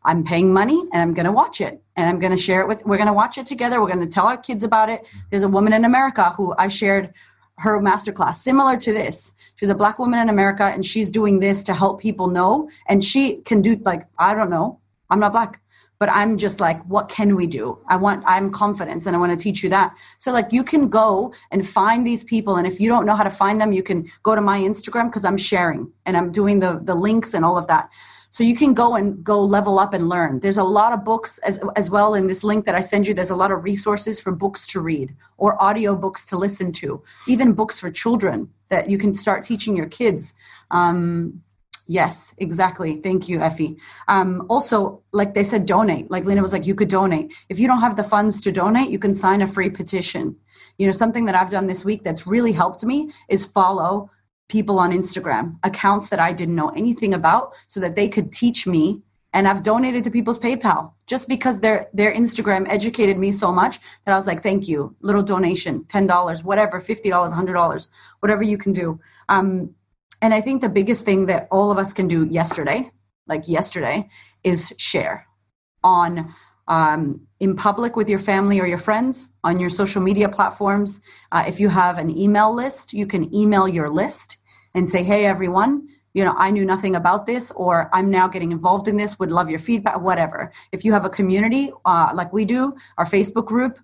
I'm 0.05 0.25
paying 0.25 0.53
money 0.53 0.81
and 0.93 1.03
I'm 1.03 1.15
going 1.15 1.27
to 1.27 1.33
watch 1.33 1.61
it 1.61 1.81
and 1.95 2.09
I'm 2.09 2.19
going 2.19 2.33
to 2.33 2.39
share 2.39 2.61
it 2.61 2.69
with, 2.69 2.85
we're 2.85 2.97
going 2.97 3.07
to 3.09 3.13
watch 3.13 3.39
it 3.39 3.47
together. 3.47 3.81
We're 3.81 3.93
going 3.93 4.01
to 4.01 4.13
tell 4.13 4.27
our 4.27 4.37
kids 4.37 4.65
about 4.65 4.89
it. 4.89 5.07
There's 5.31 5.45
a 5.45 5.49
woman 5.49 5.73
in 5.73 5.85
America 5.85 6.31
who 6.31 6.55
I 6.59 6.69
shared 6.69 7.13
her 7.59 7.81
masterclass 7.81 8.37
similar 8.37 8.77
to 8.79 8.93
this 8.93 9.35
she's 9.57 9.69
a 9.69 9.75
black 9.75 9.99
woman 9.99 10.21
in 10.21 10.29
america 10.29 10.65
and 10.65 10.85
she's 10.85 11.09
doing 11.09 11.41
this 11.41 11.63
to 11.65 11.75
help 11.75 12.01
people 12.01 12.29
know. 12.29 12.69
And 12.89 13.03
she 13.03 13.43
can 13.43 13.63
do 13.63 13.77
like 13.85 14.07
i 14.19 14.35
don't 14.35 14.51
know. 14.51 14.81
I'm 15.11 15.21
not 15.21 15.33
black. 15.33 15.61
But 15.99 16.11
i'm 16.11 16.37
just 16.37 16.61
like 16.61 16.83
what 16.85 17.09
can 17.09 17.37
we 17.37 17.47
do? 17.47 17.79
I 17.89 17.97
want 17.97 18.23
i'm 18.27 18.51
confidence 18.51 19.07
and 19.07 19.17
i 19.17 19.19
want 19.19 19.33
to 19.39 19.43
teach 19.43 19.63
you 19.63 19.71
that. 19.71 19.97
So 20.19 20.33
like 20.33 20.53
you 20.53 20.63
can 20.63 20.89
go 20.89 21.33
and 21.51 21.67
find 21.67 22.07
these 22.07 22.23
people 22.25 22.57
and 22.57 22.67
if 22.67 22.79
you 22.81 22.89
don't 22.89 23.07
know 23.07 23.17
how 23.17 23.25
to 23.25 23.31
find 23.31 23.61
them 23.61 23.73
you 23.73 23.83
can 23.83 24.11
go 24.23 24.35
to 24.35 24.41
my 24.41 24.59
instagram 24.61 25.09
because 25.09 25.25
i'm 25.25 25.39
sharing 25.39 25.91
and 26.05 26.17
i'm 26.17 26.31
doing 26.33 26.61
the 26.61 26.81
the 26.83 26.95
links 26.95 27.33
and 27.35 27.45
all 27.45 27.57
of 27.57 27.67
that 27.69 27.89
so 28.37 28.45
you 28.45 28.55
can 28.55 28.75
go 28.75 28.97
and 28.97 29.25
go 29.25 29.43
level 29.43 29.79
up 29.79 29.95
and 29.95 30.11
learn. 30.11 30.41
There's 30.41 30.59
a 30.59 30.63
lot 30.63 30.93
of 30.93 31.07
books 31.07 31.39
as, 31.39 31.59
as 31.75 31.89
well 31.89 32.13
in 32.13 32.27
this 32.27 32.45
link 32.45 32.67
that 32.67 32.75
I 32.75 32.81
send 32.81 33.07
you. 33.07 33.15
There's 33.15 33.31
a 33.31 33.35
lot 33.35 33.51
of 33.51 33.65
resources 33.65 34.21
for 34.21 34.31
books 34.31 34.67
to 34.73 34.81
read 34.81 35.15
or 35.39 35.57
audio 35.59 35.97
books 35.97 36.27
to 36.27 36.37
listen 36.37 36.71
to, 36.73 37.03
even 37.27 37.55
books 37.55 37.81
for 37.81 37.91
children 37.91 38.51
that 38.69 38.91
you 38.91 38.99
can 38.99 39.15
start 39.15 39.43
teaching 39.43 39.75
your 39.75 39.87
kids. 39.87 40.35
Um, 40.71 41.43
Yes, 41.89 42.35
exactly. 42.37 43.01
Thank 43.01 43.29
you, 43.29 43.41
Effie. 43.41 43.77
Um, 44.09 44.45
also, 44.49 45.03
like 45.13 45.35
they 45.35 45.45
said, 45.45 45.67
donate. 45.67 46.11
Like 46.11 46.25
Lena 46.25 46.43
was 46.43 46.53
like, 46.53 46.67
you 46.67 46.75
could 46.75 46.89
donate. 46.89 47.33
If 47.49 47.61
you 47.61 47.69
don't 47.69 47.79
have 47.79 47.95
the 47.95 48.03
funds 48.03 48.41
to 48.41 48.51
donate, 48.51 48.91
you 48.91 48.99
can 48.99 49.15
sign 49.15 49.41
a 49.41 49.47
free 49.47 49.71
petition. 49.71 50.35
You 50.79 50.87
know, 50.87 50.93
something 50.93 51.27
that 51.27 51.37
I've 51.37 51.53
done 51.53 51.69
this 51.69 51.85
week 51.85 52.03
that's 52.03 52.27
really 52.27 52.51
helped 52.51 52.83
me 52.83 53.13
is 53.29 53.47
follow 53.47 54.11
people 54.49 54.79
on 54.79 54.93
Instagram, 54.93 55.59
accounts 55.63 56.09
that 56.11 56.21
I 56.21 56.33
didn't 56.33 56.55
know 56.55 56.71
anything 56.71 57.15
about, 57.15 57.55
so 57.67 57.81
that 57.81 57.97
they 57.97 58.09
could 58.09 58.33
teach 58.33 58.67
me. 58.67 59.03
And 59.33 59.47
I've 59.47 59.63
donated 59.63 60.05
to 60.05 60.11
people's 60.11 60.39
PayPal 60.39 60.93
just 61.07 61.29
because 61.29 61.61
their 61.61 61.89
their 61.93 62.13
Instagram 62.13 62.67
educated 62.69 63.19
me 63.19 63.33
so 63.33 63.53
much 63.53 63.81
that 64.05 64.13
I 64.13 64.17
was 64.17 64.27
like, 64.27 64.43
thank 64.43 64.67
you, 64.67 64.97
little 65.01 65.23
donation, 65.23 65.85
ten 65.85 66.07
dollars, 66.07 66.43
whatever, 66.43 66.81
fifty 66.81 67.11
dollars, 67.11 67.33
hundred 67.33 67.55
dollars, 67.55 67.91
whatever 68.21 68.43
you 68.43 68.57
can 68.57 68.73
do. 68.73 68.99
Um, 69.29 69.75
and 70.23 70.33
I 70.33 70.41
think 70.41 70.63
the 70.63 70.71
biggest 70.71 71.05
thing 71.05 71.27
that 71.27 71.49
all 71.51 71.71
of 71.71 71.79
us 71.79 71.93
can 71.93 72.09
do 72.09 72.25
yesterday, 72.27 72.91
like 73.27 73.47
yesterday, 73.49 74.09
is 74.43 74.73
share 74.79 75.27
on 75.85 76.35
um, 76.67 77.26
in 77.39 77.55
public 77.55 77.97
with 77.97 78.09
your 78.09 78.19
family 78.19 78.61
or 78.61 78.67
your 78.67 78.79
friends, 78.79 79.31
on 79.45 79.61
your 79.61 79.69
social 79.69 80.03
media 80.03 80.29
platforms. 80.29 81.01
Uh, 81.33 81.45
if 81.47 81.61
you 81.61 81.69
have 81.69 81.99
an 81.99 82.17
email 82.17 82.55
list, 82.55 82.93
you 82.93 83.07
can 83.07 83.35
email 83.35 83.69
your 83.69 83.91
list 83.91 84.39
and 84.75 84.89
say, 84.89 85.03
hey, 85.03 85.27
everyone, 85.27 85.89
you 86.15 86.25
know, 86.25 86.35
I 86.39 86.51
knew 86.51 86.65
nothing 86.65 86.97
about 86.97 87.27
this, 87.27 87.51
or 87.51 87.91
I'm 87.93 88.11
now 88.11 88.27
getting 88.27 88.51
involved 88.53 88.89
in 88.89 88.97
this, 88.97 89.19
would 89.19 89.31
love 89.31 89.51
your 89.51 89.59
feedback, 89.59 90.01
whatever. 90.01 90.51
If 90.73 90.83
you 90.85 90.93
have 90.93 91.05
a 91.05 91.11
community 91.11 91.73
uh, 91.85 92.11
like 92.15 92.33
we 92.33 92.47
do, 92.47 92.75
our 92.97 93.05
Facebook 93.05 93.45
group, 93.45 93.79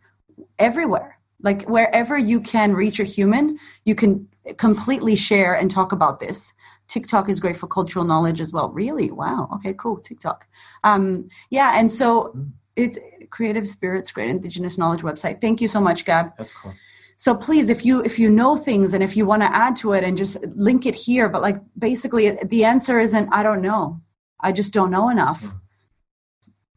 everywhere, 0.59 1.19
like 1.41 1.65
wherever 1.65 2.17
you 2.17 2.41
can 2.41 2.73
reach 2.73 2.99
a 3.01 3.05
human, 3.05 3.59
you 3.85 3.95
can 3.95 4.29
completely 4.57 5.15
share 5.15 5.55
and 5.55 5.71
talk 5.71 5.93
about 5.93 6.21
this. 6.21 6.55
TikTok 6.89 7.29
is 7.29 7.39
great 7.39 7.57
for 7.57 7.67
cultural 7.67 8.05
knowledge 8.05 8.41
as 8.41 8.53
well. 8.53 8.71
Really? 8.71 9.11
Wow. 9.11 9.49
Okay, 9.57 9.75
cool. 9.75 9.99
TikTok. 9.99 10.47
Um, 10.85 11.29
yeah. 11.51 11.79
And 11.79 11.93
so 11.93 12.35
it's 12.77 12.99
Creative 13.33 13.67
Spirits, 13.67 14.13
Great 14.13 14.29
Indigenous 14.29 14.77
Knowledge 14.77 15.01
website. 15.01 15.41
Thank 15.41 15.63
you 15.63 15.67
so 15.67 15.81
much, 15.81 16.05
Gab. 16.05 16.37
That's 16.37 16.53
cool. 16.53 16.75
So 17.17 17.35
please, 17.35 17.71
if 17.71 17.85
you 17.85 18.03
if 18.03 18.19
you 18.19 18.31
know 18.31 18.57
things 18.57 18.93
and 18.93 19.03
if 19.03 19.17
you 19.17 19.25
want 19.25 19.43
to 19.43 19.55
add 19.55 19.75
to 19.77 19.95
it 19.95 20.05
and 20.05 20.19
just 20.19 20.37
link 20.57 20.87
it 20.87 20.95
here, 20.95 21.29
but 21.29 21.41
like 21.41 21.57
basically 21.79 22.39
the 22.45 22.65
answer 22.65 23.01
isn't 23.01 23.29
I 23.33 23.43
don't 23.43 23.63
know. 23.63 24.01
I 24.39 24.53
just 24.53 24.75
don't 24.75 24.91
know 24.91 25.09
enough. 25.09 25.43
Mm. 25.43 25.59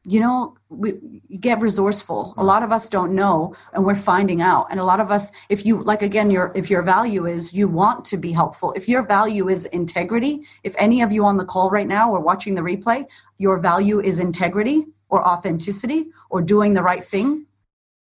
You 0.08 0.20
know, 0.20 0.56
we 0.70 0.93
get 1.39 1.60
resourceful. 1.60 2.36
A 2.38 2.43
lot 2.43 2.62
of 2.64 2.72
us 2.72 2.88
don't 2.88 3.16
know 3.16 3.56
and 3.74 3.84
we're 3.84 3.95
finding 3.95 4.41
out. 4.41 4.68
And 4.70 4.80
a 4.80 4.84
lot 4.84 4.99
of 4.99 5.12
us 5.12 5.32
if 5.49 5.66
you 5.66 5.84
like 5.84 6.03
again 6.03 6.32
your 6.32 6.53
if 6.56 6.70
your 6.70 6.84
value 6.84 7.26
is 7.26 7.53
you 7.53 7.68
want 7.68 8.06
to 8.06 8.18
be 8.18 8.32
helpful. 8.32 8.72
If 8.78 8.88
your 8.88 9.06
value 9.06 9.49
is 9.49 9.66
integrity, 9.66 10.43
if 10.64 10.74
any 10.78 11.01
of 11.01 11.12
you 11.12 11.26
on 11.26 11.38
the 11.38 11.45
call 11.45 11.70
right 11.70 11.88
now 11.88 12.12
or 12.12 12.20
watching 12.22 12.56
the 12.56 12.62
replay, 12.62 13.06
your 13.39 13.58
value 13.58 13.99
is 13.99 14.20
integrity 14.20 14.86
or 15.10 15.26
authenticity 15.26 16.08
or 16.30 16.41
doing 16.41 16.74
the 16.74 16.84
right 16.84 17.03
thing, 17.03 17.45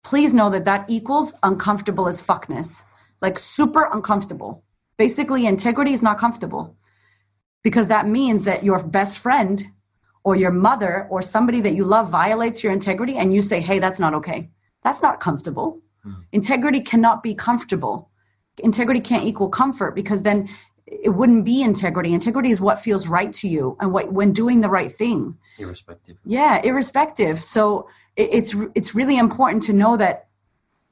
please 0.03 0.33
know 0.33 0.49
that 0.49 0.65
that 0.65 0.89
equals 0.89 1.33
uncomfortable 1.43 2.07
as 2.07 2.25
fuckness. 2.25 2.83
Like 3.21 3.37
super 3.37 3.87
uncomfortable. 3.91 4.63
Basically, 4.97 5.45
integrity 5.45 5.93
is 5.93 6.01
not 6.01 6.17
comfortable 6.17 6.75
because 7.63 7.87
that 7.87 8.07
means 8.07 8.45
that 8.45 8.63
your 8.63 8.83
best 8.83 9.19
friend 9.19 9.67
or 10.23 10.35
your 10.35 10.51
mother 10.51 11.07
or 11.09 11.21
somebody 11.21 11.61
that 11.61 11.75
you 11.75 11.83
love 11.83 12.09
violates 12.09 12.63
your 12.63 12.73
integrity 12.73 13.17
and 13.17 13.33
you 13.33 13.41
say, 13.41 13.59
hey, 13.59 13.79
that's 13.79 13.99
not 13.99 14.13
okay. 14.13 14.49
That's 14.83 15.01
not 15.01 15.19
comfortable. 15.19 15.81
Hmm. 16.03 16.13
Integrity 16.31 16.81
cannot 16.81 17.23
be 17.23 17.33
comfortable. 17.33 18.09
Integrity 18.57 18.99
can't 18.99 19.25
equal 19.25 19.49
comfort 19.49 19.95
because 19.95 20.23
then 20.23 20.49
it 20.85 21.09
wouldn't 21.09 21.45
be 21.45 21.61
integrity. 21.61 22.13
Integrity 22.13 22.51
is 22.51 22.59
what 22.59 22.81
feels 22.81 23.07
right 23.07 23.33
to 23.35 23.47
you 23.47 23.77
and 23.79 23.93
what 23.93 24.11
when 24.11 24.33
doing 24.33 24.61
the 24.61 24.69
right 24.69 24.91
thing 24.91 25.37
Irrespective. 25.61 26.17
yeah 26.25 26.61
irrespective. 26.63 27.39
So 27.41 27.87
it, 28.15 28.29
it's 28.31 28.55
it's 28.75 28.95
really 28.95 29.17
important 29.17 29.63
to 29.63 29.73
know 29.73 29.97
that 29.97 30.27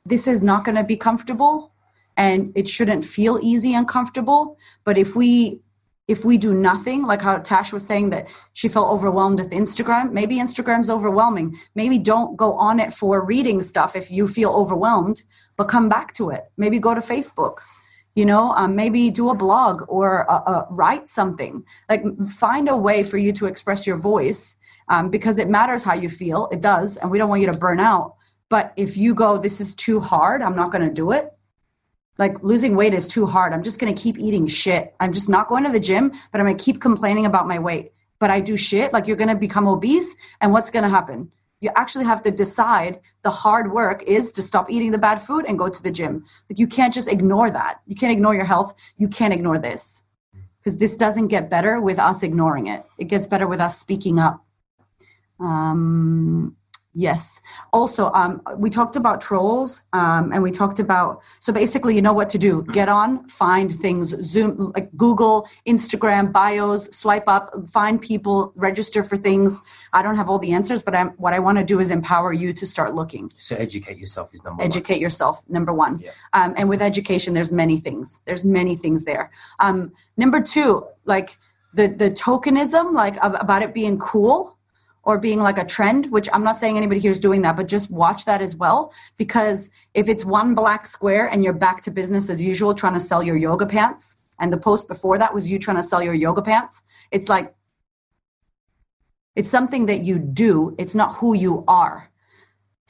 this 0.06 0.28
is 0.28 0.42
not 0.42 0.64
going 0.66 0.76
to 0.76 0.84
be 0.84 0.98
comfortable 0.98 1.74
and 2.18 2.52
it 2.56 2.68
shouldn't 2.68 3.06
feel 3.06 3.40
easy 3.42 3.74
and 3.74 3.88
comfortable. 3.88 4.58
But 4.84 4.98
if 4.98 5.16
we 5.16 5.62
if 6.08 6.26
we 6.26 6.40
do 6.40 6.56
nothing 6.56 7.04
like 7.04 7.22
how 7.22 7.38
tash 7.38 7.72
was 7.72 7.86
saying 7.86 8.10
that 8.10 8.28
she 8.54 8.68
felt 8.68 8.90
overwhelmed 8.90 9.40
with 9.40 9.52
instagram 9.52 10.12
maybe 10.12 10.38
instagram's 10.38 10.90
overwhelming. 10.90 11.56
Maybe 11.76 12.00
don't 12.00 12.36
go 12.36 12.54
on 12.54 12.80
it 12.80 12.92
for 12.94 13.24
reading 13.24 13.62
stuff 13.62 13.96
if 13.96 14.10
you 14.10 14.28
feel 14.28 14.52
overwhelmed 14.52 15.22
but 15.56 15.66
come 15.66 15.88
back 15.88 16.14
to 16.16 16.32
it. 16.32 16.46
Maybe 16.58 16.80
go 16.80 16.96
to 16.96 17.02
facebook 17.02 17.60
you 18.16 18.26
know 18.26 18.52
um, 18.60 18.76
maybe 18.76 19.12
do 19.12 19.30
a 19.30 19.36
blog 19.36 19.84
or 19.88 20.30
uh, 20.30 20.42
uh, 20.46 20.66
write 20.70 21.08
something. 21.08 21.64
Like 21.88 22.04
find 22.28 22.68
a 22.68 22.76
way 22.76 23.04
for 23.04 23.18
you 23.18 23.32
to 23.34 23.46
express 23.46 23.86
your 23.88 23.98
voice 23.98 24.58
um, 24.90 25.10
because 25.10 25.38
it 25.38 25.50
matters 25.50 25.84
how 25.84 25.94
you 25.94 26.10
feel. 26.10 26.50
It 26.52 26.62
does 26.62 26.98
and 26.98 27.10
we 27.10 27.18
don't 27.18 27.30
want 27.30 27.42
you 27.42 27.52
to 27.52 27.58
burn 27.58 27.80
out. 27.80 28.16
But 28.50 28.74
if 28.76 28.98
you 28.98 29.14
go 29.14 29.38
this 29.38 29.62
is 29.62 29.76
too 29.76 30.00
hard 30.00 30.42
i'm 30.42 30.56
not 30.56 30.72
going 30.72 30.88
to 30.88 30.94
do 30.94 31.12
it 31.12 31.32
like 32.18 32.44
losing 32.44 32.76
weight 32.76 32.94
is 32.94 33.08
too 33.08 33.26
hard. 33.26 33.54
I'm 33.54 33.64
just 33.64 33.80
going 33.80 33.96
to 33.96 34.00
keep 34.00 34.20
eating 34.20 34.46
shit. 34.46 34.94
I'm 35.00 35.14
just 35.14 35.30
not 35.30 35.48
going 35.48 35.64
to 35.64 35.72
the 35.72 35.80
gym 35.80 36.10
but 36.10 36.40
i'm 36.40 36.46
going 36.46 36.58
to 36.58 36.64
keep 36.64 36.82
complaining 36.82 37.26
about 37.26 37.48
my 37.48 37.60
weight. 37.60 37.94
But 38.20 38.30
i 38.30 38.42
do 38.42 38.58
shit 38.58 38.92
like 38.92 39.08
you're 39.08 39.18
going 39.24 39.30
to 39.30 39.36
become 39.36 39.68
obese 39.68 40.16
and 40.42 40.52
what's 40.52 40.70
going 40.70 40.84
to 40.84 40.90
happen? 40.90 41.32
You 41.62 41.72
actually 41.76 42.06
have 42.06 42.22
to 42.24 42.32
decide 42.32 43.00
the 43.22 43.30
hard 43.30 43.72
work 43.72 44.04
is 44.04 44.32
to 44.34 44.42
stop 44.42 44.70
eating 44.70 44.92
the 44.92 44.98
bad 44.98 45.22
food 45.22 45.46
and 45.46 45.60
go 45.60 45.68
to 45.68 45.84
the 45.84 45.92
gym. 45.92 46.26
Like 46.50 46.60
you 46.60 46.68
can't 46.68 46.94
just 46.94 47.10
ignore 47.10 47.52
that. 47.52 47.82
You 47.86 47.96
can't 47.96 48.14
ignore 48.14 48.34
your 48.34 48.46
health. 48.46 48.74
You 48.98 49.10
can't 49.10 49.34
ignore 49.34 49.60
this 49.60 50.04
because 50.60 50.78
this 50.78 50.98
doesn't 50.98 51.28
get 51.28 51.50
better 51.50 51.80
with 51.82 52.00
us 52.00 52.24
ignoring 52.24 52.68
it. 52.68 52.86
It 52.98 53.06
gets 53.06 53.28
better 53.28 53.48
with 53.48 53.62
us 53.62 53.78
speaking 53.78 54.20
up 54.20 54.46
um, 55.40 56.56
yes. 56.94 57.42
Also, 57.72 58.12
um, 58.14 58.42
we 58.58 58.70
talked 58.70 58.96
about 58.96 59.22
trolls, 59.22 59.84
um, 59.94 60.32
and 60.34 60.44
we 60.44 60.52
talked 60.52 60.80
about 60.80 61.22
so 61.40 61.54
basically, 61.54 61.96
you 61.96 62.02
know 62.02 62.14
what 62.14 62.30
to 62.32 62.38
do. 62.38 62.64
Get 62.74 62.90
on, 62.90 63.28
find 63.30 63.74
things, 63.80 64.10
Zoom, 64.24 64.72
like 64.76 64.90
Google, 64.98 65.48
Instagram, 65.68 66.32
bios, 66.32 66.90
swipe 66.96 67.28
up, 67.28 67.54
find 67.70 68.02
people, 68.02 68.52
register 68.56 69.04
for 69.04 69.18
things. 69.18 69.62
I 69.94 70.02
don't 70.02 70.16
have 70.16 70.30
all 70.30 70.40
the 70.40 70.52
answers, 70.52 70.84
but 70.84 70.94
I'm, 70.96 71.10
what 71.12 71.34
I 71.34 71.40
want 71.40 71.58
to 71.58 71.64
do 71.64 71.80
is 71.80 71.90
empower 71.90 72.34
you 72.34 72.54
to 72.54 72.66
start 72.66 72.96
looking 72.96 73.32
So 73.38 73.56
educate 73.56 73.98
yourself 73.98 74.30
is 74.34 74.44
number 74.44 74.62
one. 74.62 74.68
educate 74.68 75.00
yourself 75.00 75.44
number 75.50 75.74
one 75.74 75.98
Yeah. 76.00 76.12
um, 76.34 76.54
and 76.58 76.68
with 76.70 76.82
education 76.82 77.34
there's 77.34 77.52
many 77.52 77.78
things 77.80 78.22
there's 78.26 78.44
many 78.46 78.76
things 78.76 79.06
there 79.06 79.32
um, 79.60 79.94
number 80.18 80.42
two 80.42 80.86
like 81.06 81.38
the 81.74 81.88
the 81.88 82.12
tokenism 82.12 82.94
like 82.94 83.16
about 83.24 83.62
it 83.64 83.74
being 83.74 83.98
cool 84.00 84.58
or 85.10 85.18
being 85.18 85.40
like 85.48 85.58
a 85.58 85.66
trend 85.66 86.12
which 86.12 86.30
i'm 86.34 86.44
not 86.44 86.58
saying 86.62 86.78
anybody 86.78 87.00
here 87.00 87.16
is 87.18 87.20
doing 87.28 87.42
that 87.42 87.58
but 87.58 87.68
just 87.68 87.92
watch 87.92 88.26
that 88.26 88.42
as 88.48 88.56
well 88.56 88.94
because 89.18 89.72
if 89.94 90.08
it's 90.08 90.24
one 90.24 90.54
black 90.54 90.86
square 90.96 91.26
and 91.28 91.44
you're 91.44 91.62
back 91.68 91.82
to 91.82 91.92
business 91.92 92.30
as 92.30 92.44
usual 92.52 92.74
trying 92.74 92.98
to 93.00 93.06
sell 93.10 93.24
your 93.24 93.38
yoga 93.48 93.66
pants 93.66 94.18
and 94.40 94.54
the 94.54 94.64
post 94.68 94.88
before 94.88 95.18
that 95.18 95.34
was 95.34 95.50
you 95.52 95.58
trying 95.58 95.78
to 95.78 95.90
sell 95.92 96.04
your 96.04 96.14
yoga 96.14 96.42
pants 96.42 96.84
it's 97.12 97.30
like 97.30 97.56
it's 99.36 99.50
something 99.50 99.88
that 99.88 100.06
you 100.06 100.20
do 100.20 100.76
it's 100.78 100.96
not 101.02 101.16
who 101.16 101.34
you 101.36 101.64
are 101.68 102.10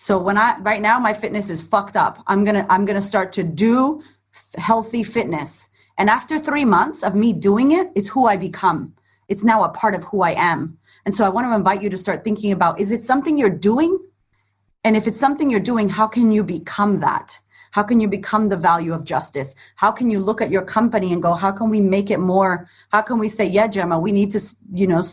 so 0.01 0.17
when 0.17 0.37
I 0.37 0.57
right 0.59 0.81
now 0.81 0.97
my 0.97 1.13
fitness 1.13 1.49
is 1.49 1.61
fucked 1.61 1.97
up. 1.97 2.23
I'm 2.25 2.45
going 2.45 2.55
to 2.55 2.65
I'm 2.71 2.85
going 2.85 2.95
to 2.95 3.09
start 3.13 3.33
to 3.33 3.43
do 3.43 4.01
healthy 4.57 5.03
fitness. 5.03 5.67
And 5.97 6.09
after 6.09 6.39
3 6.39 6.63
months 6.63 7.03
of 7.03 7.15
me 7.15 7.33
doing 7.33 7.73
it, 7.73 7.91
it's 7.95 8.07
who 8.07 8.25
I 8.25 8.37
become. 8.37 8.93
It's 9.27 9.43
now 9.43 9.65
a 9.65 9.69
part 9.69 9.95
of 9.95 10.05
who 10.05 10.21
I 10.21 10.35
am. 10.37 10.77
And 11.05 11.15
so 11.15 11.25
I 11.25 11.29
want 11.29 11.47
to 11.47 11.55
invite 11.55 11.81
you 11.81 11.89
to 11.89 11.97
start 11.97 12.23
thinking 12.23 12.51
about 12.51 12.79
is 12.79 12.91
it 12.91 13.01
something 13.01 13.37
you're 13.37 13.49
doing? 13.49 13.99
And 14.83 14.95
if 14.95 15.07
it's 15.07 15.19
something 15.19 15.49
you're 15.49 15.59
doing, 15.59 15.89
how 15.89 16.07
can 16.07 16.31
you 16.31 16.43
become 16.43 16.99
that? 17.01 17.39
How 17.71 17.83
can 17.83 17.99
you 17.99 18.07
become 18.07 18.49
the 18.49 18.57
value 18.57 18.93
of 18.93 19.05
justice? 19.05 19.55
How 19.75 19.91
can 19.91 20.09
you 20.09 20.19
look 20.19 20.41
at 20.41 20.49
your 20.49 20.63
company 20.63 21.13
and 21.13 21.21
go, 21.21 21.33
how 21.33 21.51
can 21.51 21.69
we 21.69 21.81
make 21.81 22.09
it 22.09 22.19
more? 22.19 22.67
How 22.91 23.01
can 23.01 23.19
we 23.19 23.29
say, 23.29 23.45
yeah, 23.45 23.67
Gemma, 23.67 23.99
we 23.99 24.11
need 24.11 24.31
to, 24.31 24.41
you 24.71 24.87
know, 24.87 25.03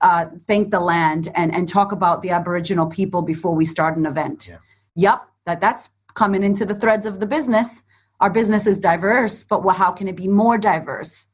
uh, 0.00 0.26
thank 0.40 0.70
the 0.70 0.80
land 0.80 1.28
and, 1.34 1.54
and 1.54 1.68
talk 1.68 1.92
about 1.92 2.22
the 2.22 2.30
Aboriginal 2.30 2.86
people 2.86 3.22
before 3.22 3.54
we 3.54 3.64
start 3.64 3.96
an 3.96 4.06
event. 4.06 4.48
Yeah. 4.48 4.58
Yep, 4.96 5.28
that, 5.46 5.60
that's 5.60 5.90
coming 6.14 6.42
into 6.42 6.64
the 6.64 6.74
threads 6.74 7.06
of 7.06 7.20
the 7.20 7.26
business. 7.26 7.84
Our 8.20 8.30
business 8.30 8.66
is 8.66 8.78
diverse, 8.78 9.44
but 9.44 9.62
well, 9.62 9.74
how 9.74 9.92
can 9.92 10.08
it 10.08 10.16
be 10.16 10.28
more 10.28 10.58
diverse? 10.58 11.28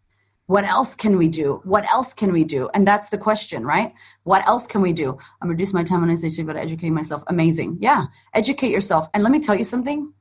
What 0.47 0.64
else 0.64 0.95
can 0.95 1.16
we 1.18 1.28
do? 1.28 1.61
What 1.64 1.84
else 1.93 2.12
can 2.12 2.32
we 2.32 2.45
do? 2.45 2.68
And 2.74 2.86
that's 2.86 3.09
the 3.09 3.18
question, 3.18 3.64
right? 3.64 3.95
What 4.24 4.47
else 4.47 4.66
can 4.66 4.80
we 4.80 4.93
do? 4.93 5.16
I'm 5.40 5.49
reducing 5.49 5.74
my 5.74 5.84
time 5.84 6.03
on 6.03 6.16
stage, 6.16 6.45
but 6.45 6.57
educating 6.57 6.95
myself. 6.95 7.22
Amazing. 7.28 7.78
Yeah, 7.80 8.07
educate 8.34 8.70
yourself. 8.70 9.09
And 9.14 9.22
let 9.22 9.32
me 9.32 9.38
tell 9.38 9.55
you 9.55 9.64
something. 9.64 10.12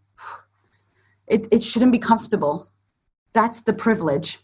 It, 1.27 1.47
it 1.51 1.63
shouldn't 1.63 1.91
be 1.91 1.99
comfortable. 1.99 2.67
That's 3.33 3.61
the 3.61 3.73
privilege. 3.73 4.39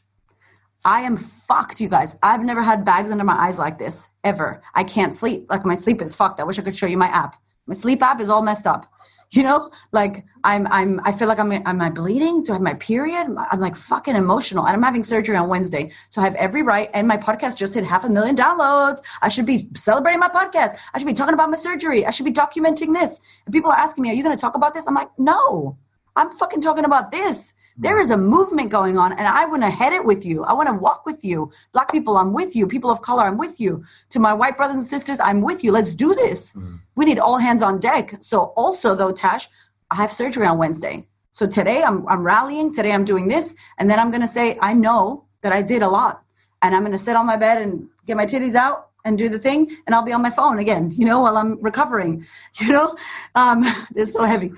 I 0.85 1.01
am 1.01 1.17
fucked, 1.17 1.81
you 1.81 1.89
guys. 1.89 2.17
I've 2.23 2.43
never 2.43 2.63
had 2.63 2.85
bags 2.85 3.11
under 3.11 3.23
my 3.23 3.35
eyes 3.35 3.59
like 3.59 3.77
this 3.77 4.07
ever. 4.23 4.61
I 4.73 4.83
can't 4.83 5.13
sleep. 5.13 5.47
Like 5.49 5.65
my 5.65 5.75
sleep 5.75 6.01
is 6.01 6.15
fucked. 6.15 6.39
I 6.39 6.43
wish 6.43 6.57
I 6.59 6.61
could 6.61 6.77
show 6.77 6.85
you 6.85 6.97
my 6.97 7.07
app. 7.07 7.35
My 7.65 7.73
sleep 7.73 8.01
app 8.01 8.21
is 8.21 8.29
all 8.29 8.41
messed 8.41 8.65
up. 8.65 8.91
You 9.31 9.43
know, 9.43 9.71
like 9.91 10.23
I'm, 10.45 10.67
I'm, 10.67 11.01
I 11.03 11.11
feel 11.11 11.27
like 11.27 11.37
I'm, 11.37 11.51
am 11.51 11.81
I 11.81 11.89
bleeding? 11.89 12.43
Do 12.43 12.53
I 12.53 12.55
have 12.55 12.61
my 12.61 12.75
period? 12.75 13.27
I'm 13.51 13.59
like 13.59 13.75
fucking 13.75 14.15
emotional, 14.15 14.65
and 14.65 14.73
I'm 14.73 14.81
having 14.81 15.03
surgery 15.03 15.35
on 15.35 15.49
Wednesday, 15.49 15.91
so 16.09 16.21
I 16.21 16.23
have 16.23 16.35
every 16.35 16.63
right. 16.63 16.89
And 16.93 17.09
my 17.09 17.17
podcast 17.17 17.57
just 17.57 17.73
hit 17.73 17.83
half 17.83 18.05
a 18.05 18.09
million 18.09 18.37
downloads. 18.37 18.99
I 19.21 19.27
should 19.27 19.45
be 19.45 19.69
celebrating 19.75 20.21
my 20.21 20.29
podcast. 20.29 20.77
I 20.93 20.99
should 20.99 21.07
be 21.07 21.13
talking 21.13 21.33
about 21.33 21.49
my 21.49 21.57
surgery. 21.57 22.05
I 22.05 22.11
should 22.11 22.25
be 22.25 22.31
documenting 22.31 22.93
this. 22.93 23.19
And 23.45 23.53
people 23.53 23.69
are 23.69 23.77
asking 23.77 24.03
me, 24.03 24.11
"Are 24.11 24.13
you 24.13 24.23
going 24.23 24.35
to 24.35 24.39
talk 24.39 24.55
about 24.55 24.73
this?" 24.73 24.87
I'm 24.87 24.95
like, 24.95 25.09
"No, 25.17 25.77
I'm 26.15 26.31
fucking 26.31 26.61
talking 26.61 26.85
about 26.85 27.11
this." 27.11 27.53
There 27.79 27.99
is 27.99 28.09
a 28.09 28.17
movement 28.17 28.71
going 28.71 28.97
on, 28.97 29.13
and 29.13 29.27
I 29.27 29.45
want 29.45 29.61
to 29.61 29.69
head 29.69 29.93
it 29.93 30.03
with 30.03 30.25
you. 30.25 30.43
I 30.43 30.53
want 30.53 30.67
to 30.67 30.73
walk 30.73 31.05
with 31.05 31.23
you. 31.23 31.51
Black 31.73 31.91
people, 31.91 32.17
I'm 32.17 32.33
with 32.33 32.55
you. 32.55 32.65
People 32.65 32.89
of 32.89 33.01
color, 33.03 33.23
I'm 33.23 33.37
with 33.37 33.59
you. 33.59 33.83
To 34.09 34.19
my 34.19 34.33
white 34.33 34.57
brothers 34.57 34.75
and 34.75 34.83
sisters, 34.83 35.19
I'm 35.19 35.41
with 35.41 35.63
you. 35.63 35.71
Let's 35.71 35.93
do 35.93 36.15
this. 36.15 36.53
Mm. 36.53 36.79
We 36.95 37.05
need 37.05 37.19
all 37.19 37.37
hands 37.37 37.61
on 37.61 37.79
deck. 37.79 38.15
So, 38.21 38.53
also, 38.55 38.95
though, 38.95 39.11
Tash, 39.11 39.47
I 39.91 39.95
have 39.95 40.11
surgery 40.11 40.47
on 40.47 40.57
Wednesday. 40.57 41.07
So, 41.33 41.45
today 41.45 41.83
I'm, 41.83 42.07
I'm 42.07 42.23
rallying. 42.23 42.73
Today 42.73 42.93
I'm 42.93 43.05
doing 43.05 43.27
this. 43.27 43.55
And 43.77 43.89
then 43.89 43.99
I'm 43.99 44.09
going 44.09 44.21
to 44.21 44.27
say, 44.27 44.57
I 44.59 44.73
know 44.73 45.25
that 45.41 45.53
I 45.53 45.61
did 45.61 45.83
a 45.83 45.89
lot. 45.89 46.23
And 46.63 46.75
I'm 46.75 46.81
going 46.81 46.93
to 46.93 46.97
sit 46.97 47.15
on 47.15 47.27
my 47.27 47.37
bed 47.37 47.61
and 47.61 47.87
get 48.07 48.17
my 48.17 48.25
titties 48.25 48.55
out 48.55 48.86
and 49.07 49.17
do 49.17 49.29
the 49.29 49.39
thing. 49.39 49.75
And 49.85 49.95
I'll 49.95 50.03
be 50.03 50.11
on 50.11 50.21
my 50.21 50.29
phone 50.29 50.59
again, 50.59 50.91
you 50.91 51.05
know, 51.05 51.21
while 51.21 51.37
I'm 51.37 51.61
recovering. 51.61 52.25
You 52.59 52.73
know, 52.73 52.95
um, 53.35 53.63
they're 53.91 54.05
so 54.05 54.23
heavy. 54.23 54.51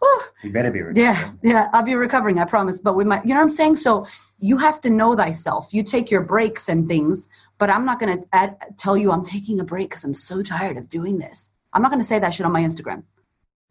Whew. 0.00 0.22
You 0.44 0.52
better 0.52 0.70
be 0.70 0.82
ready. 0.82 1.00
Yeah, 1.00 1.32
yeah, 1.42 1.70
I'll 1.72 1.82
be 1.82 1.94
recovering, 1.94 2.38
I 2.38 2.44
promise. 2.44 2.80
But 2.80 2.96
with 2.96 3.06
my, 3.06 3.22
you 3.22 3.30
know 3.30 3.36
what 3.36 3.42
I'm 3.42 3.48
saying? 3.48 3.76
So 3.76 4.06
you 4.38 4.58
have 4.58 4.80
to 4.82 4.90
know 4.90 5.16
thyself. 5.16 5.72
You 5.72 5.82
take 5.82 6.10
your 6.10 6.22
breaks 6.22 6.68
and 6.68 6.86
things, 6.86 7.28
but 7.58 7.70
I'm 7.70 7.86
not 7.86 7.98
going 7.98 8.22
to 8.22 8.56
tell 8.76 8.96
you 8.96 9.10
I'm 9.10 9.24
taking 9.24 9.58
a 9.58 9.64
break 9.64 9.88
because 9.88 10.04
I'm 10.04 10.14
so 10.14 10.42
tired 10.42 10.76
of 10.76 10.90
doing 10.90 11.18
this. 11.18 11.50
I'm 11.72 11.82
not 11.82 11.90
going 11.90 12.00
to 12.00 12.06
say 12.06 12.18
that 12.18 12.34
shit 12.34 12.44
on 12.44 12.52
my 12.52 12.62
Instagram. 12.62 13.04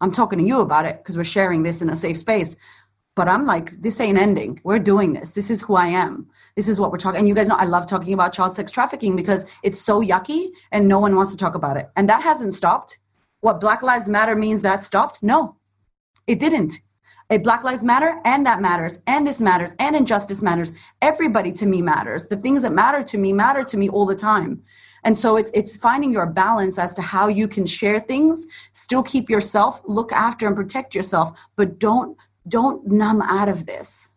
I'm 0.02 0.12
talking 0.12 0.40
to 0.40 0.46
you 0.46 0.62
about 0.62 0.86
it 0.86 0.98
because 0.98 1.16
we're 1.16 1.24
sharing 1.24 1.64
this 1.64 1.82
in 1.82 1.90
a 1.90 1.96
safe 1.96 2.18
space. 2.18 2.56
But 3.16 3.30
I'm 3.30 3.46
like, 3.46 3.82
this 3.82 4.00
ain't 4.02 4.18
ending. 4.18 4.60
We're 4.64 4.80
doing 4.80 5.14
this. 5.14 5.34
This 5.34 5.50
is 5.50 5.62
who 5.62 5.76
I 5.76 5.88
am. 5.88 6.28
This 6.56 6.68
is 6.68 6.80
what 6.80 6.92
we're 6.92 6.98
talking. 6.98 7.20
And 7.20 7.28
you 7.28 7.36
guys 7.36 7.48
know 7.48 7.56
I 7.56 7.66
love 7.66 7.88
talking 7.88 8.14
about 8.14 8.34
child 8.34 8.54
sex 8.54 8.72
trafficking 8.72 9.16
because 9.16 9.46
it's 9.62 9.82
so 9.82 10.02
yucky 10.02 10.50
and 10.72 10.88
no 10.88 11.00
one 11.00 11.16
wants 11.16 11.32
to 11.32 11.38
talk 11.38 11.56
about 11.56 11.78
it. 11.78 11.90
And 11.96 12.08
that 12.10 12.22
hasn't 12.22 12.54
stopped 12.54 13.00
what 13.46 13.62
Black 13.62 13.84
Lives 13.84 14.08
Matter 14.08 14.36
means 14.36 14.64
that 14.64 14.82
stopped? 14.82 15.22
No, 15.22 15.58
it 16.26 16.40
didn't. 16.40 16.82
A 17.30 17.38
Black 17.38 17.64
Lives 17.64 17.84
Matter 17.84 18.20
and 18.26 18.44
that 18.44 18.60
matters, 18.60 19.04
and 19.06 19.28
this 19.28 19.40
matters, 19.40 19.76
and 19.78 19.96
injustice 19.96 20.42
matters. 20.42 20.74
Everybody 21.00 21.52
to 21.52 21.68
me 21.68 21.80
matters. 21.84 22.26
The 22.26 22.38
things 22.38 22.64
that 22.64 22.72
matter 22.72 23.04
to 23.04 23.20
me 23.20 23.34
matter 23.34 23.64
to 23.64 23.78
me 23.78 23.88
all 23.88 24.08
the 24.08 24.16
time. 24.16 24.64
And 25.04 25.16
so 25.16 25.38
it's 25.38 25.52
it's 25.54 25.76
finding 25.76 26.12
your 26.12 26.26
balance 26.26 26.80
as 26.80 26.96
to 26.96 27.04
how 27.04 27.28
you 27.28 27.48
can 27.48 27.68
share 27.68 28.00
things, 28.00 28.48
still 28.72 29.04
keep 29.04 29.30
yourself, 29.30 29.80
look 29.86 30.12
after 30.12 30.48
and 30.48 30.56
protect 30.56 30.96
yourself, 30.96 31.40
but 31.56 31.78
don't 31.78 32.18
don't 32.48 32.88
numb 32.88 33.22
out 33.22 33.48
of 33.48 33.68
this. 33.68 34.15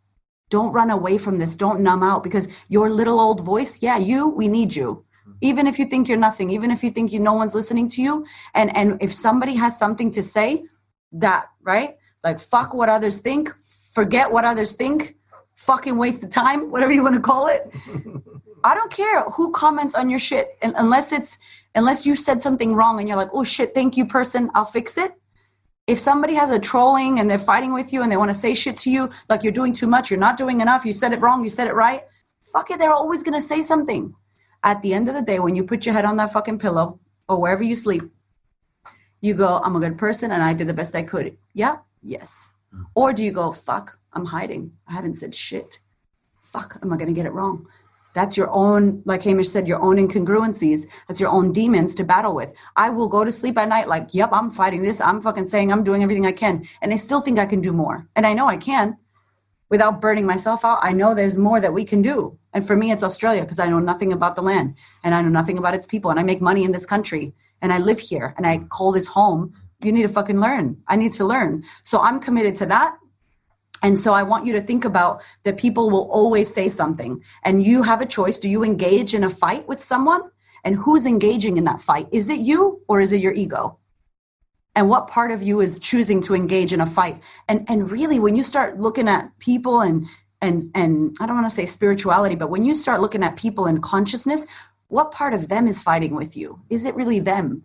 Don't 0.50 0.72
run 0.72 0.90
away 0.90 1.18
from 1.18 1.38
this. 1.38 1.54
Don't 1.54 1.80
numb 1.80 2.02
out 2.02 2.22
because 2.22 2.48
your 2.68 2.88
little 2.90 3.20
old 3.20 3.40
voice, 3.40 3.82
yeah, 3.82 3.98
you, 3.98 4.28
we 4.28 4.48
need 4.48 4.74
you. 4.74 5.04
Mm-hmm. 5.28 5.32
Even 5.42 5.66
if 5.66 5.78
you 5.78 5.84
think 5.84 6.08
you're 6.08 6.18
nothing, 6.18 6.50
even 6.50 6.70
if 6.70 6.82
you 6.82 6.90
think 6.90 7.12
you 7.12 7.20
no 7.20 7.34
one's 7.34 7.54
listening 7.54 7.88
to 7.90 8.02
you, 8.02 8.26
and 8.54 8.74
and 8.76 8.96
if 9.00 9.12
somebody 9.12 9.54
has 9.54 9.78
something 9.78 10.10
to 10.12 10.22
say, 10.22 10.64
that 11.12 11.46
right 11.62 11.96
like 12.22 12.38
fuck 12.38 12.74
what 12.74 12.88
others 12.88 13.20
think 13.20 13.54
forget 13.92 14.30
what 14.30 14.44
others 14.44 14.72
think 14.72 15.16
fucking 15.56 15.96
waste 15.96 16.22
of 16.22 16.30
time 16.30 16.70
whatever 16.70 16.92
you 16.92 17.02
want 17.02 17.14
to 17.14 17.20
call 17.20 17.46
it 17.46 17.70
i 18.64 18.74
don't 18.74 18.92
care 18.92 19.22
who 19.30 19.50
comments 19.52 19.94
on 19.94 20.10
your 20.10 20.18
shit 20.18 20.56
and 20.62 20.74
unless 20.76 21.12
it's 21.12 21.38
unless 21.74 22.06
you 22.06 22.14
said 22.14 22.42
something 22.42 22.74
wrong 22.74 22.98
and 22.98 23.08
you're 23.08 23.16
like 23.16 23.30
oh 23.32 23.44
shit 23.44 23.74
thank 23.74 23.96
you 23.96 24.06
person 24.06 24.50
i'll 24.54 24.64
fix 24.64 24.98
it 24.98 25.12
if 25.88 25.98
somebody 25.98 26.34
has 26.34 26.50
a 26.50 26.58
trolling 26.58 27.18
and 27.18 27.28
they're 27.28 27.38
fighting 27.38 27.72
with 27.72 27.92
you 27.92 28.02
and 28.02 28.12
they 28.12 28.16
want 28.16 28.30
to 28.30 28.34
say 28.34 28.54
shit 28.54 28.76
to 28.76 28.90
you 28.90 29.10
like 29.28 29.42
you're 29.42 29.58
doing 29.60 29.72
too 29.72 29.86
much 29.86 30.10
you're 30.10 30.20
not 30.20 30.36
doing 30.36 30.60
enough 30.60 30.84
you 30.84 30.92
said 30.92 31.12
it 31.12 31.20
wrong 31.20 31.42
you 31.42 31.50
said 31.50 31.66
it 31.66 31.74
right 31.74 32.02
fuck 32.52 32.70
it 32.70 32.78
they're 32.78 32.92
always 32.92 33.22
going 33.22 33.34
to 33.34 33.48
say 33.52 33.62
something 33.62 34.14
at 34.62 34.80
the 34.82 34.94
end 34.94 35.08
of 35.08 35.14
the 35.14 35.22
day 35.22 35.38
when 35.40 35.56
you 35.56 35.64
put 35.64 35.84
your 35.86 35.94
head 35.94 36.04
on 36.04 36.16
that 36.16 36.32
fucking 36.32 36.58
pillow 36.58 37.00
or 37.28 37.40
wherever 37.40 37.62
you 37.62 37.74
sleep 37.74 38.02
you 39.20 39.34
go 39.34 39.60
i'm 39.64 39.76
a 39.76 39.80
good 39.80 39.98
person 39.98 40.30
and 40.30 40.42
i 40.42 40.52
did 40.54 40.68
the 40.68 40.74
best 40.74 40.94
i 40.94 41.02
could 41.02 41.36
yeah 41.54 41.78
Yes. 42.02 42.50
Mm. 42.74 42.86
Or 42.94 43.12
do 43.12 43.24
you 43.24 43.32
go, 43.32 43.52
fuck, 43.52 43.98
I'm 44.12 44.26
hiding. 44.26 44.72
I 44.86 44.92
haven't 44.92 45.14
said 45.14 45.34
shit. 45.34 45.80
Fuck, 46.40 46.78
am 46.82 46.92
I 46.92 46.96
going 46.96 47.08
to 47.08 47.14
get 47.14 47.26
it 47.26 47.32
wrong? 47.32 47.66
That's 48.18 48.36
your 48.36 48.50
own, 48.50 49.00
like 49.04 49.22
Hamish 49.22 49.48
said, 49.50 49.68
your 49.68 49.80
own 49.80 49.96
incongruencies. 49.96 50.88
That's 51.06 51.20
your 51.20 51.30
own 51.30 51.52
demons 51.52 51.94
to 51.94 52.02
battle 52.02 52.34
with. 52.34 52.52
I 52.74 52.90
will 52.90 53.06
go 53.06 53.22
to 53.22 53.30
sleep 53.30 53.56
at 53.56 53.68
night 53.68 53.86
like, 53.86 54.12
yep, 54.12 54.30
I'm 54.32 54.50
fighting 54.50 54.82
this. 54.82 55.00
I'm 55.00 55.22
fucking 55.22 55.46
saying 55.46 55.70
I'm 55.70 55.84
doing 55.84 56.02
everything 56.02 56.26
I 56.26 56.32
can. 56.32 56.66
And 56.82 56.92
I 56.92 56.96
still 56.96 57.20
think 57.20 57.38
I 57.38 57.46
can 57.46 57.60
do 57.60 57.72
more. 57.72 58.08
And 58.16 58.26
I 58.26 58.32
know 58.32 58.48
I 58.48 58.56
can 58.56 58.96
without 59.68 60.00
burning 60.00 60.26
myself 60.26 60.64
out. 60.64 60.80
I 60.82 60.92
know 60.92 61.14
there's 61.14 61.38
more 61.38 61.60
that 61.60 61.72
we 61.72 61.84
can 61.84 62.02
do. 62.02 62.36
And 62.52 62.66
for 62.66 62.74
me, 62.74 62.90
it's 62.90 63.04
Australia 63.04 63.42
because 63.42 63.60
I 63.60 63.68
know 63.68 63.78
nothing 63.78 64.12
about 64.12 64.34
the 64.34 64.42
land 64.42 64.74
and 65.04 65.14
I 65.14 65.22
know 65.22 65.28
nothing 65.28 65.56
about 65.56 65.74
its 65.74 65.86
people. 65.86 66.10
And 66.10 66.18
I 66.18 66.24
make 66.24 66.40
money 66.40 66.64
in 66.64 66.72
this 66.72 66.86
country 66.86 67.34
and 67.62 67.72
I 67.72 67.78
live 67.78 68.00
here 68.00 68.34
and 68.36 68.48
I 68.48 68.58
call 68.58 68.90
this 68.90 69.06
home 69.06 69.54
you 69.84 69.92
need 69.92 70.02
to 70.02 70.08
fucking 70.08 70.40
learn. 70.40 70.82
I 70.88 70.96
need 70.96 71.12
to 71.14 71.24
learn. 71.24 71.62
So 71.84 72.00
I'm 72.00 72.18
committed 72.18 72.56
to 72.56 72.66
that. 72.66 72.96
And 73.82 73.98
so 73.98 74.12
I 74.12 74.22
want 74.22 74.46
you 74.46 74.52
to 74.54 74.60
think 74.60 74.84
about 74.84 75.22
that 75.44 75.56
people 75.56 75.90
will 75.90 76.10
always 76.10 76.52
say 76.52 76.68
something 76.68 77.22
and 77.44 77.64
you 77.64 77.82
have 77.82 78.00
a 78.00 78.06
choice. 78.06 78.38
Do 78.38 78.48
you 78.48 78.64
engage 78.64 79.14
in 79.14 79.24
a 79.24 79.30
fight 79.30 79.68
with 79.68 79.82
someone? 79.82 80.22
And 80.64 80.74
who's 80.76 81.06
engaging 81.06 81.56
in 81.56 81.64
that 81.64 81.80
fight? 81.80 82.08
Is 82.12 82.28
it 82.28 82.40
you 82.40 82.82
or 82.88 83.00
is 83.00 83.12
it 83.12 83.20
your 83.20 83.32
ego? 83.32 83.78
And 84.74 84.88
what 84.88 85.08
part 85.08 85.30
of 85.30 85.42
you 85.42 85.60
is 85.60 85.78
choosing 85.78 86.22
to 86.22 86.34
engage 86.34 86.72
in 86.72 86.80
a 86.80 86.86
fight? 86.86 87.20
And 87.48 87.64
and 87.68 87.90
really 87.90 88.20
when 88.20 88.36
you 88.36 88.42
start 88.42 88.78
looking 88.78 89.08
at 89.08 89.36
people 89.38 89.80
and 89.80 90.06
and 90.40 90.70
and 90.74 91.16
I 91.20 91.26
don't 91.26 91.36
want 91.36 91.48
to 91.48 91.54
say 91.54 91.66
spirituality, 91.66 92.34
but 92.34 92.50
when 92.50 92.64
you 92.64 92.74
start 92.74 93.00
looking 93.00 93.22
at 93.22 93.36
people 93.36 93.66
in 93.66 93.80
consciousness, 93.80 94.46
what 94.88 95.12
part 95.12 95.34
of 95.34 95.48
them 95.48 95.68
is 95.68 95.82
fighting 95.82 96.14
with 96.14 96.36
you? 96.36 96.60
Is 96.70 96.84
it 96.84 96.94
really 96.94 97.20
them? 97.20 97.64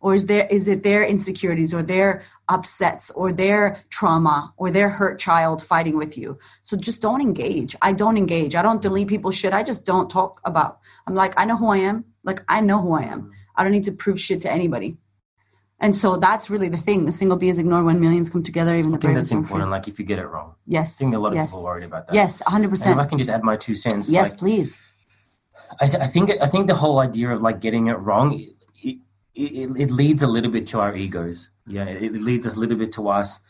Or 0.00 0.14
is 0.14 0.26
there 0.26 0.46
is 0.50 0.66
it 0.66 0.82
their 0.82 1.04
insecurities 1.04 1.74
or 1.74 1.82
their 1.82 2.24
upsets 2.48 3.10
or 3.12 3.32
their 3.32 3.84
trauma 3.90 4.52
or 4.56 4.70
their 4.70 4.88
hurt 4.88 5.18
child 5.18 5.62
fighting 5.62 5.96
with 5.96 6.16
you? 6.16 6.38
So 6.62 6.76
just 6.76 7.02
don't 7.02 7.20
engage. 7.20 7.76
I 7.82 7.92
don't 7.92 8.16
engage. 8.16 8.54
I 8.54 8.62
don't 8.62 8.82
delete 8.82 9.08
people's 9.08 9.36
shit. 9.36 9.52
I 9.52 9.62
just 9.62 9.84
don't 9.84 10.10
talk 10.10 10.40
about 10.44 10.78
i'm 11.06 11.14
like 11.14 11.34
i 11.36 11.44
know 11.44 11.56
who 11.56 11.68
i 11.68 11.76
am. 11.76 12.04
Like 12.24 12.42
i 12.48 12.60
know 12.60 12.80
who 12.80 12.94
i 12.94 13.02
am. 13.02 13.22
Mm-hmm. 13.22 13.30
I 13.56 13.62
don't 13.62 13.72
need 13.72 13.84
to 13.84 13.92
prove 13.92 14.18
shit 14.18 14.40
to 14.42 14.50
anybody. 14.50 14.96
And 15.82 15.96
so 15.96 16.16
that's 16.16 16.50
really 16.50 16.68
the 16.68 16.76
thing. 16.76 17.06
The 17.06 17.12
single 17.12 17.36
b 17.36 17.48
is 17.48 17.58
ignored 17.58 17.84
when 17.84 18.00
millions 18.00 18.30
come 18.30 18.42
together 18.42 18.74
even 18.76 18.92
I 18.94 18.96
the 18.96 19.00
think 19.02 19.14
that's 19.16 19.30
important 19.30 19.70
like 19.70 19.86
if 19.86 19.98
you 19.98 20.06
get 20.06 20.18
it 20.18 20.26
wrong. 20.26 20.54
Yes. 20.66 20.96
I 20.96 21.04
think 21.04 21.14
a 21.14 21.18
lot 21.18 21.28
of 21.28 21.34
yes. 21.34 21.50
people 21.50 21.60
are 21.60 21.74
worried 21.74 21.84
about 21.84 22.06
that. 22.06 22.14
Yes 22.14 22.42
100% 22.42 22.54
and 22.54 22.72
if 22.72 22.98
i 22.98 23.06
can 23.06 23.18
just 23.18 23.30
add 23.30 23.42
my 23.42 23.56
two 23.56 23.76
cents 23.76 24.08
yes 24.08 24.30
like, 24.30 24.38
please. 24.38 24.78
I, 25.80 25.86
th- 25.86 26.02
I 26.02 26.06
think 26.06 26.30
i 26.40 26.48
think 26.48 26.66
the 26.68 26.74
whole 26.74 26.98
idea 26.98 27.30
of 27.30 27.42
like 27.42 27.60
getting 27.60 27.86
it 27.88 27.98
wrong 28.06 28.44
it, 29.34 29.70
it 29.76 29.90
leads 29.90 30.22
a 30.22 30.26
little 30.26 30.50
bit 30.50 30.66
to 30.68 30.80
our 30.80 30.96
egos. 30.96 31.50
Yeah, 31.66 31.84
it 31.84 32.12
leads 32.14 32.46
us 32.46 32.56
a 32.56 32.60
little 32.60 32.76
bit 32.76 32.92
to 32.92 33.08
us 33.08 33.44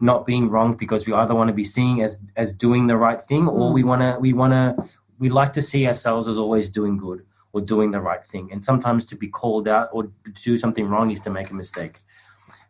not 0.00 0.26
being 0.26 0.50
wrong 0.50 0.74
because 0.76 1.06
we 1.06 1.12
either 1.12 1.34
want 1.34 1.48
to 1.48 1.54
be 1.54 1.64
seen 1.64 2.00
as 2.02 2.22
as 2.36 2.52
doing 2.52 2.86
the 2.86 2.96
right 2.96 3.22
thing 3.22 3.48
or 3.48 3.72
we 3.72 3.82
mm. 3.82 3.86
want 3.86 4.02
to 4.02 4.18
we 4.20 4.32
want 4.32 4.52
to 4.52 4.88
we 5.18 5.30
like 5.30 5.52
to 5.54 5.62
see 5.62 5.86
ourselves 5.86 6.28
as 6.28 6.36
always 6.36 6.68
doing 6.68 6.98
good 6.98 7.24
or 7.52 7.60
doing 7.60 7.90
the 7.90 8.00
right 8.00 8.24
thing 8.24 8.50
and 8.52 8.64
sometimes 8.64 9.06
to 9.06 9.16
be 9.16 9.28
called 9.28 9.66
out 9.66 9.88
or 9.92 10.04
to 10.04 10.42
do 10.44 10.58
something 10.58 10.86
wrong 10.86 11.10
is 11.10 11.20
to 11.20 11.30
make 11.30 11.50
a 11.50 11.54
mistake 11.54 12.00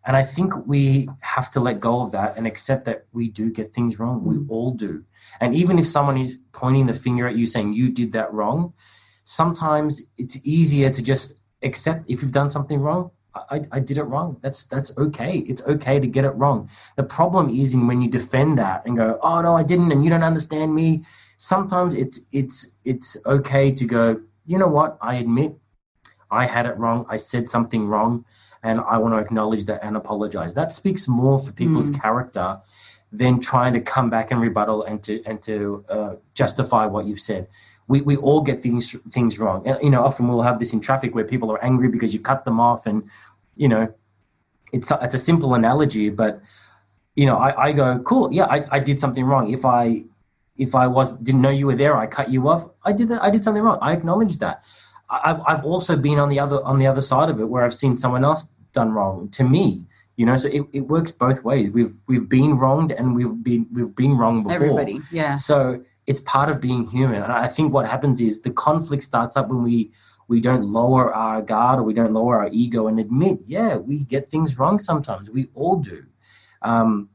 and 0.04 0.16
i 0.16 0.22
think 0.22 0.54
we 0.66 1.08
have 1.20 1.50
to 1.50 1.58
let 1.58 1.80
go 1.80 2.00
of 2.00 2.12
that 2.12 2.36
and 2.36 2.46
accept 2.46 2.84
that 2.84 3.06
we 3.12 3.28
do 3.28 3.50
get 3.50 3.72
things 3.72 3.98
wrong 3.98 4.24
we 4.24 4.36
mm. 4.36 4.46
all 4.48 4.70
do 4.70 5.04
and 5.40 5.54
even 5.54 5.78
if 5.78 5.86
someone 5.86 6.16
is 6.16 6.40
pointing 6.52 6.86
the 6.86 6.94
finger 6.94 7.26
at 7.26 7.36
you 7.36 7.46
saying 7.46 7.72
you 7.72 7.90
did 7.90 8.12
that 8.12 8.32
wrong 8.32 8.72
sometimes 9.24 10.02
it's 10.16 10.38
easier 10.46 10.90
to 10.90 11.02
just 11.02 11.35
accept 11.62 12.04
if 12.08 12.22
you've 12.22 12.32
done 12.32 12.50
something 12.50 12.80
wrong. 12.80 13.10
I, 13.50 13.62
I 13.70 13.80
did 13.80 13.98
it 13.98 14.04
wrong. 14.04 14.38
That's 14.40 14.64
that's 14.64 14.96
okay. 14.96 15.38
It's 15.38 15.66
okay 15.66 16.00
to 16.00 16.06
get 16.06 16.24
it 16.24 16.30
wrong. 16.30 16.70
The 16.96 17.02
problem 17.02 17.50
is 17.50 17.74
in 17.74 17.86
when 17.86 18.00
you 18.00 18.10
defend 18.10 18.58
that 18.58 18.86
and 18.86 18.96
go, 18.96 19.18
"Oh 19.22 19.40
no, 19.42 19.56
I 19.56 19.62
didn't," 19.62 19.92
and 19.92 20.02
you 20.04 20.10
don't 20.10 20.22
understand 20.22 20.74
me. 20.74 21.04
Sometimes 21.36 21.94
it's 21.94 22.26
it's 22.32 22.76
it's 22.84 23.16
okay 23.26 23.70
to 23.72 23.84
go. 23.84 24.20
You 24.46 24.58
know 24.58 24.68
what? 24.68 24.96
I 25.02 25.16
admit 25.16 25.56
I 26.30 26.46
had 26.46 26.66
it 26.66 26.76
wrong. 26.78 27.04
I 27.08 27.18
said 27.18 27.48
something 27.48 27.86
wrong, 27.86 28.24
and 28.62 28.80
I 28.80 28.98
want 28.98 29.14
to 29.14 29.18
acknowledge 29.18 29.66
that 29.66 29.80
and 29.82 29.96
apologize. 29.96 30.54
That 30.54 30.72
speaks 30.72 31.06
more 31.06 31.38
for 31.38 31.52
people's 31.52 31.90
mm. 31.90 32.00
character 32.00 32.60
than 33.12 33.40
trying 33.40 33.72
to 33.74 33.80
come 33.80 34.10
back 34.10 34.30
and 34.30 34.40
rebuttal 34.40 34.82
and 34.82 35.02
to 35.04 35.22
and 35.24 35.42
to 35.42 35.84
uh, 35.88 36.14
justify 36.34 36.86
what 36.86 37.06
you've 37.06 37.20
said 37.20 37.48
we, 37.88 38.00
we 38.00 38.16
all 38.16 38.40
get 38.40 38.62
things 38.62 38.92
things 39.10 39.38
wrong. 39.38 39.66
And 39.66 39.78
you 39.82 39.90
know, 39.90 40.04
often 40.04 40.28
we'll 40.28 40.42
have 40.42 40.58
this 40.58 40.72
in 40.72 40.80
traffic 40.80 41.14
where 41.14 41.24
people 41.24 41.50
are 41.52 41.62
angry 41.64 41.88
because 41.88 42.12
you 42.12 42.20
cut 42.20 42.44
them 42.44 42.60
off, 42.60 42.86
and 42.86 43.08
you 43.56 43.68
know, 43.68 43.92
it's 44.72 44.90
a, 44.90 44.98
it's 45.02 45.14
a 45.14 45.18
simple 45.18 45.54
analogy, 45.54 46.10
but 46.10 46.40
you 47.14 47.24
know, 47.24 47.36
I, 47.36 47.68
I 47.68 47.72
go, 47.72 47.98
cool, 48.00 48.32
yeah, 48.32 48.44
I, 48.44 48.66
I 48.70 48.78
did 48.78 49.00
something 49.00 49.24
wrong. 49.24 49.50
If 49.52 49.64
I 49.64 50.04
if 50.56 50.74
I 50.74 50.86
was 50.86 51.16
didn't 51.18 51.40
know 51.40 51.50
you 51.50 51.66
were 51.66 51.74
there, 51.74 51.96
I 51.96 52.06
cut 52.06 52.30
you 52.30 52.48
off. 52.48 52.68
I 52.84 52.92
did 52.92 53.08
that. 53.08 53.22
I 53.22 53.30
did 53.30 53.42
something 53.42 53.62
wrong. 53.62 53.78
I 53.80 53.92
acknowledge 53.92 54.38
that. 54.38 54.62
I've 55.08 55.40
I've 55.46 55.64
also 55.64 55.96
been 55.96 56.18
on 56.18 56.28
the 56.28 56.40
other 56.40 56.62
on 56.64 56.78
the 56.78 56.86
other 56.86 57.00
side 57.00 57.30
of 57.30 57.40
it 57.40 57.44
where 57.44 57.64
I've 57.64 57.74
seen 57.74 57.96
someone 57.96 58.24
else 58.24 58.50
done 58.72 58.92
wrong 58.92 59.28
to 59.30 59.44
me. 59.44 59.86
You 60.16 60.24
know, 60.24 60.36
so 60.36 60.48
it, 60.48 60.62
it 60.72 60.80
works 60.80 61.12
both 61.12 61.44
ways. 61.44 61.70
We've 61.70 61.94
we've 62.06 62.28
been 62.28 62.58
wronged 62.58 62.92
and 62.92 63.14
we've 63.14 63.42
been 63.42 63.66
we've 63.72 63.94
been 63.94 64.16
wrong 64.16 64.42
before. 64.42 64.56
Everybody, 64.56 65.00
yeah. 65.10 65.36
So 65.36 65.84
it's 66.06 66.20
part 66.20 66.48
of 66.48 66.60
being 66.60 66.86
human. 66.86 67.22
And 67.22 67.32
I 67.32 67.48
think 67.48 67.72
what 67.72 67.86
happens 67.86 68.20
is 68.20 68.42
the 68.42 68.50
conflict 68.50 69.02
starts 69.02 69.36
up 69.36 69.48
when 69.48 69.62
we 69.62 69.92
we 70.28 70.40
don't 70.40 70.66
lower 70.66 71.14
our 71.14 71.40
guard 71.40 71.78
or 71.78 71.84
we 71.84 71.94
don't 71.94 72.12
lower 72.12 72.38
our 72.38 72.48
ego 72.50 72.88
and 72.88 72.98
admit, 72.98 73.38
yeah, 73.46 73.76
we 73.76 73.98
get 73.98 74.28
things 74.28 74.58
wrong 74.58 74.80
sometimes. 74.80 75.30
We 75.30 75.48
all 75.54 75.76
do. 75.76 76.04
Um, 76.62 77.10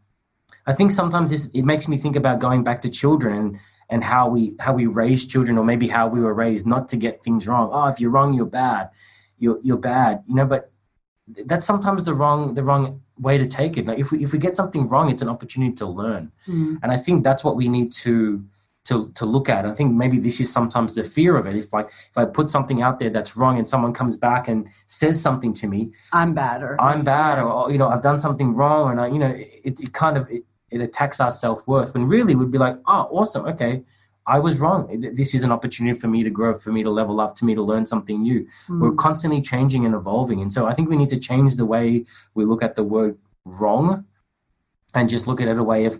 I 0.66 0.74
think 0.74 0.92
sometimes 0.92 1.48
it 1.48 1.64
makes 1.66 1.88
me 1.88 1.98
think 1.98 2.16
about 2.16 2.40
going 2.40 2.64
back 2.64 2.82
to 2.84 2.90
children 2.90 3.38
and 3.38 3.60
and 3.90 4.04
how 4.04 4.30
we 4.30 4.56
how 4.60 4.74
we 4.74 4.86
raise 4.88 5.28
children 5.28 5.58
or 5.58 5.66
maybe 5.66 5.88
how 5.90 6.08
we 6.08 6.22
were 6.22 6.34
raised 6.34 6.66
not 6.66 6.88
to 6.90 6.98
get 6.98 7.24
things 7.24 7.48
wrong. 7.48 7.70
Oh, 7.74 7.88
if 7.88 8.00
you're 8.00 8.12
wrong, 8.12 8.34
you're 8.34 8.46
bad. 8.46 8.90
You're 9.38 9.60
you're 9.64 9.78
bad. 9.78 10.24
You 10.28 10.36
know, 10.36 10.46
but 10.46 10.72
that's 11.46 11.66
sometimes 11.66 12.06
the 12.06 12.14
wrong 12.14 12.54
the 12.54 12.64
wrong 12.64 13.02
way 13.20 13.38
to 13.38 13.48
take 13.48 13.78
it. 13.78 13.86
Like 13.86 14.00
if 14.00 14.12
we 14.12 14.24
if 14.24 14.32
we 14.32 14.40
get 14.40 14.56
something 14.56 14.88
wrong, 14.88 15.10
it's 15.10 15.22
an 15.22 15.28
opportunity 15.28 15.74
to 15.76 15.86
learn. 15.86 16.32
Mm. 16.48 16.80
And 16.82 16.92
I 16.92 16.98
think 16.98 17.24
that's 17.24 17.44
what 17.44 17.58
we 17.58 17.68
need 17.68 17.92
to 18.04 18.46
to 18.86 19.12
to 19.16 19.26
look 19.26 19.50
at. 19.50 19.66
I 19.66 19.74
think 19.74 19.94
maybe 19.94 20.18
this 20.18 20.40
is 20.40 20.52
sometimes 20.52 20.96
the 20.96 21.04
fear 21.04 21.38
of 21.38 21.46
it. 21.46 21.56
If 21.56 21.72
like 21.74 21.88
if 21.88 22.18
I 22.18 22.26
put 22.26 22.50
something 22.50 22.82
out 22.82 23.00
there 23.00 23.10
that's 23.10 23.38
wrong 23.38 23.58
and 23.58 23.68
someone 23.68 23.94
comes 23.94 24.18
back 24.18 24.48
and 24.48 24.68
says 24.86 25.22
something 25.22 25.54
to 25.54 25.68
me, 25.68 25.92
I'm 26.14 26.34
bad 26.34 26.64
or 26.64 26.82
I'm 26.82 27.04
bad 27.04 27.40
or 27.40 27.72
you 27.72 27.78
know 27.78 27.90
I've 27.90 28.02
done 28.02 28.20
something 28.20 28.54
wrong 28.54 28.92
and 28.92 29.02
I 29.02 29.08
you 29.08 29.20
know 29.20 29.34
it, 29.36 29.80
it 29.80 29.94
kind 29.94 30.18
of 30.18 30.30
it, 30.30 30.44
it 30.72 30.82
attacks 30.82 31.20
our 31.20 31.32
self 31.32 31.66
worth. 31.68 31.94
When 31.94 32.08
really 32.08 32.36
we'd 32.36 32.52
be 32.52 32.58
like, 32.58 32.78
oh, 32.88 33.08
awesome, 33.12 33.46
okay. 33.48 33.84
I 34.28 34.38
was 34.38 34.60
wrong. 34.60 35.12
This 35.16 35.34
is 35.34 35.44
an 35.44 35.52
opportunity 35.52 36.00
for 36.00 36.08
me 36.08 36.24
to 36.24 36.30
grow, 36.30 36.54
for 36.54 36.72
me 36.72 36.84
to 36.84 36.92
level 36.92 37.20
up, 37.20 37.36
to 37.38 37.46
me 37.46 37.56
to 37.56 37.62
learn 37.62 37.88
something 37.88 38.22
new. 38.22 38.48
Mm. 38.70 38.80
We're 38.80 38.94
constantly 38.94 39.42
changing 39.42 39.84
and 39.84 39.96
evolving. 39.96 40.42
And 40.42 40.54
so 40.54 40.68
I 40.68 40.76
think 40.76 40.90
we 40.90 40.96
need 40.96 41.10
to 41.10 41.20
change 41.20 41.56
the 41.56 41.66
way 41.66 42.06
we 42.36 42.46
look 42.46 42.62
at 42.62 42.76
the 42.76 42.84
word 42.84 43.18
wrong 43.46 44.06
and 44.94 45.10
just 45.10 45.26
look 45.26 45.42
at 45.42 45.48
it 45.48 45.58
a 45.58 45.64
way 45.64 45.86
of 45.86 46.00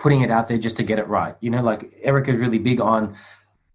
putting 0.00 0.22
it 0.22 0.30
out 0.30 0.48
there 0.48 0.58
just 0.58 0.76
to 0.78 0.82
get 0.82 0.98
it 0.98 1.06
right. 1.06 1.36
You 1.40 1.50
know, 1.50 1.62
like 1.62 1.92
Erica 2.02 2.30
is 2.32 2.38
really 2.38 2.58
big 2.58 2.80
on, 2.80 3.14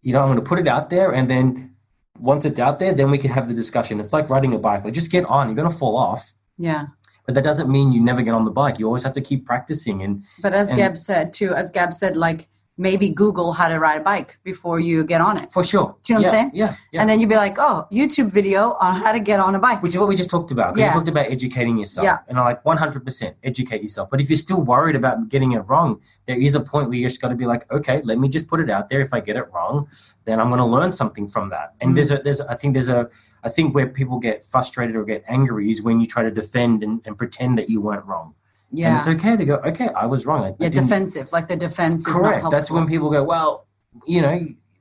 you 0.01 0.11
know, 0.11 0.19
I'm 0.21 0.28
going 0.28 0.39
to 0.39 0.43
put 0.43 0.59
it 0.59 0.67
out 0.67 0.89
there 0.89 1.11
and 1.13 1.30
then 1.30 1.76
once 2.19 2.45
it's 2.45 2.59
out 2.59 2.80
there, 2.80 2.93
then 2.93 3.11
we 3.11 3.17
can 3.17 3.30
have 3.32 3.47
the 3.47 3.53
discussion. 3.53 3.99
It's 3.99 4.11
like 4.11 4.30
riding 4.30 4.53
a 4.53 4.57
bike. 4.59 4.84
Like 4.84 4.93
just 4.93 5.11
get 5.11 5.26
on. 5.26 5.47
You're 5.47 5.55
going 5.55 5.69
to 5.71 5.78
fall 5.78 5.95
off. 5.95 6.34
Yeah. 6.57 6.88
But 7.26 7.36
that 7.36 7.43
doesn't 7.43 7.69
mean 7.69 7.91
you 7.91 8.01
never 8.01 8.21
get 8.21 8.34
on 8.34 8.45
the 8.45 8.51
bike. 8.51 8.80
You 8.80 8.86
always 8.88 9.03
have 9.03 9.13
to 9.13 9.21
keep 9.21 9.45
practicing. 9.45 10.01
And 10.03 10.23
But 10.41 10.53
as 10.53 10.69
And- 10.69 10.78
Gab 10.78 10.97
said 10.97 11.34
too, 11.34 11.53
as 11.53 11.71
Gab 11.71 11.93
said, 11.93 12.15
like 12.17 12.47
maybe 12.78 13.07
Google 13.09 13.53
how 13.53 13.69
to 13.69 13.80
ride 13.80 14.01
a 14.01 14.03
bike 14.03 14.38
before 14.43 14.80
you 14.82 15.05
get 15.05 15.21
on 15.21 15.38
it. 15.38 15.51
for 15.51 15.63
sure, 15.63 15.95
Do 16.03 16.11
you 16.13 16.19
know 16.19 16.23
what 16.28 16.34
yeah, 16.34 16.39
I'm 16.39 16.43
saying? 16.43 16.51
Yeah, 16.53 16.76
yeah. 16.91 17.01
And 17.01 17.09
then 17.09 17.21
you'd 17.21 17.30
be 17.30 17.38
like, 17.38 17.55
oh, 17.57 17.88
YouTube 17.91 18.30
video 18.32 18.73
on 18.82 18.95
how 18.99 19.13
to 19.13 19.19
get 19.19 19.39
on 19.39 19.55
a 19.55 19.59
bike. 19.59 19.82
Which 19.82 19.93
is 19.93 19.99
what 19.99 20.09
we 20.09 20.15
just 20.17 20.30
talked 20.30 20.51
about. 20.51 20.76
Yeah. 20.78 20.88
You 20.88 20.93
talked 20.93 21.07
about 21.07 21.28
educating 21.32 21.78
yourself. 21.78 22.03
Yeah. 22.03 22.17
And 22.28 22.38
I'm 22.38 22.43
like 22.43 22.61
100% 22.65 23.34
educate 23.43 23.82
yourself. 23.82 24.09
But 24.09 24.19
if 24.19 24.30
you're 24.30 24.38
still 24.38 24.61
worried 24.61 24.97
about 24.97 25.30
getting 25.30 25.53
it 25.53 25.59
wrong, 25.59 26.01
there 26.28 26.38
is 26.39 26.53
a 26.55 26.59
point 26.59 26.89
where 26.89 26.97
you 26.97 27.07
just 27.07 27.21
got 27.21 27.30
to 27.30 27.36
be 27.36 27.45
like, 27.45 27.71
okay, 27.71 28.01
let 28.03 28.19
me 28.19 28.28
just 28.28 28.47
put 28.47 28.59
it 28.59 28.69
out 28.69 28.89
there. 28.89 28.99
If 28.99 29.13
I 29.13 29.21
get 29.21 29.38
it 29.38 29.47
wrong, 29.53 29.88
then 30.26 30.41
I'm 30.41 30.49
going 30.49 30.59
to 30.59 30.65
learn 30.65 30.91
something 30.91 31.28
from 31.30 31.49
that. 31.51 31.76
And 31.80 31.91
Mm. 31.91 31.95
there's 31.95 32.11
a, 32.11 32.17
there's, 32.17 32.39
a- 32.41 32.51
I 32.51 32.55
think 32.55 32.73
there's 32.73 32.89
a, 32.89 33.09
I 33.43 33.49
think 33.49 33.73
where 33.73 33.88
people 33.88 34.19
get 34.19 34.43
frustrated 34.43 34.95
or 34.97 35.05
get 35.05 35.23
angry 35.30 35.69
is 35.69 35.82
when 35.82 36.01
you 36.01 36.07
try 36.07 36.23
to 36.23 36.32
defend 36.32 36.84
and, 36.84 36.99
and 37.05 37.17
pretend 37.17 37.57
that 37.57 37.69
you 37.69 37.80
weren't 37.80 38.05
wrong. 38.05 38.34
And 38.76 38.80
yeah. 38.80 38.97
it's 38.97 39.07
okay 39.07 39.38
to 39.38 39.45
go, 39.45 39.55
okay, 39.71 39.89
I 39.95 40.05
was 40.05 40.26
wrong. 40.26 40.43
I, 40.43 40.47
I 40.47 40.55
Yeah, 40.59 40.69
didn't- 40.69 40.84
defensive. 40.84 41.32
Like 41.32 41.47
the 41.47 41.55
defense 41.55 42.01
is 42.01 42.13
not 42.13 42.21
Correct. 42.21 42.41
helpful. 42.41 42.51
That's 42.51 42.71
when 42.71 42.88
people 42.88 43.09
go, 43.09 43.23
well, 43.23 43.67
you 44.05 44.21
know, 44.21 44.32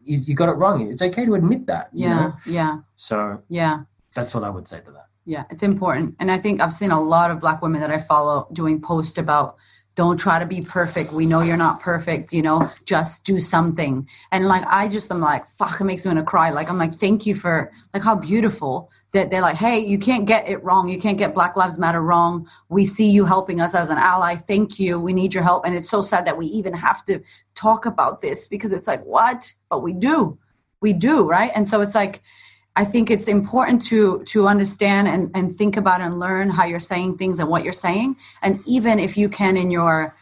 you, 0.02 0.18
you 0.26 0.34
got 0.34 0.48
it 0.48 0.56
wrong. 0.60 0.90
It's 0.90 1.02
okay 1.02 1.24
to 1.24 1.34
admit 1.34 1.66
that. 1.66 1.90
you 1.92 2.06
Yeah, 2.08 2.14
know? 2.20 2.32
yeah, 2.46 2.78
So 2.96 3.42
yeah. 3.48 3.82
that's 4.14 4.34
what 4.34 4.42
I 4.44 4.50
would 4.50 4.66
say 4.66 4.80
to 4.80 4.90
that. 4.90 5.06
Yeah, 5.24 5.44
it's 5.48 5.62
important. 5.62 6.16
And 6.20 6.30
I 6.30 6.38
think 6.38 6.60
I've 6.60 6.72
seen 6.74 6.90
a 6.90 7.00
lot 7.00 7.30
of 7.30 7.40
black 7.40 7.62
women 7.62 7.80
that 7.80 7.90
I 7.90 7.98
follow 7.98 8.48
doing 8.52 8.80
posts 8.82 9.16
about 9.16 9.56
don't 9.94 10.18
try 10.18 10.38
to 10.40 10.46
be 10.46 10.60
perfect. 10.60 11.12
We 11.12 11.24
know 11.24 11.40
you're 11.40 11.56
not 11.56 11.80
perfect, 11.80 12.32
you 12.32 12.42
know, 12.42 12.70
just 12.84 13.24
do 13.24 13.38
something. 13.38 14.08
And 14.32 14.46
like 14.46 14.64
I 14.66 14.88
just 14.88 15.10
am 15.10 15.20
like, 15.20 15.46
fuck, 15.46 15.80
it 15.80 15.84
makes 15.84 16.04
me 16.04 16.08
want 16.08 16.18
to 16.18 16.24
cry. 16.24 16.50
Like 16.50 16.68
I'm 16.68 16.78
like, 16.78 16.96
thank 16.96 17.26
you 17.26 17.36
for 17.36 17.72
like 17.92 18.02
how 18.02 18.16
beautiful 18.16 18.90
that 19.12 19.30
they're 19.30 19.40
like, 19.40 19.56
hey, 19.56 19.78
you 19.78 19.96
can't 19.96 20.26
get 20.26 20.48
it 20.48 20.62
wrong. 20.64 20.88
You 20.88 21.00
can't 21.00 21.16
get 21.16 21.32
Black 21.32 21.56
Lives 21.56 21.78
Matter 21.78 22.02
wrong. 22.02 22.48
We 22.68 22.86
see 22.86 23.08
you 23.08 23.24
helping 23.24 23.60
us 23.60 23.74
as 23.74 23.88
an 23.88 23.98
ally. 23.98 24.34
Thank 24.34 24.80
you. 24.80 24.98
We 24.98 25.12
need 25.12 25.32
your 25.32 25.44
help. 25.44 25.64
And 25.64 25.76
it's 25.76 25.88
so 25.88 26.02
sad 26.02 26.26
that 26.26 26.36
we 26.36 26.46
even 26.46 26.74
have 26.74 27.04
to 27.04 27.20
talk 27.54 27.86
about 27.86 28.20
this 28.20 28.48
because 28.48 28.72
it's 28.72 28.88
like, 28.88 29.04
what? 29.04 29.52
But 29.70 29.82
we 29.82 29.92
do. 29.92 30.38
We 30.80 30.92
do, 30.92 31.28
right? 31.28 31.52
And 31.54 31.68
so 31.68 31.80
it's 31.80 31.94
like 31.94 32.20
I 32.76 32.84
think 32.84 33.10
it's 33.10 33.28
important 33.28 33.82
to 33.82 34.24
to 34.24 34.48
understand 34.48 35.06
and, 35.08 35.30
and 35.34 35.54
think 35.54 35.76
about 35.76 36.00
and 36.00 36.18
learn 36.18 36.50
how 36.50 36.64
you're 36.64 36.80
saying 36.80 37.18
things 37.18 37.38
and 37.38 37.48
what 37.48 37.62
you're 37.62 37.72
saying. 37.72 38.16
And 38.42 38.60
even 38.66 38.98
if 38.98 39.16
you 39.16 39.28
can 39.28 39.56
in 39.56 39.70
your 39.70 40.14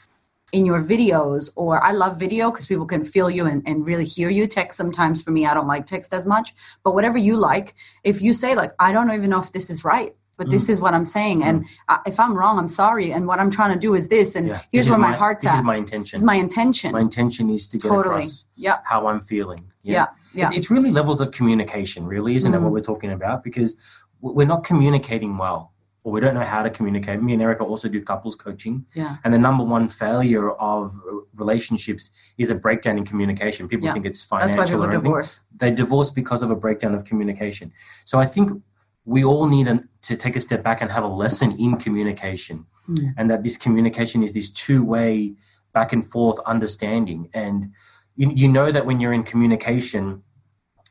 in 0.53 0.67
your 0.67 0.83
videos 0.83 1.51
or 1.57 1.83
I 1.83 1.93
love 1.93 2.19
video 2.19 2.51
because 2.51 2.67
people 2.67 2.85
can 2.85 3.07
feel 3.07 3.31
you 3.31 3.47
and, 3.47 3.63
and 3.67 3.87
really 3.87 4.05
hear 4.05 4.29
you. 4.29 4.47
Text 4.47 4.77
sometimes 4.77 5.23
for 5.23 5.31
me, 5.31 5.47
I 5.47 5.55
don't 5.55 5.67
like 5.67 5.87
text 5.87 6.13
as 6.13 6.27
much. 6.27 6.53
But 6.85 6.95
whatever 6.95 7.17
you 7.17 7.39
like, 7.39 7.75
if 8.05 8.21
you 8.21 8.35
say 8.35 8.55
like, 8.55 8.73
I 8.79 8.93
don't 8.93 9.11
even 9.13 9.31
know 9.31 9.41
if 9.41 9.51
this 9.53 9.71
is 9.71 9.83
right, 9.83 10.15
but 10.37 10.51
this 10.51 10.69
is 10.69 10.79
what 10.79 10.93
I'm 10.93 11.07
saying. 11.07 11.43
And 11.43 11.65
uh, 11.89 11.99
if 12.05 12.21
I'm 12.21 12.35
wrong, 12.35 12.59
I'm 12.59 12.69
sorry. 12.69 13.13
And 13.13 13.27
what 13.27 13.39
I'm 13.39 13.51
trying 13.51 13.73
to 13.73 13.79
do 13.79 13.95
is 13.95 14.09
this. 14.09 14.35
And 14.35 14.49
Yeah. 14.49 14.61
here's 14.71 14.85
This 14.85 14.91
where 14.91 14.99
my, 14.99 15.13
heart's 15.13 15.43
This 15.43 15.53
at. 15.53 15.59
is 15.61 15.65
my 15.65 15.77
intention. 15.77 16.17
this 16.17 16.21
is 16.21 16.27
my 16.27 16.35
intention. 16.35 16.93
my 16.93 17.01
intention 17.01 17.49
is 17.49 17.67
to 17.69 17.79
get 17.79 17.89
totally. 17.89 18.17
across 18.17 18.45
Yeah. 18.55 18.79
how 18.85 19.07
I'm 19.07 19.21
feeling. 19.23 19.71
Yeah. 19.83 20.09
Yeah. 20.35 20.51
It's 20.53 20.71
really 20.71 20.91
levels 20.91 21.21
of 21.21 21.31
communication, 21.31 22.05
really, 22.07 22.35
isn't 22.35 22.53
it? 22.53 22.57
Mm. 22.57 22.63
What 22.65 22.73
we're 22.73 22.81
talking 22.81 23.13
about 23.13 23.45
because 23.45 23.77
we're 24.21 24.47
not 24.47 24.65
communicating 24.65 25.37
well, 25.37 25.73
or 26.05 26.13
we 26.13 26.21
don't 26.21 26.35
know 26.35 26.45
how 26.45 26.63
to 26.63 26.71
communicate. 26.71 27.23
Me 27.23 27.33
and 27.33 27.43
Erica 27.43 27.65
also 27.65 27.89
do 27.89 28.01
couples 28.03 28.35
coaching, 28.37 28.87
Yeah. 28.95 29.17
and 29.25 29.35
the 29.35 29.39
number 29.39 29.65
one 29.65 29.89
failure 29.89 30.51
of 30.53 30.95
relationships 31.37 32.11
is 32.39 32.51
a 32.51 32.55
breakdown 32.55 32.99
in 32.99 33.05
communication. 33.05 33.69
People 33.69 33.87
Yeah. 33.87 33.93
think 33.93 34.07
it's 34.07 34.23
financial 34.23 34.57
That's 34.59 34.71
why 34.73 34.77
people 34.77 34.87
or 34.87 34.91
divorce. 34.91 35.45
They 35.57 35.71
divorce 35.71 36.11
because 36.11 36.43
of 36.43 36.51
a 36.51 36.57
breakdown 36.57 36.95
of 36.95 37.05
communication. 37.05 37.73
So 38.05 38.19
I 38.19 38.27
think 38.27 38.63
we 39.05 39.25
all 39.25 39.47
need 39.49 39.67
an, 39.67 39.89
to 40.03 40.17
take 40.17 40.37
a 40.37 40.41
step 40.41 40.63
back 40.63 40.81
and 40.81 40.91
have 40.91 41.05
a 41.05 41.09
lesson 41.25 41.53
in 41.59 41.77
communication, 41.77 42.67
Mm. 42.89 43.15
and 43.17 43.31
that 43.31 43.45
this 43.45 43.57
communication 43.57 44.23
is 44.25 44.33
this 44.33 44.51
two-way 44.51 45.35
back 45.73 45.93
and 45.93 46.05
forth 46.05 46.39
understanding. 46.47 47.29
And 47.33 47.71
you, 48.17 48.31
you 48.35 48.49
know 48.49 48.71
that 48.71 48.87
when 48.87 49.01
you're 49.01 49.13
in 49.13 49.25
communication, 49.25 50.23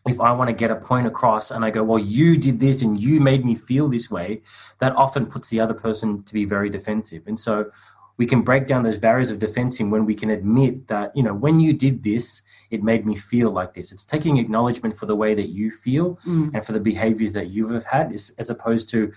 if 0.07 0.19
I 0.19 0.31
want 0.31 0.49
to 0.49 0.53
get 0.53 0.71
a 0.71 0.75
point 0.75 1.05
across 1.05 1.51
and 1.51 1.63
I 1.63 1.69
go, 1.69 1.83
well, 1.83 1.99
you 1.99 2.35
did 2.37 2.59
this 2.59 2.81
and 2.81 2.99
you 2.99 3.19
made 3.19 3.45
me 3.45 3.55
feel 3.55 3.87
this 3.87 4.09
way, 4.09 4.41
that 4.79 4.95
often 4.95 5.27
puts 5.27 5.49
the 5.49 5.59
other 5.59 5.75
person 5.75 6.23
to 6.23 6.33
be 6.33 6.45
very 6.45 6.69
defensive. 6.69 7.23
And 7.27 7.39
so 7.39 7.71
we 8.17 8.25
can 8.25 8.41
break 8.41 8.67
down 8.67 8.83
those 8.83 8.97
barriers 8.97 9.29
of 9.29 9.39
defensing 9.39 9.89
when 9.89 10.05
we 10.05 10.15
can 10.15 10.29
admit 10.29 10.87
that, 10.87 11.15
you 11.15 11.23
know, 11.23 11.33
when 11.33 11.59
you 11.59 11.73
did 11.73 12.03
this, 12.03 12.41
it 12.69 12.83
made 12.83 13.05
me 13.05 13.15
feel 13.15 13.51
like 13.51 13.73
this. 13.73 13.91
It's 13.91 14.05
taking 14.05 14.37
acknowledgement 14.37 14.95
for 14.95 15.05
the 15.05 15.15
way 15.15 15.35
that 15.35 15.49
you 15.49 15.71
feel 15.71 16.17
Mm. 16.25 16.51
and 16.53 16.65
for 16.65 16.71
the 16.71 16.79
behaviors 16.79 17.33
that 17.33 17.49
you 17.49 17.69
have 17.69 17.85
had, 17.85 18.11
as, 18.11 18.33
as 18.37 18.49
opposed 18.49 18.89
to, 18.91 19.11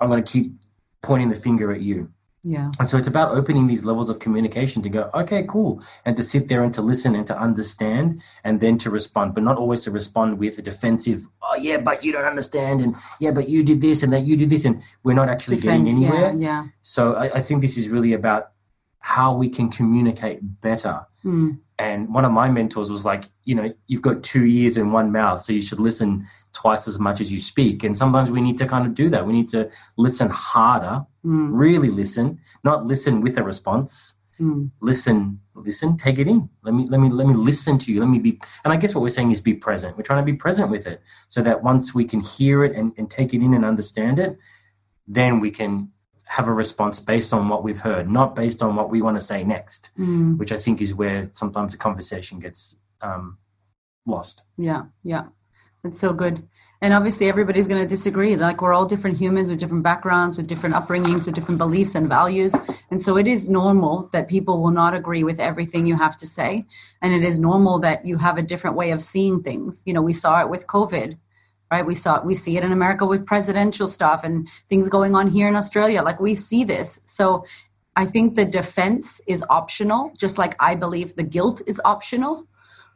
I'm 0.00 0.08
going 0.08 0.22
to 0.22 0.32
keep 0.32 0.52
pointing 1.02 1.30
the 1.30 1.36
finger 1.36 1.72
at 1.72 1.80
you. 1.80 2.10
Yeah. 2.44 2.72
And 2.80 2.88
so 2.88 2.98
it's 2.98 3.06
about 3.06 3.32
opening 3.32 3.68
these 3.68 3.84
levels 3.84 4.10
of 4.10 4.18
communication 4.18 4.82
to 4.82 4.88
go, 4.88 5.10
okay, 5.14 5.44
cool. 5.48 5.80
And 6.04 6.16
to 6.16 6.22
sit 6.22 6.48
there 6.48 6.64
and 6.64 6.74
to 6.74 6.82
listen 6.82 7.14
and 7.14 7.26
to 7.28 7.38
understand 7.38 8.20
and 8.42 8.60
then 8.60 8.78
to 8.78 8.90
respond, 8.90 9.34
but 9.34 9.44
not 9.44 9.58
always 9.58 9.82
to 9.82 9.90
respond 9.90 10.38
with 10.38 10.58
a 10.58 10.62
defensive, 10.62 11.28
oh, 11.42 11.56
yeah, 11.56 11.76
but 11.76 12.02
you 12.02 12.10
don't 12.10 12.24
understand. 12.24 12.80
And 12.80 12.96
yeah, 13.20 13.30
but 13.30 13.48
you 13.48 13.62
did 13.62 13.80
this 13.80 14.02
and 14.02 14.12
that 14.12 14.24
you 14.26 14.36
did 14.36 14.50
this. 14.50 14.64
And 14.64 14.82
we're 15.04 15.14
not 15.14 15.28
actually 15.28 15.56
Defend. 15.56 15.84
getting 15.84 16.04
anywhere. 16.04 16.32
Yeah. 16.32 16.64
Yeah. 16.64 16.66
So 16.82 17.14
I, 17.14 17.36
I 17.36 17.42
think 17.42 17.62
this 17.62 17.78
is 17.78 17.88
really 17.88 18.12
about 18.12 18.50
how 18.98 19.34
we 19.34 19.48
can 19.48 19.70
communicate 19.70 20.38
better. 20.60 21.06
Mm. 21.24 21.58
And 21.82 22.14
one 22.14 22.24
of 22.24 22.30
my 22.30 22.48
mentors 22.48 22.90
was 22.96 23.04
like, 23.04 23.24
you 23.42 23.56
know, 23.56 23.68
you've 23.88 24.02
got 24.08 24.22
two 24.22 24.44
ears 24.44 24.76
and 24.76 24.92
one 24.92 25.10
mouth, 25.10 25.40
so 25.40 25.52
you 25.52 25.60
should 25.60 25.80
listen 25.80 26.10
twice 26.52 26.86
as 26.86 26.98
much 27.00 27.20
as 27.20 27.32
you 27.32 27.40
speak. 27.40 27.82
And 27.82 27.96
sometimes 27.96 28.30
we 28.30 28.40
need 28.40 28.56
to 28.58 28.66
kind 28.66 28.86
of 28.86 28.94
do 28.94 29.10
that. 29.10 29.26
We 29.26 29.32
need 29.32 29.48
to 29.48 29.68
listen 29.96 30.28
harder, 30.30 31.04
Mm. 31.24 31.50
really 31.52 31.90
listen, 31.90 32.40
not 32.64 32.86
listen 32.86 33.20
with 33.20 33.36
a 33.38 33.44
response. 33.44 34.14
Mm. 34.40 34.70
Listen, 34.80 35.40
listen, 35.54 35.96
take 35.96 36.18
it 36.18 36.26
in. 36.26 36.48
Let 36.64 36.74
me, 36.74 36.86
let 36.88 37.00
me, 37.00 37.08
let 37.10 37.26
me 37.28 37.34
listen 37.34 37.78
to 37.78 37.92
you. 37.92 38.00
Let 38.00 38.08
me 38.08 38.18
be. 38.18 38.40
And 38.64 38.72
I 38.72 38.76
guess 38.76 38.92
what 38.94 39.02
we're 39.02 39.10
saying 39.18 39.30
is 39.30 39.40
be 39.40 39.54
present. 39.54 39.96
We're 39.96 40.02
trying 40.02 40.24
to 40.24 40.32
be 40.32 40.38
present 40.46 40.68
with 40.70 40.86
it, 40.86 41.00
so 41.28 41.42
that 41.42 41.62
once 41.62 41.94
we 41.94 42.04
can 42.04 42.20
hear 42.20 42.64
it 42.64 42.74
and, 42.76 42.92
and 42.98 43.08
take 43.08 43.34
it 43.34 43.40
in 43.42 43.54
and 43.54 43.64
understand 43.64 44.18
it, 44.18 44.36
then 45.06 45.38
we 45.38 45.50
can 45.50 45.91
have 46.36 46.48
a 46.48 46.52
response 46.64 46.98
based 46.98 47.32
on 47.34 47.48
what 47.50 47.62
we've 47.62 47.80
heard, 47.80 48.08
not 48.10 48.34
based 48.34 48.62
on 48.62 48.74
what 48.74 48.88
we 48.88 49.02
want 49.02 49.16
to 49.20 49.24
say 49.32 49.44
next 49.44 49.90
Mm. 49.98 50.38
which 50.38 50.52
I 50.56 50.58
think 50.64 50.80
is 50.80 50.94
where 50.94 51.28
sometimes 51.32 51.72
the 51.72 51.78
conversation 51.78 52.40
gets 52.40 52.60
um, 53.02 53.36
lost. 54.06 54.42
Yeah, 54.56 54.82
yeah. 55.02 55.24
That's 55.82 56.00
so 56.00 56.12
good. 56.12 56.36
And 56.80 56.92
obviously, 56.94 57.28
everybody's 57.28 57.68
going 57.68 57.82
to 57.82 57.94
disagree. 57.96 58.34
Like, 58.34 58.60
we're 58.60 58.72
all 58.72 58.86
different 58.86 59.16
humans 59.18 59.48
with 59.48 59.58
different 59.60 59.84
backgrounds, 59.84 60.36
with 60.36 60.48
different 60.48 60.74
upbringings, 60.74 61.26
with 61.26 61.34
different 61.34 61.58
beliefs 61.58 61.94
and 61.94 62.08
values. 62.08 62.54
And 62.90 63.00
so, 63.00 63.16
it 63.22 63.26
is 63.26 63.48
normal 63.48 64.08
that 64.14 64.26
people 64.34 64.60
will 64.62 64.72
not 64.82 64.92
agree 64.94 65.22
with 65.22 65.38
everything 65.38 65.86
you 65.86 65.96
have 65.96 66.16
to 66.16 66.26
say. 66.26 66.50
And 67.02 67.12
it 67.12 67.22
is 67.30 67.38
normal 67.38 67.78
that 67.80 68.04
you 68.04 68.16
have 68.26 68.36
a 68.38 68.48
different 68.52 68.74
way 68.80 68.90
of 68.90 69.00
seeing 69.00 69.42
things. 69.42 69.82
You 69.86 69.94
know, 69.94 70.02
we 70.10 70.12
saw 70.12 70.40
it 70.40 70.50
with 70.50 70.66
COVID, 70.66 71.18
right? 71.72 71.86
We 71.86 71.94
saw 71.94 72.22
we 72.22 72.34
see 72.34 72.56
it 72.58 72.64
in 72.64 72.72
America 72.72 73.04
with 73.06 73.26
presidential 73.26 73.88
stuff 73.88 74.24
and 74.24 74.48
things 74.68 74.88
going 74.88 75.14
on 75.14 75.26
here 75.36 75.48
in 75.48 75.56
Australia. 75.56 76.02
Like, 76.02 76.20
we 76.20 76.34
see 76.34 76.62
this. 76.64 77.00
So, 77.06 77.44
I 77.96 78.04
think 78.06 78.36
the 78.36 78.44
defense 78.44 79.20
is 79.26 79.44
optional, 79.50 80.12
just 80.16 80.36
like 80.38 80.54
I 80.60 80.74
believe 80.74 81.14
the 81.14 81.22
guilt 81.36 81.62
is 81.66 81.80
optional. 81.84 82.46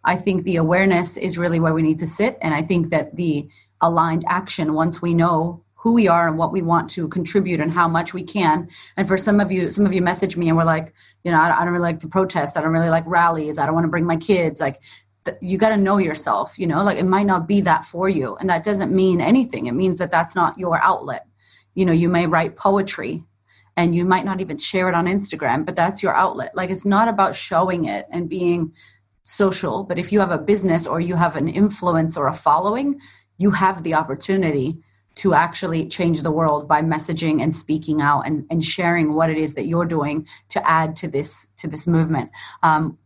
I 0.05 0.17
think 0.17 0.45
the 0.45 0.57
awareness 0.57 1.17
is 1.17 1.37
really 1.37 1.61
where 1.61 1.75
we 1.75 1.83
need 1.83 1.99
to 1.99 2.07
sit. 2.07 2.39
And 2.41 2.55
I 2.55 2.63
think 2.63 2.91
that 2.91 3.17
the 3.17 3.49
aligned 3.81 4.25
action, 4.29 4.73
once 4.73 5.03
we 5.03 5.13
know 5.13 5.63
who 5.75 5.93
we 5.93 6.09
are 6.09 6.27
and 6.27 6.37
what 6.37 6.53
we 6.53 6.63
want 6.63 6.91
to 6.91 7.07
contribute 7.09 7.61
and 7.61 7.71
how 7.71 7.87
much 7.89 8.13
we 8.13 8.25
can. 8.25 8.69
And 8.97 9.07
for 9.07 9.17
some 9.17 9.39
of 9.39 9.53
you, 9.53 9.71
some 9.71 9.87
of 9.87 9.93
you 9.93 10.03
message 10.03 10.37
me 10.37 10.49
and 10.49 10.57
we're 10.57 10.65
like, 10.65 10.93
you 11.23 11.31
know, 11.31 11.39
I, 11.39 11.61
I 11.61 11.65
don't 11.65 11.73
really 11.73 11.83
like 11.91 12.01
to 12.01 12.09
protest. 12.09 12.57
I 12.57 12.61
don't 12.63 12.73
really 12.73 12.89
like 12.89 13.05
rallies. 13.07 13.59
I 13.59 13.67
don't 13.67 13.75
want 13.75 13.85
to 13.85 13.91
bring 13.91 14.07
my 14.07 14.17
kids. 14.17 14.61
Like, 14.61 14.81
you 15.41 15.59
got 15.59 15.71
to 15.71 15.77
know 15.77 15.99
yourself, 15.99 16.59
you 16.59 16.67
know, 16.67 16.83
like 16.83 16.99
it 16.99 17.05
might 17.05 17.27
not 17.27 17.47
be 17.47 17.61
that 17.63 17.85
for 17.85 18.09
you. 18.09 18.37
And 18.37 18.49
that 18.49 18.65
doesn't 18.65 18.95
mean 18.95 19.21
anything. 19.21 19.67
It 19.67 19.73
means 19.73 19.99
that 19.99 20.11
that's 20.11 20.35
not 20.35 20.59
your 20.59 20.83
outlet. 20.83 21.27
You 21.75 21.85
know, 21.85 21.93
you 21.93 22.09
may 22.09 22.27
write 22.27 22.57
poetry 22.57 23.25
and 23.77 23.95
you 23.95 24.05
might 24.05 24.25
not 24.25 24.41
even 24.41 24.59
share 24.59 24.89
it 24.89 24.95
on 24.95 25.07
Instagram, 25.07 25.67
but 25.67 25.77
that's 25.77 26.03
your 26.03 26.15
outlet. 26.15 26.57
Like, 26.57 26.71
it's 26.71 26.87
not 26.87 27.09
about 27.09 27.35
showing 27.35 27.85
it 27.85 28.07
and 28.11 28.29
being 28.29 28.73
social, 29.23 29.85
but 29.85 29.99
if 29.99 30.13
you 30.13 30.21
have 30.21 30.31
a 30.31 30.39
business 30.39 30.87
or 30.87 31.01
you 31.01 31.17
have 31.17 31.37
an 31.37 31.49
influence 31.49 32.17
or 32.17 32.29
a 32.29 32.35
following, 32.35 32.99
you 33.39 33.51
have 33.51 33.83
the 33.83 33.95
opportunity 33.95 34.79
to 35.17 35.35
actually 35.35 35.89
change 35.89 36.23
the 36.23 36.31
world 36.31 36.69
by 36.69 36.83
messaging 36.83 37.43
and 37.43 37.55
speaking 37.55 38.01
out 38.01 38.21
and, 38.21 38.47
and 38.51 38.63
sharing 38.63 39.15
what 39.15 39.31
it 39.31 39.39
is 39.39 39.55
that 39.55 39.67
you're 39.67 39.87
doing 39.87 40.27
to 40.51 40.71
add 40.71 40.95
to 40.95 41.09
this 41.09 41.47
to 41.57 41.67
this 41.67 41.87
movement. 41.87 42.31
Um, 42.63 42.99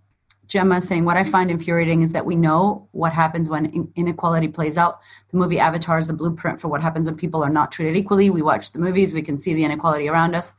Gemma 0.51 0.81
saying, 0.81 1.05
What 1.05 1.17
I 1.17 1.25
find 1.25 1.51
infuriating 1.51 2.03
is 2.03 2.13
that 2.13 2.27
we 2.27 2.35
know 2.37 2.89
what 2.91 3.13
happens 3.13 3.49
when 3.49 3.91
inequality 3.95 4.49
plays 4.49 4.77
out. 4.77 4.99
The 5.31 5.39
movie 5.39 5.61
Avatar 5.61 5.97
is 5.97 6.09
the 6.09 6.13
blueprint 6.13 6.61
for 6.61 6.69
what 6.69 6.83
happens 6.83 7.07
when 7.07 7.17
people 7.17 7.43
are 7.43 7.49
not 7.49 7.73
treated 7.73 7.97
equally. 7.97 8.31
We 8.31 8.43
watch 8.43 8.73
the 8.73 8.81
movies, 8.81 9.15
we 9.15 9.23
can 9.23 9.39
see 9.39 9.55
the 9.55 9.65
inequality 9.65 10.09
around 10.09 10.35
us, 10.35 10.53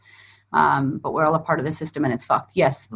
um, 0.53 0.97
but 0.97 1.13
we're 1.13 1.25
all 1.25 1.35
a 1.35 1.39
part 1.39 1.59
of 1.59 1.65
the 1.65 1.73
system 1.73 2.05
and 2.05 2.13
it's 2.13 2.23
fucked. 2.23 2.53
Yes. 2.55 2.91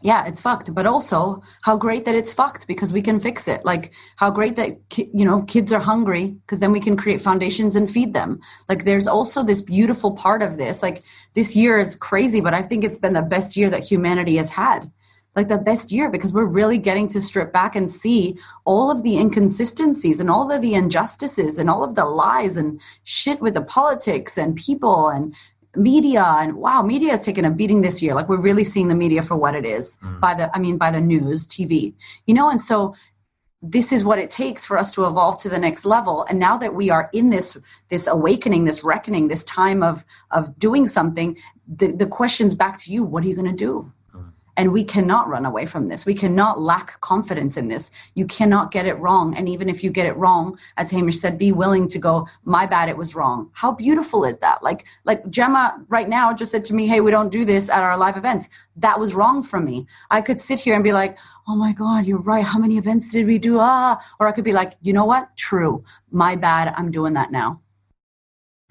yeah, 0.00 0.24
it's 0.24 0.40
fucked. 0.40 0.74
But 0.74 0.86
also, 0.86 1.42
how 1.62 1.76
great 1.76 2.06
that 2.06 2.14
it's 2.14 2.32
fucked 2.32 2.66
because 2.66 2.94
we 2.94 3.02
can 3.02 3.20
fix 3.20 3.46
it. 3.46 3.62
Like, 3.66 3.92
how 4.16 4.30
great 4.30 4.56
that 4.56 4.88
ki- 4.88 5.10
you 5.12 5.26
know 5.26 5.42
kids 5.42 5.74
are 5.74 5.80
hungry 5.80 6.28
because 6.28 6.60
then 6.60 6.72
we 6.72 6.80
can 6.80 6.96
create 6.96 7.20
foundations 7.20 7.76
and 7.76 7.90
feed 7.90 8.14
them. 8.14 8.40
Like, 8.66 8.84
there's 8.84 9.06
also 9.06 9.42
this 9.42 9.60
beautiful 9.60 10.12
part 10.12 10.42
of 10.42 10.56
this. 10.56 10.82
Like, 10.82 11.02
this 11.34 11.54
year 11.54 11.78
is 11.78 11.96
crazy, 11.96 12.40
but 12.40 12.54
I 12.54 12.62
think 12.62 12.82
it's 12.82 12.98
been 12.98 13.12
the 13.12 13.20
best 13.20 13.58
year 13.58 13.68
that 13.68 13.82
humanity 13.82 14.36
has 14.36 14.48
had. 14.48 14.90
Like 15.36 15.48
the 15.48 15.58
best 15.58 15.90
year 15.90 16.10
because 16.10 16.32
we're 16.32 16.44
really 16.44 16.78
getting 16.78 17.08
to 17.08 17.20
strip 17.20 17.52
back 17.52 17.74
and 17.74 17.90
see 17.90 18.38
all 18.64 18.90
of 18.90 19.02
the 19.02 19.16
inconsistencies 19.16 20.20
and 20.20 20.30
all 20.30 20.52
of 20.52 20.62
the 20.62 20.74
injustices 20.74 21.58
and 21.58 21.68
all 21.68 21.82
of 21.82 21.96
the 21.96 22.04
lies 22.04 22.56
and 22.56 22.80
shit 23.02 23.40
with 23.40 23.54
the 23.54 23.62
politics 23.62 24.38
and 24.38 24.56
people 24.56 25.08
and 25.08 25.34
media. 25.76 26.24
And 26.24 26.56
wow 26.56 26.82
media 26.82 27.10
has 27.12 27.24
taken 27.24 27.44
a 27.44 27.50
beating 27.50 27.82
this 27.82 28.02
year. 28.02 28.14
Like 28.14 28.28
we're 28.28 28.40
really 28.40 28.64
seeing 28.64 28.88
the 28.88 28.94
media 28.94 29.22
for 29.22 29.36
what 29.36 29.54
it 29.56 29.64
is 29.64 29.96
mm. 30.02 30.20
by 30.20 30.34
the 30.34 30.54
i 30.54 30.58
mean 30.58 30.78
by 30.78 30.90
the 30.90 31.00
news 31.00 31.48
tv 31.48 31.94
you 32.26 32.34
know? 32.34 32.48
And 32.48 32.60
so 32.60 32.94
this 33.66 33.92
is 33.92 34.04
what 34.04 34.18
it 34.18 34.28
takes 34.28 34.66
for 34.66 34.76
us 34.76 34.90
to 34.92 35.06
evolve 35.06 35.40
to 35.40 35.48
the 35.48 35.58
next 35.58 35.86
level. 35.86 36.26
And 36.28 36.38
now 36.38 36.58
that 36.58 36.74
we 36.74 36.90
are 36.90 37.08
in 37.12 37.30
this 37.30 37.56
this 37.88 38.06
awakening 38.06 38.64
this 38.64 38.84
reckoning 38.84 39.28
this 39.28 39.44
time 39.44 39.82
of 39.82 40.04
of 40.30 40.58
doing 40.58 40.86
something 40.86 41.38
the, 41.66 41.92
the 41.92 42.06
questions 42.06 42.54
back 42.54 42.78
to 42.80 42.92
you. 42.92 43.02
What 43.02 43.24
are 43.24 43.26
you 43.26 43.34
going 43.34 43.50
to 43.50 43.56
do 43.56 43.90
and 44.56 44.72
we 44.72 44.84
cannot 44.84 45.28
run 45.28 45.46
away 45.46 45.66
from 45.66 45.88
this. 45.88 46.06
We 46.06 46.14
cannot 46.14 46.60
lack 46.60 47.00
confidence 47.00 47.56
in 47.56 47.68
this. 47.68 47.90
You 48.14 48.26
cannot 48.26 48.70
get 48.70 48.86
it 48.86 48.94
wrong. 48.94 49.36
And 49.36 49.48
even 49.48 49.68
if 49.68 49.82
you 49.82 49.90
get 49.90 50.06
it 50.06 50.16
wrong, 50.16 50.58
as 50.76 50.90
Hamish 50.90 51.18
said, 51.18 51.38
be 51.38 51.52
willing 51.52 51.88
to 51.88 51.98
go, 51.98 52.28
my 52.44 52.66
bad, 52.66 52.88
it 52.88 52.96
was 52.96 53.14
wrong. 53.14 53.50
How 53.52 53.72
beautiful 53.72 54.24
is 54.24 54.38
that? 54.38 54.62
Like, 54.62 54.84
like 55.04 55.28
Gemma 55.30 55.84
right 55.88 56.08
now 56.08 56.32
just 56.32 56.52
said 56.52 56.64
to 56.66 56.74
me, 56.74 56.86
Hey, 56.86 57.00
we 57.00 57.10
don't 57.10 57.32
do 57.32 57.44
this 57.44 57.68
at 57.68 57.82
our 57.82 57.96
live 57.96 58.16
events. 58.16 58.48
That 58.76 59.00
was 59.00 59.14
wrong 59.14 59.42
for 59.42 59.60
me. 59.60 59.86
I 60.10 60.20
could 60.20 60.40
sit 60.40 60.60
here 60.60 60.74
and 60.74 60.84
be 60.84 60.92
like, 60.92 61.18
Oh 61.46 61.56
my 61.56 61.72
God, 61.72 62.06
you're 62.06 62.18
right. 62.18 62.44
How 62.44 62.58
many 62.58 62.78
events 62.78 63.10
did 63.10 63.26
we 63.26 63.38
do? 63.38 63.58
Ah, 63.60 64.00
or 64.18 64.28
I 64.28 64.32
could 64.32 64.44
be 64.44 64.52
like, 64.52 64.74
you 64.82 64.92
know 64.92 65.04
what? 65.04 65.36
True. 65.36 65.84
My 66.10 66.36
bad. 66.36 66.72
I'm 66.76 66.90
doing 66.90 67.14
that 67.14 67.32
now. 67.32 67.60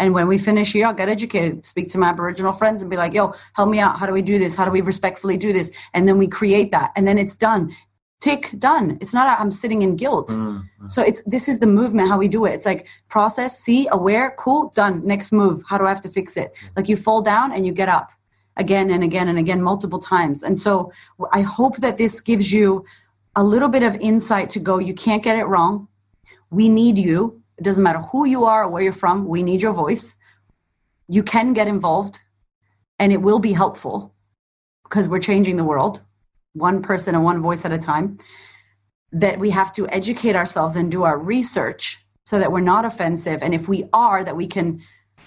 And 0.03 0.13
when 0.13 0.27
we 0.27 0.37
finish 0.37 0.73
here, 0.73 0.85
I'll 0.85 0.93
get 0.93 1.07
educated, 1.07 1.65
speak 1.65 1.87
to 1.91 1.97
my 1.97 2.09
Aboriginal 2.09 2.51
friends 2.51 2.81
and 2.81 2.91
be 2.91 2.97
like, 2.97 3.13
yo, 3.13 3.33
help 3.53 3.69
me 3.69 3.79
out. 3.79 3.97
How 3.97 4.05
do 4.05 4.11
we 4.11 4.21
do 4.21 4.37
this? 4.37 4.53
How 4.53 4.65
do 4.65 4.71
we 4.71 4.81
respectfully 4.81 5.37
do 5.37 5.53
this? 5.53 5.71
And 5.93 6.05
then 6.05 6.17
we 6.17 6.27
create 6.27 6.71
that. 6.71 6.91
And 6.97 7.07
then 7.07 7.17
it's 7.17 7.37
done. 7.37 7.71
Tick, 8.19 8.49
done. 8.59 8.97
It's 8.99 9.13
not, 9.13 9.39
i 9.39 9.41
am 9.41 9.49
sitting 9.49 9.81
in 9.81 9.95
guilt. 9.95 10.27
Mm-hmm. 10.27 10.89
So 10.89 11.01
it's, 11.01 11.23
this 11.23 11.47
is 11.47 11.61
the 11.61 11.67
movement, 11.67 12.09
how 12.09 12.17
we 12.17 12.27
do 12.27 12.43
it. 12.43 12.51
It's 12.51 12.65
like 12.65 12.89
process, 13.07 13.57
see, 13.57 13.87
aware, 13.93 14.35
cool, 14.37 14.73
done. 14.75 15.03
Next 15.03 15.31
move. 15.31 15.63
How 15.69 15.77
do 15.77 15.85
I 15.85 15.89
have 15.89 16.01
to 16.01 16.09
fix 16.09 16.35
it? 16.35 16.51
Like 16.75 16.89
you 16.89 16.97
fall 16.97 17.21
down 17.21 17.53
and 17.53 17.65
you 17.65 17.71
get 17.71 17.87
up 17.87 18.11
again 18.57 18.91
and 18.91 19.05
again 19.05 19.29
and 19.29 19.39
again, 19.39 19.61
multiple 19.61 19.99
times. 19.99 20.43
And 20.43 20.59
so 20.59 20.91
I 21.31 21.43
hope 21.43 21.77
that 21.77 21.97
this 21.97 22.19
gives 22.19 22.51
you 22.51 22.83
a 23.37 23.43
little 23.43 23.69
bit 23.69 23.83
of 23.83 23.95
insight 24.01 24.49
to 24.49 24.59
go, 24.59 24.79
you 24.79 24.93
can't 24.93 25.23
get 25.23 25.37
it 25.37 25.45
wrong. 25.45 25.87
We 26.49 26.67
need 26.67 26.97
you 26.97 27.42
it 27.57 27.63
doesn't 27.63 27.83
matter 27.83 27.99
who 27.99 28.25
you 28.25 28.45
are 28.45 28.63
or 28.63 28.69
where 28.69 28.83
you're 28.83 28.93
from, 28.93 29.27
we 29.27 29.43
need 29.43 29.61
your 29.61 29.73
voice. 29.73 30.15
You 31.07 31.23
can 31.23 31.53
get 31.53 31.67
involved 31.67 32.19
and 32.99 33.11
it 33.11 33.21
will 33.21 33.39
be 33.39 33.53
helpful 33.53 34.13
because 34.83 35.07
we're 35.07 35.19
changing 35.19 35.57
the 35.57 35.63
world 35.63 36.01
one 36.53 36.83
person 36.83 37.15
and 37.15 37.23
one 37.23 37.41
voice 37.41 37.65
at 37.65 37.73
a 37.73 37.77
time. 37.77 38.19
That 39.11 39.39
we 39.39 39.51
have 39.51 39.73
to 39.73 39.87
educate 39.89 40.35
ourselves 40.35 40.75
and 40.75 40.91
do 40.91 41.03
our 41.03 41.17
research 41.17 42.03
so 42.25 42.39
that 42.39 42.51
we're 42.51 42.61
not 42.61 42.85
offensive. 42.85 43.43
And 43.43 43.53
if 43.53 43.67
we 43.67 43.85
are, 43.93 44.23
that 44.23 44.35
we 44.35 44.47
can 44.47 44.81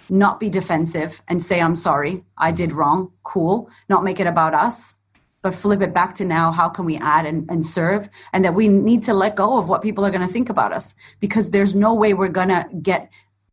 not 0.08 0.40
be 0.40 0.48
defensive 0.48 1.22
and 1.28 1.42
say, 1.42 1.60
I'm 1.60 1.76
sorry, 1.76 2.24
I 2.38 2.52
did 2.52 2.72
wrong, 2.72 3.12
cool, 3.22 3.70
not 3.88 4.04
make 4.04 4.20
it 4.20 4.26
about 4.26 4.54
us 4.54 4.94
but 5.42 5.54
flip 5.54 5.80
it 5.80 5.94
back 5.94 6.14
to 6.16 6.24
now 6.24 6.50
how 6.50 6.68
can 6.68 6.84
we 6.84 6.96
add 6.96 7.26
and, 7.26 7.48
and 7.50 7.64
serve? 7.66 8.08
And 8.32 8.44
that 8.44 8.54
we 8.54 8.68
need 8.68 9.02
to 9.04 9.14
let 9.14 9.36
go 9.36 9.58
of 9.58 9.68
what 9.68 9.82
people 9.82 10.04
are 10.04 10.10
going 10.10 10.26
to 10.26 10.32
think 10.32 10.48
about 10.48 10.72
us 10.72 10.94
because 11.20 11.50
there's 11.50 11.74
no 11.74 11.94
way 11.94 12.14
we're 12.14 12.28
going 12.28 12.48
to 12.48 12.66
get 12.82 13.10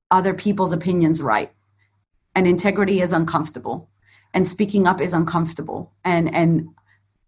other 0.09 0.33
people's 0.33 0.73
opinions 0.73 1.21
right. 1.21 1.51
And 2.35 2.47
integrity 2.47 3.01
is 3.01 3.11
uncomfortable 3.11 3.89
and 4.33 4.47
speaking 4.47 4.87
up 4.87 4.99
is 4.99 5.13
uncomfortable 5.13 5.91
and 6.03 6.33
and 6.33 6.69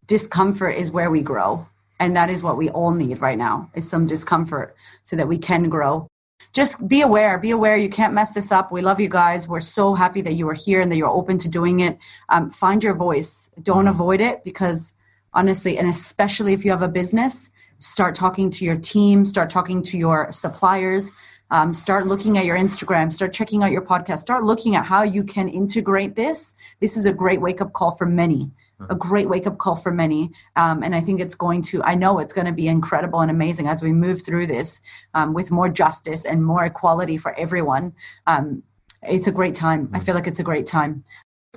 discomfort 0.08 0.76
is 0.76 0.92
where 0.92 1.10
we 1.10 1.22
grow. 1.22 1.68
And 2.00 2.16
that 2.16 2.30
is 2.30 2.44
what 2.44 2.58
we 2.58 2.70
all 2.70 2.92
need 2.92 3.22
right 3.22 3.38
now 3.38 3.72
is 3.74 3.90
some 3.90 4.06
discomfort 4.06 4.76
so 5.04 5.16
that 5.16 5.28
we 5.28 5.38
can 5.38 5.70
grow 5.70 6.08
just 6.54 6.88
be 6.88 7.02
aware 7.02 7.38
be 7.38 7.52
aware 7.52 7.78
you 7.78 7.90
can't 7.90 8.14
mess 8.14 8.34
this 8.34 8.52
up. 8.52 8.72
We 8.72 8.82
love 8.82 9.00
you 9.00 9.10
guys. 9.10 9.48
We're 9.48 9.62
so 9.62 9.94
happy 9.94 10.22
that 10.22 10.34
you 10.34 10.48
are 10.50 10.54
here 10.54 10.82
and 10.82 10.92
that 10.92 10.96
you're 10.96 11.08
open 11.08 11.38
to 11.40 11.50
doing 11.50 11.82
it. 11.82 11.98
Um, 12.30 12.50
find 12.50 12.84
your 12.84 12.96
voice. 12.96 13.52
Don't 13.62 13.80
mm-hmm. 13.80 13.88
avoid 13.88 14.22
it 14.22 14.44
because 14.44 14.94
honestly 15.34 15.78
and 15.78 15.90
especially 15.90 16.54
if 16.54 16.64
you 16.64 16.72
have 16.72 16.82
a 16.82 16.88
business 16.88 17.50
start 17.78 18.16
talking 18.16 18.50
to 18.50 18.64
your 18.64 18.78
team 18.78 19.26
start 19.26 19.50
talking 19.50 19.84
to 19.84 19.98
your 19.98 20.32
suppliers. 20.32 21.12
Um, 21.52 21.76
start 21.76 22.08
looking 22.08 22.40
at 22.40 22.46
your 22.46 22.58
instagram. 22.58 23.14
Start 23.14 23.32
checking 23.32 23.62
out 23.62 23.72
your 23.72 23.84
podcast. 23.84 24.20
Start 24.20 24.44
looking 24.44 24.76
at 24.76 24.84
how 24.84 25.04
you 25.04 25.24
can 25.24 25.48
integrate 25.48 26.16
this. 26.16 26.56
This 26.80 26.98
is 26.98 27.06
a 27.06 27.14
great 27.14 27.40
wake-up 27.40 27.72
call 27.74 27.92
for 27.92 28.08
many 28.08 28.52
a 28.90 28.96
great 28.96 29.30
wake 29.30 29.48
up 29.48 29.58
call 29.58 29.76
for 29.76 29.92
many. 29.92 30.32
Um, 30.56 30.84
and 30.84 30.96
I 30.96 31.02
think 31.02 31.20
it's 31.20 31.36
going 31.36 31.62
to, 31.64 31.84
I 31.84 31.96
know 31.96 32.20
it's 32.20 32.34
going 32.34 32.48
to 32.48 32.52
be 32.54 32.68
incredible 32.68 33.22
and 33.22 33.32
amazing 33.32 33.68
as 33.68 33.82
we 33.82 33.92
move 33.92 34.24
through 34.24 34.48
this 34.48 34.82
um, 35.14 35.34
with 35.34 35.52
more 35.52 35.70
justice 35.70 36.26
and 36.26 36.44
more 36.44 36.66
equality 36.66 37.18
for 37.18 37.34
everyone. 37.40 37.94
Um, 38.28 38.64
it's 39.02 39.28
a 39.28 39.32
great 39.32 39.56
time. 39.56 39.90
I 39.94 40.00
feel 40.00 40.16
like 40.16 40.28
it's 40.28 40.40
a 40.40 40.44
great 40.44 40.68
time. 40.68 41.04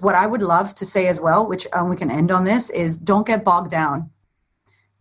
What 0.01 0.15
I 0.15 0.27
would 0.27 0.43
love 0.43 0.75
to 0.77 0.85
say 0.85 1.09
as 1.09 1.21
well, 1.21 1.47
which 1.47 1.67
um, 1.73 1.91
we 1.91 1.97
can 1.97 2.11
end 2.11 2.31
on 2.31 2.45
this, 2.45 2.71
is 2.71 2.99
don't 2.99 3.27
get 3.27 3.45
bogged 3.45 3.71
down. 3.71 4.11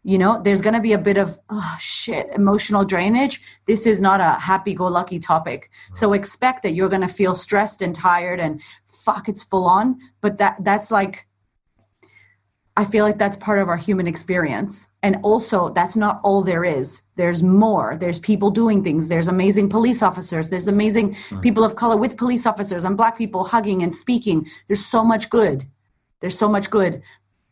You 0.04 0.18
know, 0.18 0.42
there's 0.42 0.62
going 0.62 0.74
to 0.74 0.80
be 0.80 0.94
a 0.94 0.98
bit 0.98 1.18
of, 1.18 1.38
oh 1.50 1.78
shit, 1.80 2.30
emotional 2.34 2.86
drainage. 2.86 3.42
This 3.66 3.86
is 3.86 4.00
not 4.00 4.22
a 4.22 4.40
happy 4.40 4.74
go 4.74 4.88
lucky 4.88 5.20
topic. 5.20 5.70
So 5.94 6.14
expect 6.14 6.64
that 6.64 6.72
you're 6.72 6.90
going 6.90 7.02
to 7.02 7.08
feel 7.08 7.36
stressed 7.36 7.82
and 7.82 7.94
tired 7.94 8.40
and 8.40 8.62
fuck, 8.88 9.28
it's 9.28 9.44
full 9.44 9.66
on. 9.66 10.00
But 10.22 10.38
that 10.38 10.64
that's 10.64 10.92
like, 10.92 11.28
I 12.78 12.86
feel 12.86 13.04
like 13.04 13.18
that's 13.18 13.38
part 13.38 13.58
of 13.58 13.70
our 13.70 13.76
human 13.76 14.06
experience. 14.06 14.86
And 15.02 15.18
also, 15.24 15.70
that's 15.70 15.96
not 15.96 16.22
all 16.24 16.44
there 16.44 16.64
is. 16.64 17.02
There's 17.16 17.42
more. 17.42 17.98
There's 17.98 18.20
people 18.20 18.52
doing 18.52 18.84
things. 18.84 19.10
There's 19.10 19.28
amazing 19.28 19.70
police 19.70 20.04
officers. 20.04 20.52
There's 20.52 20.68
amazing 20.68 21.16
mm-hmm. 21.16 21.40
people 21.40 21.64
of 21.64 21.76
color 21.76 21.98
with 21.98 22.18
police 22.18 22.46
officers 22.46 22.84
and 22.84 22.96
black 22.96 23.18
people 23.18 23.46
hugging 23.46 23.82
and 23.82 23.96
speaking. 23.96 24.48
There's 24.68 24.86
so 24.86 25.04
much 25.04 25.32
good. 25.32 25.66
There's 26.20 26.38
so 26.38 26.48
much 26.48 26.70
good. 26.70 27.02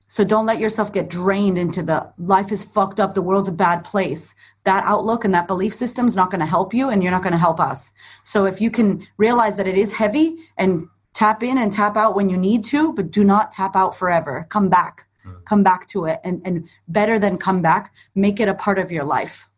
So 0.08 0.24
don't 0.24 0.46
let 0.46 0.60
yourself 0.60 0.94
get 0.94 1.10
drained 1.10 1.58
into 1.58 1.82
the 1.82 2.14
life 2.20 2.52
is 2.52 2.64
fucked 2.64 3.00
up, 3.00 3.16
the 3.16 3.24
world's 3.24 3.50
a 3.50 3.52
bad 3.52 3.84
place. 3.84 4.36
That 4.64 4.84
outlook 4.86 5.26
and 5.26 5.34
that 5.34 5.48
belief 5.48 5.74
system 5.74 6.06
is 6.06 6.16
not 6.16 6.30
going 6.30 6.42
to 6.42 6.46
help 6.46 6.72
you 6.72 6.90
and 6.90 7.02
you're 7.02 7.12
not 7.12 7.24
going 7.24 7.34
to 7.34 7.40
help 7.40 7.60
us. 7.60 7.92
So 8.24 8.46
if 8.46 8.62
you 8.62 8.70
can 8.70 9.08
realize 9.18 9.58
that 9.58 9.68
it 9.68 9.78
is 9.78 9.94
heavy 9.94 10.38
and 10.56 10.88
tap 11.16 11.42
in 11.42 11.58
and 11.58 11.74
tap 11.74 11.98
out 11.98 12.16
when 12.16 12.30
you 12.30 12.38
need 12.38 12.64
to, 12.66 12.94
but 12.94 13.10
do 13.10 13.24
not 13.24 13.52
tap 13.52 13.76
out 13.76 13.96
forever. 13.96 14.46
Come 14.50 14.70
back 14.70 15.08
come 15.46 15.64
back 15.64 15.88
to 15.88 16.06
it 16.06 16.20
and, 16.24 16.42
and 16.46 16.68
better 16.88 17.20
than 17.20 17.38
come 17.38 17.62
back 17.62 17.94
make 18.14 18.40
it 18.40 18.48
a 18.48 18.54
part 18.54 18.80
of 18.80 18.92
your 18.92 19.04
life 19.04 19.50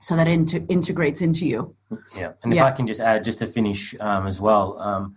so 0.00 0.16
that 0.16 0.28
it 0.28 0.32
inter- 0.32 0.64
integrates 0.68 1.22
into 1.22 1.46
you. 1.46 1.74
Yeah. 2.14 2.32
And 2.42 2.52
if 2.52 2.56
yeah. 2.56 2.66
i 2.66 2.72
can 2.72 2.86
just 2.86 3.00
add 3.00 3.24
just 3.24 3.38
to 3.38 3.46
finish 3.46 3.94
um, 4.00 4.26
as 4.26 4.40
well 4.40 4.78
um, 4.78 5.14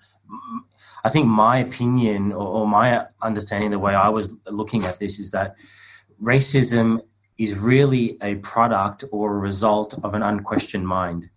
i 1.03 1.09
think 1.09 1.27
my 1.27 1.59
opinion 1.59 2.31
or, 2.31 2.47
or 2.47 2.67
my 2.67 3.05
understanding 3.21 3.71
the 3.71 3.79
way 3.79 3.95
i 3.95 4.09
was 4.09 4.35
looking 4.49 4.85
at 4.85 4.99
this 4.99 5.19
is 5.19 5.31
that 5.31 5.55
racism 6.23 7.01
is 7.37 7.57
really 7.59 8.17
a 8.21 8.35
product 8.35 9.03
or 9.11 9.35
a 9.35 9.39
result 9.39 9.99
of 10.03 10.15
an 10.15 10.23
unquestioned 10.23 10.87
mind. 10.87 11.29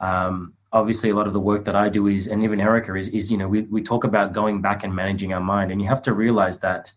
Um, 0.00 0.54
obviously 0.72 1.10
a 1.10 1.14
lot 1.14 1.26
of 1.26 1.34
the 1.34 1.40
work 1.40 1.64
that 1.66 1.76
i 1.76 1.88
do 1.88 2.06
is 2.06 2.28
and 2.28 2.42
even 2.42 2.60
erica 2.60 2.94
is, 2.94 3.08
is 3.08 3.30
you 3.30 3.36
know 3.36 3.46
we, 3.46 3.62
we 3.62 3.82
talk 3.82 4.04
about 4.04 4.32
going 4.32 4.62
back 4.62 4.84
and 4.84 4.94
managing 4.94 5.32
our 5.34 5.40
mind 5.40 5.70
and 5.70 5.82
you 5.82 5.86
have 5.86 6.02
to 6.02 6.14
realize 6.14 6.60
that 6.60 6.90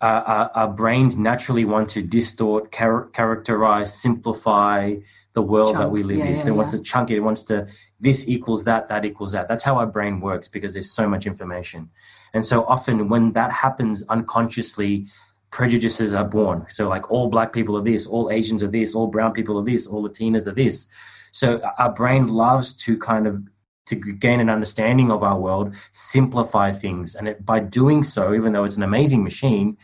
our, 0.00 0.50
our, 0.54 0.68
brains 0.68 1.16
naturally 1.16 1.64
want 1.64 1.90
to 1.90 2.02
distort, 2.02 2.72
char- 2.72 3.06
characterize, 3.06 3.98
simplify 3.98 4.96
the 5.32 5.42
world 5.42 5.74
chunk. 5.74 5.78
that 5.78 5.90
we 5.90 6.02
live 6.02 6.18
yeah, 6.18 6.24
in. 6.26 6.36
Yeah, 6.36 6.42
they 6.42 6.50
yeah. 6.50 6.56
want 6.56 6.70
to 6.70 6.82
chunk 6.82 7.10
it. 7.10 7.16
It 7.16 7.20
wants 7.20 7.44
to 7.44 7.66
this 8.00 8.28
equals 8.28 8.64
that, 8.64 8.88
that 8.88 9.04
equals 9.04 9.32
that. 9.32 9.48
That's 9.48 9.64
how 9.64 9.78
our 9.78 9.86
brain 9.86 10.20
works 10.20 10.48
because 10.48 10.74
there's 10.74 10.90
so 10.90 11.08
much 11.08 11.26
information. 11.26 11.90
And 12.34 12.44
so 12.44 12.64
often 12.64 13.08
when 13.08 13.32
that 13.32 13.52
happens 13.52 14.02
unconsciously, 14.08 15.06
prejudices 15.50 16.12
are 16.12 16.24
born. 16.24 16.66
So 16.68 16.88
like 16.88 17.10
all 17.10 17.28
black 17.28 17.52
people 17.52 17.76
are 17.78 17.82
this, 17.82 18.06
all 18.06 18.30
Asians 18.30 18.62
are 18.62 18.68
this, 18.68 18.94
all 18.94 19.06
brown 19.06 19.32
people 19.32 19.58
are 19.58 19.64
this, 19.64 19.86
all 19.86 20.06
Latinas 20.06 20.46
are 20.46 20.52
this. 20.52 20.88
So 21.32 21.60
our 21.78 21.92
brain 21.92 22.26
loves 22.26 22.74
to 22.84 22.98
kind 22.98 23.26
of 23.26 23.42
to 23.86 23.94
gain 23.94 24.40
an 24.40 24.50
understanding 24.50 25.10
of 25.10 25.22
our 25.22 25.38
world, 25.38 25.74
simplify 25.92 26.72
things. 26.72 27.14
And 27.14 27.28
it, 27.28 27.46
by 27.46 27.60
doing 27.60 28.04
so, 28.04 28.34
even 28.34 28.52
though 28.52 28.64
it's 28.64 28.76
an 28.76 28.82
amazing 28.82 29.22
machine, 29.24 29.76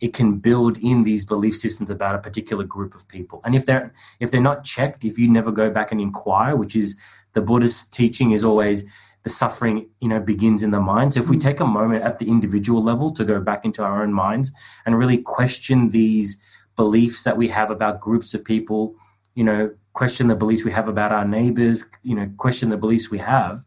it 0.00 0.12
can 0.12 0.38
build 0.38 0.76
in 0.78 1.04
these 1.04 1.24
belief 1.24 1.56
systems 1.56 1.90
about 1.90 2.14
a 2.14 2.18
particular 2.18 2.64
group 2.64 2.94
of 2.94 3.08
people. 3.08 3.40
And 3.44 3.54
if 3.54 3.66
they're 3.66 3.92
if 4.20 4.30
they're 4.30 4.40
not 4.40 4.64
checked, 4.64 5.04
if 5.04 5.18
you 5.18 5.30
never 5.30 5.50
go 5.50 5.70
back 5.70 5.90
and 5.90 6.00
inquire, 6.00 6.54
which 6.54 6.76
is 6.76 6.96
the 7.32 7.40
Buddhist 7.40 7.92
teaching 7.92 8.32
is 8.32 8.44
always 8.44 8.84
the 9.22 9.30
suffering, 9.30 9.88
you 10.00 10.08
know, 10.08 10.20
begins 10.20 10.62
in 10.62 10.70
the 10.70 10.80
mind. 10.80 11.14
So 11.14 11.20
if 11.20 11.28
we 11.28 11.36
Mm. 11.36 11.40
take 11.40 11.60
a 11.60 11.66
moment 11.66 12.04
at 12.04 12.18
the 12.18 12.28
individual 12.28 12.82
level 12.82 13.10
to 13.12 13.24
go 13.24 13.40
back 13.40 13.64
into 13.64 13.82
our 13.82 14.02
own 14.02 14.12
minds 14.12 14.52
and 14.84 14.98
really 14.98 15.18
question 15.18 15.90
these 15.90 16.40
beliefs 16.76 17.24
that 17.24 17.36
we 17.36 17.48
have 17.48 17.70
about 17.70 18.00
groups 18.00 18.34
of 18.34 18.44
people, 18.44 18.94
you 19.34 19.42
know, 19.42 19.70
question 19.96 20.28
the 20.28 20.36
beliefs 20.36 20.62
we 20.62 20.70
have 20.72 20.88
about 20.88 21.10
our 21.10 21.24
neighbors, 21.24 21.78
you 22.02 22.14
know, 22.14 22.30
question 22.36 22.68
the 22.68 22.76
beliefs 22.76 23.10
we 23.10 23.18
have, 23.18 23.64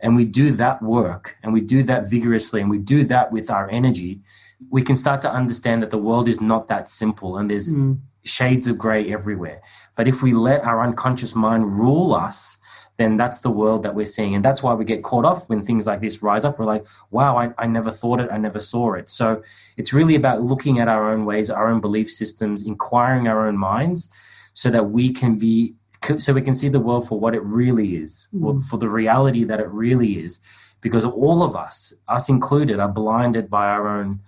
and 0.00 0.16
we 0.16 0.24
do 0.24 0.50
that 0.52 0.80
work 0.82 1.36
and 1.42 1.52
we 1.52 1.60
do 1.60 1.82
that 1.82 2.08
vigorously 2.08 2.60
and 2.62 2.70
we 2.70 2.78
do 2.78 3.04
that 3.04 3.30
with 3.30 3.50
our 3.50 3.68
energy, 3.70 4.22
we 4.70 4.82
can 4.82 4.96
start 4.96 5.20
to 5.20 5.30
understand 5.30 5.82
that 5.82 5.90
the 5.90 6.04
world 6.08 6.26
is 6.26 6.40
not 6.40 6.68
that 6.68 6.88
simple 6.88 7.36
and 7.36 7.50
there's 7.50 7.68
Mm. 7.68 7.98
shades 8.24 8.66
of 8.70 8.76
gray 8.84 9.02
everywhere. 9.18 9.60
But 9.96 10.08
if 10.12 10.16
we 10.22 10.32
let 10.32 10.60
our 10.70 10.78
unconscious 10.88 11.34
mind 11.34 11.62
rule 11.82 12.10
us, 12.26 12.58
then 12.98 13.16
that's 13.20 13.40
the 13.40 13.54
world 13.60 13.80
that 13.84 13.94
we're 13.94 14.14
seeing. 14.16 14.34
And 14.34 14.44
that's 14.46 14.62
why 14.62 14.72
we 14.74 14.84
get 14.92 15.02
caught 15.10 15.26
off 15.30 15.48
when 15.48 15.62
things 15.62 15.86
like 15.86 16.00
this 16.00 16.22
rise 16.28 16.44
up. 16.46 16.58
We're 16.58 16.72
like, 16.74 16.86
wow, 17.10 17.32
I, 17.42 17.44
I 17.64 17.66
never 17.66 17.92
thought 18.00 18.20
it, 18.24 18.28
I 18.36 18.38
never 18.38 18.60
saw 18.72 18.94
it. 19.00 19.06
So 19.08 19.42
it's 19.76 19.92
really 19.98 20.16
about 20.22 20.42
looking 20.50 20.78
at 20.82 20.88
our 20.88 21.04
own 21.12 21.22
ways, 21.30 21.48
our 21.50 21.68
own 21.70 21.80
belief 21.80 22.08
systems, 22.22 22.62
inquiring 22.62 23.28
our 23.28 23.40
own 23.46 23.56
minds 23.56 24.10
so 24.54 24.70
that 24.70 24.90
we 24.90 25.10
can 25.12 25.38
be 25.38 25.74
so 26.18 26.32
we 26.32 26.42
can 26.42 26.54
see 26.54 26.68
the 26.68 26.78
world 26.78 27.08
for 27.08 27.18
what 27.18 27.34
it 27.34 27.42
really 27.42 27.96
is, 27.96 28.28
or 28.40 28.54
Mm. 28.54 28.62
for 28.62 28.76
the 28.78 28.88
reality 28.88 29.42
that 29.44 29.58
it 29.58 29.68
really 29.68 30.12
is. 30.24 30.40
Because 30.80 31.04
all 31.04 31.42
of 31.42 31.56
us, 31.56 31.92
us 32.06 32.28
included, 32.28 32.78
are 32.78 32.88
blinded 32.88 33.50
by 33.50 33.66
our 33.66 33.88
own 33.88 34.20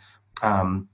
um, 0.42 0.88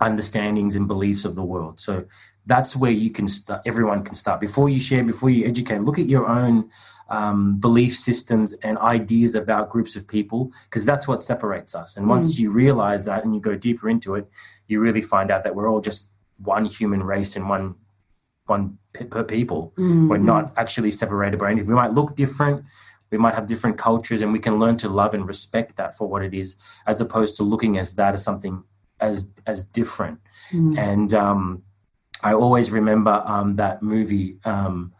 understandings 0.00 0.74
and 0.74 0.88
beliefs 0.88 1.24
of 1.24 1.36
the 1.36 1.44
world. 1.44 1.78
So 1.78 2.04
that's 2.44 2.74
where 2.74 2.90
you 2.90 3.10
can 3.10 3.28
start. 3.28 3.62
Everyone 3.66 4.02
can 4.02 4.14
start 4.14 4.40
before 4.40 4.68
you 4.68 4.80
share, 4.80 5.04
before 5.04 5.30
you 5.30 5.46
educate. 5.46 5.82
Look 5.82 5.98
at 5.98 6.06
your 6.06 6.26
own 6.26 6.70
um, 7.08 7.60
belief 7.60 7.96
systems 7.96 8.52
and 8.64 8.78
ideas 8.78 9.36
about 9.36 9.70
groups 9.70 9.94
of 9.94 10.08
people, 10.08 10.50
because 10.64 10.84
that's 10.84 11.06
what 11.06 11.22
separates 11.22 11.72
us. 11.76 11.96
And 11.96 12.08
once 12.08 12.36
you 12.36 12.50
realize 12.50 13.04
that 13.04 13.24
and 13.24 13.32
you 13.32 13.40
go 13.40 13.54
deeper 13.54 13.88
into 13.88 14.16
it, 14.16 14.28
you 14.66 14.80
really 14.80 15.02
find 15.02 15.30
out 15.30 15.44
that 15.44 15.54
we're 15.54 15.70
all 15.70 15.80
just 15.80 16.08
one 16.38 16.64
human 16.64 17.02
race 17.04 17.36
and 17.36 17.48
one 17.48 17.76
one 18.46 18.78
per 18.92 19.24
people. 19.24 19.72
Mm. 19.76 20.08
We're 20.08 20.18
not 20.18 20.52
actually 20.56 20.90
separated 20.90 21.38
by 21.38 21.50
anything. 21.50 21.68
We 21.68 21.74
might 21.74 21.92
look 21.92 22.16
different. 22.16 22.64
We 23.10 23.18
might 23.18 23.34
have 23.34 23.46
different 23.46 23.78
cultures, 23.78 24.22
and 24.22 24.32
we 24.32 24.38
can 24.38 24.58
learn 24.58 24.76
to 24.78 24.88
love 24.88 25.14
and 25.14 25.26
respect 25.28 25.76
that 25.76 25.96
for 25.96 26.08
what 26.08 26.22
it 26.22 26.34
is, 26.34 26.56
as 26.86 27.00
opposed 27.00 27.36
to 27.36 27.42
looking 27.42 27.78
as 27.78 27.94
that 27.94 28.14
as 28.14 28.24
something 28.24 28.64
as 29.00 29.30
as 29.46 29.64
different. 29.64 30.18
Mm. 30.52 30.78
And 30.78 31.14
um, 31.14 31.62
I 32.22 32.32
always 32.32 32.70
remember 32.70 33.22
um, 33.26 33.56
that 33.56 33.82
movie, 33.82 34.38
um, 34.44 34.92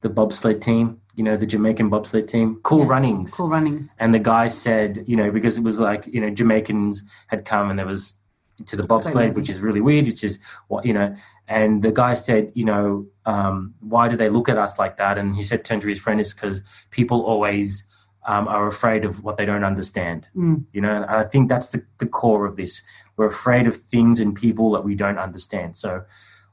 the 0.00 0.08
bobsled 0.08 0.60
team. 0.60 1.00
You 1.14 1.24
know, 1.24 1.34
the 1.34 1.46
Jamaican 1.46 1.88
bobsled 1.88 2.28
team, 2.28 2.60
Cool 2.62 2.80
Yes. 2.80 2.88
Runnings. 2.88 3.34
Cool 3.34 3.48
runnings. 3.48 3.94
And 3.98 4.12
the 4.12 4.18
guy 4.18 4.48
said, 4.48 5.04
you 5.06 5.16
know, 5.16 5.30
because 5.30 5.56
it 5.56 5.64
was 5.64 5.80
like, 5.80 6.06
you 6.06 6.20
know, 6.20 6.28
Jamaicans 6.28 7.04
had 7.28 7.46
come 7.46 7.70
and 7.70 7.78
there 7.78 7.86
was 7.86 8.18
to 8.66 8.76
the 8.76 8.86
quite 8.86 9.04
bobsled, 9.04 9.34
which 9.34 9.48
is 9.48 9.60
really 9.60 9.80
weird, 9.80 10.04
which 10.04 10.22
is 10.22 10.38
what, 10.68 10.84
you 10.84 10.92
know, 10.92 11.14
and 11.48 11.82
the 11.82 11.92
guy 11.92 12.14
said, 12.14 12.50
you 12.54 12.64
know, 12.64 13.06
um, 13.24 13.74
why 13.80 14.08
do 14.08 14.16
they 14.16 14.28
look 14.28 14.48
at 14.48 14.58
us 14.58 14.78
like 14.78 14.96
that? 14.98 15.18
And 15.18 15.36
he 15.36 15.42
said, 15.42 15.64
turn 15.64 15.80
to 15.80 15.88
his 15.88 15.98
friend, 15.98 16.20
is 16.20 16.34
because 16.34 16.60
people 16.90 17.22
always 17.22 17.88
um, 18.26 18.48
are 18.48 18.66
afraid 18.66 19.04
of 19.04 19.22
what 19.22 19.36
they 19.36 19.46
don't 19.46 19.64
understand. 19.64 20.28
Mm. 20.36 20.64
You 20.72 20.80
know, 20.80 20.94
and 20.94 21.04
I 21.04 21.24
think 21.24 21.48
that's 21.48 21.70
the, 21.70 21.84
the 21.98 22.06
core 22.06 22.46
of 22.46 22.56
this. 22.56 22.82
We're 23.16 23.26
afraid 23.26 23.66
of 23.66 23.76
things 23.76 24.20
and 24.20 24.34
people 24.34 24.72
that 24.72 24.84
we 24.84 24.94
don't 24.94 25.18
understand. 25.18 25.76
So 25.76 26.04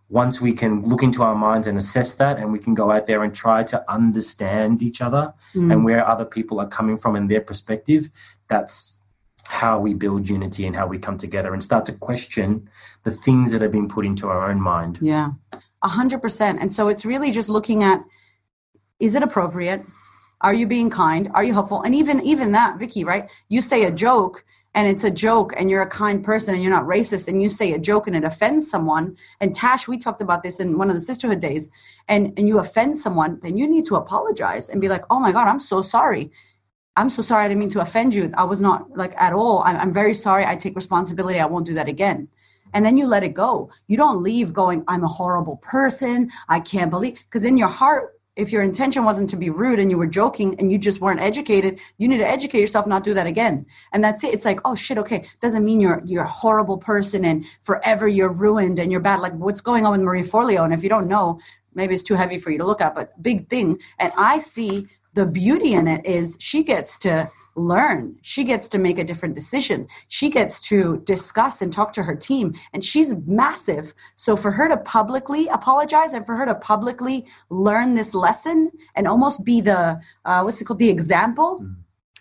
once 0.09 0.39
we 0.39 0.53
can 0.53 0.83
look 0.83 1.01
into 1.01 1.23
our 1.23 1.35
minds 1.35 1.65
and 1.65 1.77
assess 1.77 2.15
that, 2.17 2.37
and 2.37 2.51
we 2.51 2.59
can 2.59 2.75
go 2.75 2.91
out 2.91 3.07
there 3.07 3.23
and 3.23 3.33
try 3.33 3.63
to 3.63 3.91
understand 3.91 4.81
each 4.83 5.01
other 5.01 5.33
Mm. 5.55 5.71
and 5.71 5.85
where 5.85 6.07
other 6.07 6.25
people 6.25 6.59
are 6.59 6.67
coming 6.67 6.97
from 6.97 7.15
and 7.15 7.29
their 7.29 7.41
perspective, 7.41 8.09
that's 8.47 9.02
how 9.47 9.79
we 9.79 9.93
build 9.93 10.29
unity 10.29 10.65
and 10.65 10.75
how 10.75 10.87
we 10.87 10.97
come 10.97 11.17
together 11.17 11.53
and 11.53 11.63
start 11.63 11.85
to 11.85 11.93
question 11.93 12.69
the 13.03 13.11
things 13.11 13.51
that 13.51 13.61
have 13.61 13.71
been 13.71 13.87
put 13.87 14.05
into 14.05 14.27
our 14.27 14.49
own 14.49 14.61
mind. 14.61 14.99
Yeah, 15.01 15.31
a 15.81 15.89
hundred 15.89 16.21
percent. 16.21 16.59
And 16.61 16.73
so 16.73 16.87
it's 16.87 17.05
really 17.05 17.31
just 17.31 17.49
looking 17.49 17.83
at: 17.83 18.03
is 18.99 19.15
it 19.15 19.23
appropriate? 19.23 19.85
Are 20.41 20.53
you 20.53 20.67
being 20.67 20.89
kind? 20.89 21.29
Are 21.33 21.43
you 21.43 21.53
helpful? 21.53 21.81
And 21.81 21.95
even 21.95 22.21
even 22.21 22.51
that, 22.53 22.77
Vicky, 22.77 23.03
right? 23.03 23.29
You 23.49 23.61
say 23.61 23.83
a 23.83 23.91
joke 23.91 24.43
and 24.75 24.87
it's 24.87 25.03
a 25.03 25.11
joke 25.11 25.53
and 25.55 25.69
you're 25.69 25.81
a 25.81 25.89
kind 25.89 26.23
person 26.23 26.53
and 26.53 26.63
you're 26.63 26.71
not 26.71 26.85
racist 26.85 27.27
and 27.27 27.41
you 27.41 27.49
say 27.49 27.73
a 27.73 27.77
joke 27.77 28.07
and 28.07 28.15
it 28.15 28.23
offends 28.23 28.69
someone. 28.69 29.15
And 29.39 29.53
Tash, 29.53 29.87
we 29.87 29.97
talked 29.97 30.21
about 30.21 30.43
this 30.43 30.59
in 30.59 30.77
one 30.77 30.89
of 30.89 30.95
the 30.95 31.01
Sistahood 31.01 31.39
days, 31.39 31.69
and 32.07 32.33
and 32.37 32.47
you 32.47 32.59
offend 32.59 32.97
someone, 32.97 33.39
then 33.41 33.57
you 33.57 33.67
need 33.67 33.85
to 33.85 33.95
apologize 33.95 34.69
and 34.69 34.81
be 34.81 34.89
like, 34.89 35.03
oh 35.09 35.19
my 35.19 35.31
god, 35.31 35.47
I'm 35.47 35.59
so 35.59 35.81
sorry. 35.81 36.31
I'm 36.95 37.09
so 37.09 37.21
sorry. 37.21 37.45
I 37.45 37.47
didn't 37.47 37.59
mean 37.59 37.69
to 37.71 37.81
offend 37.81 38.13
you. 38.13 38.31
I 38.35 38.43
was 38.43 38.61
not 38.61 38.95
like 38.95 39.13
at 39.17 39.33
all. 39.33 39.63
I'm, 39.65 39.77
I'm 39.77 39.93
very 39.93 40.13
sorry. 40.13 40.45
I 40.45 40.55
take 40.55 40.75
responsibility. 40.75 41.39
I 41.39 41.45
won't 41.45 41.65
do 41.65 41.73
that 41.75 41.87
again 41.87 42.27
and 42.73 42.85
then 42.85 42.97
you 42.97 43.07
let 43.07 43.23
it 43.23 43.33
go. 43.33 43.69
You 43.87 43.97
don't 43.97 44.21
leave 44.21 44.51
going, 44.51 44.83
I'm 44.87 45.03
a 45.03 45.07
horrible 45.07 45.57
person. 45.57 46.29
I 46.49 46.59
can't 46.59 46.89
believe, 46.89 47.19
because 47.25 47.43
in 47.43 47.57
your 47.57 47.67
heart, 47.67 48.19
if 48.35 48.51
your 48.51 48.63
intention 48.63 49.05
wasn't 49.05 49.29
to 49.29 49.35
be 49.35 49.51
rude 49.51 49.77
and 49.77 49.91
you 49.91 49.97
were 49.97 50.07
joking 50.07 50.55
and 50.59 50.71
you 50.71 50.79
just 50.79 50.99
weren't 50.99 51.19
educated, 51.19 51.79
you 51.99 52.07
need 52.07 52.17
to 52.17 52.27
educate 52.27 52.59
yourself, 52.59 52.87
not 52.87 53.03
do 53.03 53.13
that 53.13 53.27
again. 53.27 53.63
And 53.91 54.03
that's 54.03 54.23
it. 54.23 54.33
It's 54.33 54.43
like, 54.43 54.59
oh 54.65 54.73
shit, 54.73 54.97
okay, 54.97 55.25
doesn't 55.39 55.63
mean 55.63 55.79
you're 55.79 56.01
you're 56.03 56.23
a 56.23 56.27
horrible 56.27 56.79
person 56.79 57.25
and 57.25 57.45
forever 57.61 58.07
you're 58.07 58.33
ruined 58.33 58.79
and 58.79 58.91
you're 58.91 59.01
bad. 59.01 59.19
Like 59.19 59.33
what's 59.33 59.61
going 59.61 59.85
on 59.85 59.91
with 59.91 60.01
Marie 60.01 60.23
Forleo? 60.23 60.63
And 60.63 60.73
if 60.73 60.81
you 60.81 60.89
don't 60.89 61.07
know, 61.07 61.39
maybe 61.75 61.93
it's 61.93 62.01
too 62.01 62.15
heavy 62.15 62.39
for 62.39 62.49
you 62.49 62.57
to 62.57 62.65
look 62.65 62.81
at, 62.81 62.95
but 62.95 63.21
big 63.21 63.49
thing. 63.49 63.79
And 63.99 64.11
I 64.17 64.39
see 64.39 64.87
the 65.13 65.25
beauty 65.25 65.73
in 65.73 65.87
it 65.87 66.05
is 66.05 66.37
she 66.39 66.63
gets 66.63 66.97
to 66.99 67.29
learn. 67.55 68.17
She 68.21 68.43
gets 68.43 68.67
to 68.69 68.77
make 68.77 68.97
a 68.97 69.03
different 69.03 69.35
decision. 69.35 69.87
She 70.07 70.29
gets 70.29 70.59
to 70.61 71.01
discuss 71.05 71.61
and 71.61 71.71
talk 71.71 71.93
to 71.93 72.03
her 72.03 72.15
team. 72.15 72.55
And 72.73 72.83
she's 72.83 73.15
massive. 73.27 73.93
So 74.15 74.35
for 74.35 74.51
her 74.51 74.67
to 74.69 74.77
publicly 74.77 75.47
apologize 75.47 76.13
and 76.13 76.25
for 76.25 76.35
her 76.35 76.45
to 76.45 76.55
publicly 76.55 77.27
learn 77.49 77.93
this 77.93 78.15
lesson 78.15 78.71
and 78.95 79.07
almost 79.07 79.45
be 79.45 79.61
the, 79.61 80.01
uh, 80.25 80.41
what's 80.41 80.61
it 80.61 80.65
called, 80.65 80.79
the 80.79 80.89
example. 80.89 81.65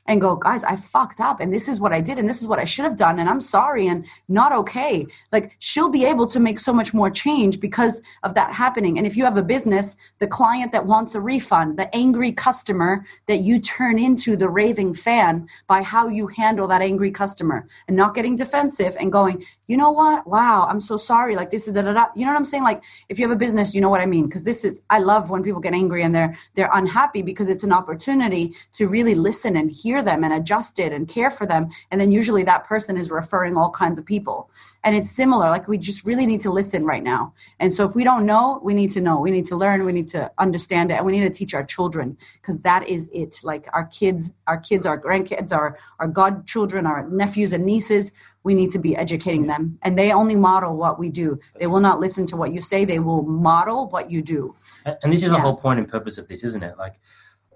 And 0.07 0.21
go, 0.21 0.35
guys, 0.35 0.65
I 0.65 0.75
fucked 0.75 1.21
up, 1.21 1.39
and 1.39 1.53
this 1.53 1.69
is 1.69 1.79
what 1.79 1.93
I 1.93 2.01
did, 2.01 2.19
and 2.19 2.29
this 2.29 2.41
is 2.41 2.47
what 2.49 2.59
I 2.59 2.65
should 2.65 2.85
have 2.85 2.97
done, 2.97 3.21
and 3.21 3.29
I'm 3.29 3.41
sorry, 3.41 3.87
and 3.87 4.05
not 4.29 4.53
okay. 4.53 5.07
Like, 5.31 5.55
she'll 5.61 5.89
be 5.89 6.05
able 6.05 6.27
to 6.27 6.41
make 6.41 6.59
so 6.59 6.73
much 6.73 6.93
more 6.93 7.09
change 7.09 7.61
because 7.61 8.03
of 8.25 8.35
that 8.35 8.53
happening. 8.53 8.99
And 8.99 9.07
if 9.07 9.17
you 9.17 9.25
have 9.25 9.37
a 9.37 9.43
business, 9.43 9.97
the 10.19 10.27
client 10.27 10.73
that 10.73 10.87
wants 10.87 11.15
a 11.15 11.21
refund, 11.21 11.79
the 11.79 11.95
angry 11.95 12.33
customer 12.33 13.07
that 13.27 13.43
you 13.43 13.61
turn 13.61 13.97
into 13.99 14.37
the 14.37 14.49
raving 14.49 14.95
fan 14.95 15.47
by 15.69 15.83
how 15.83 16.09
you 16.09 16.27
handle 16.27 16.67
that 16.67 16.83
angry 16.83 17.13
customer 17.13 17.69
and 17.87 17.97
not 17.97 18.15
getting 18.15 18.35
defensive 18.35 18.97
and 18.99 19.13
going, 19.13 19.45
you 19.73 19.79
know 19.79 19.91
what? 19.91 20.27
Wow, 20.27 20.67
I'm 20.69 20.83
so 20.83 20.99
sorry. 20.99 21.35
Like 21.35 21.51
this 21.51 21.67
is 21.67 21.73
da 21.73 21.81
da 21.81 21.95
da. 21.95 22.05
You 22.15 22.27
know 22.27 22.33
what 22.33 22.37
I'm 22.37 22.45
saying? 22.45 22.63
Like 22.63 22.83
if 23.09 23.19
you 23.19 23.27
have 23.27 23.35
a 23.35 23.39
business, 23.39 23.75
you 23.75 23.81
know 23.81 23.89
what 23.89 24.03
I 24.03 24.05
mean. 24.15 24.27
Because 24.27 24.45
this 24.45 24.67
is, 24.67 24.83
I 24.91 24.99
love 24.99 25.31
when 25.31 25.43
people 25.43 25.63
get 25.63 25.73
angry 25.73 26.03
and 26.03 26.15
they're 26.15 26.37
they're 26.53 26.69
unhappy 26.75 27.23
because 27.23 27.49
it's 27.49 27.65
an 27.65 27.73
opportunity 27.73 28.55
to 28.75 28.87
really 28.87 29.15
listen 29.15 29.57
and 29.57 29.73
hear 29.73 30.03
them 30.03 30.25
and 30.25 30.35
adjust 30.35 30.79
it 30.79 30.93
and 30.93 31.09
care 31.09 31.31
for 31.31 31.47
them. 31.47 31.71
And 31.91 31.99
then 31.99 32.13
usually 32.13 32.43
that 32.43 32.65
person 32.65 32.99
is 32.99 33.11
referring 33.11 33.57
all 33.57 33.71
kinds 33.71 33.99
of 33.99 34.05
people. 34.05 34.51
And 34.85 34.95
it's 34.95 35.11
similar. 35.11 35.49
Like 35.49 35.69
we 35.69 35.79
just 35.79 36.05
really 36.05 36.27
need 36.27 36.41
to 36.41 36.51
listen 36.51 36.85
right 36.85 37.03
now. 37.03 37.33
And 37.59 37.73
so 37.73 37.87
if 37.89 37.95
we 37.95 38.05
don't 38.05 38.27
know, 38.27 38.61
we 38.63 38.75
need 38.75 38.91
to 38.91 39.01
know. 39.01 39.19
We 39.21 39.31
need 39.31 39.47
to 39.47 39.57
learn. 39.57 39.87
We 39.87 39.93
need 39.93 40.09
to 40.11 40.31
understand 40.37 40.91
it, 40.91 40.99
and 40.99 41.07
we 41.07 41.13
need 41.13 41.27
to 41.33 41.39
teach 41.39 41.55
our 41.55 41.65
children 41.65 42.19
because 42.43 42.61
that 42.61 42.87
is 42.87 43.09
it. 43.15 43.41
Like 43.43 43.69
our 43.73 43.87
kids, 43.87 44.35
our 44.47 44.59
kids, 44.59 44.85
our 44.85 45.01
grandkids, 45.01 45.51
our 45.51 45.79
our 45.99 46.09
godchildren, 46.09 46.85
our 46.85 47.09
nephews 47.09 47.55
and 47.55 47.65
nieces. 47.65 48.13
We 48.45 48.55
need 48.55 48.71
to 48.73 48.79
be 48.79 48.97
educating 48.97 49.47
them, 49.47 49.79
and 49.83 49.97
they 49.97 50.13
only 50.13 50.35
model 50.35 50.77
what 50.77 50.99
we 50.99 51.09
do. 51.11 51.39
They 51.59 51.67
will 51.69 51.81
not 51.81 52.01
listen 52.01 52.27
to 52.27 52.37
what 52.37 52.53
you 52.53 52.61
say. 52.61 52.85
They 52.85 52.99
will 52.99 53.23
model 53.23 53.89
what 53.89 54.11
you 54.11 54.21
do. 54.23 54.55
And 54.85 55.13
this 55.13 55.23
is 55.23 55.31
the 55.31 55.39
whole 55.39 55.57
point 55.57 55.79
and 55.79 55.89
purpose 55.89 56.19
of 56.19 56.27
this, 56.27 56.43
isn't 56.43 56.63
it? 56.63 56.77
Like 56.77 56.95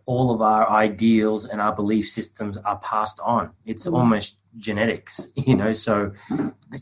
all 0.06 0.30
of 0.32 0.40
our 0.40 0.70
ideals 0.70 1.46
and 1.46 1.60
our 1.60 1.74
belief 1.74 2.08
systems 2.08 2.56
are 2.58 2.78
passed 2.78 3.18
on. 3.24 3.50
It's 3.64 3.86
Mhm. 3.88 3.94
almost 3.94 4.38
genetics, 4.58 5.28
you 5.34 5.56
know. 5.56 5.72
So 5.72 6.12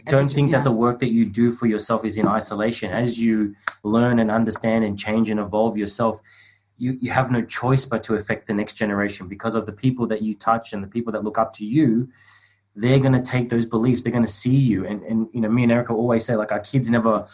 don't 0.06 0.30
think 0.30 0.50
yeah. 0.50 0.58
that 0.58 0.64
the 0.64 0.72
work 0.72 0.98
that 0.98 1.10
you 1.10 1.24
do 1.24 1.50
for 1.50 1.66
yourself 1.66 2.04
is 2.04 2.18
in 2.18 2.28
isolation. 2.28 2.92
As 2.92 3.18
you 3.18 3.54
learn 3.82 4.18
and 4.18 4.30
understand 4.30 4.84
and 4.84 4.98
change 4.98 5.30
and 5.30 5.40
evolve 5.40 5.78
yourself, 5.78 6.20
you, 6.76 6.98
you 7.00 7.10
have 7.12 7.30
no 7.30 7.40
choice 7.40 7.86
but 7.86 8.02
to 8.02 8.14
affect 8.16 8.46
the 8.46 8.54
next 8.54 8.74
generation 8.74 9.28
because 9.28 9.54
of 9.54 9.64
the 9.64 9.72
people 9.72 10.06
that 10.08 10.20
you 10.20 10.34
touch 10.34 10.74
and 10.74 10.82
the 10.82 10.88
people 10.88 11.12
that 11.12 11.24
look 11.24 11.38
up 11.38 11.54
to 11.54 11.64
you. 11.64 12.10
They're 12.74 12.98
going 12.98 13.12
to 13.12 13.22
take 13.22 13.48
those 13.48 13.66
beliefs. 13.66 14.02
They're 14.02 14.12
going 14.12 14.24
to 14.24 14.30
see 14.30 14.56
you. 14.56 14.86
And, 14.86 15.02
and, 15.02 15.28
you 15.32 15.40
know, 15.40 15.48
me 15.48 15.62
and 15.62 15.72
Erica 15.72 15.92
always 15.92 16.24
say, 16.24 16.34
like, 16.36 16.52
our 16.52 16.60
kids 16.60 16.90
never, 16.90 17.26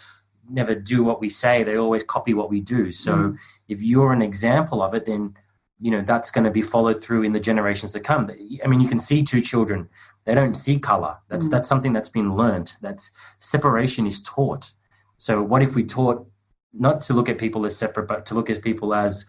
never 0.49 0.75
do 0.75 1.03
what 1.03 1.21
we 1.21 1.29
say. 1.29 1.63
They 1.63 1.77
always 1.77 2.03
copy 2.03 2.35
what 2.35 2.51
we 2.51 2.61
do. 2.61 2.93
So 2.93 3.15
Mm. 3.15 3.37
if 3.69 3.83
you're 3.83 4.13
an 4.13 4.23
example 4.23 4.83
of 4.83 4.95
it, 4.95 5.07
then, 5.07 5.35
you 5.81 5.91
know, 5.91 6.03
that's 6.03 6.31
going 6.31 6.45
to 6.45 6.51
be 6.51 6.63
followed 6.63 7.03
through 7.03 7.23
in 7.23 7.33
the 7.33 7.41
generations 7.41 7.93
to 7.93 8.01
come. 8.01 8.31
I 8.63 8.67
mean, 8.67 8.81
you 8.81 8.89
can 8.89 8.99
see 8.99 9.23
two 9.23 9.41
children 9.41 9.89
they 10.27 10.35
don't 10.35 10.55
see 10.55 10.79
color 10.79 11.17
that's 11.29 11.47
Mm. 11.47 11.51
that's 11.51 11.69
something 11.69 11.93
that's 11.93 12.09
been 12.09 12.37
learned 12.37 12.75
that's 12.83 13.11
separation 13.39 14.07
is 14.07 14.23
taught 14.23 14.73
so 15.19 15.43
what 15.43 15.63
if 15.63 15.75
we 15.75 15.83
taught 15.83 16.27
not 16.73 17.01
to 17.03 17.15
look 17.15 17.29
at 17.29 17.39
people 17.39 17.65
as 17.65 17.77
separate 17.77 18.07
but 18.07 18.27
to 18.27 18.35
look 18.35 18.51
at 18.51 18.63
people 18.63 18.95
as 18.95 19.25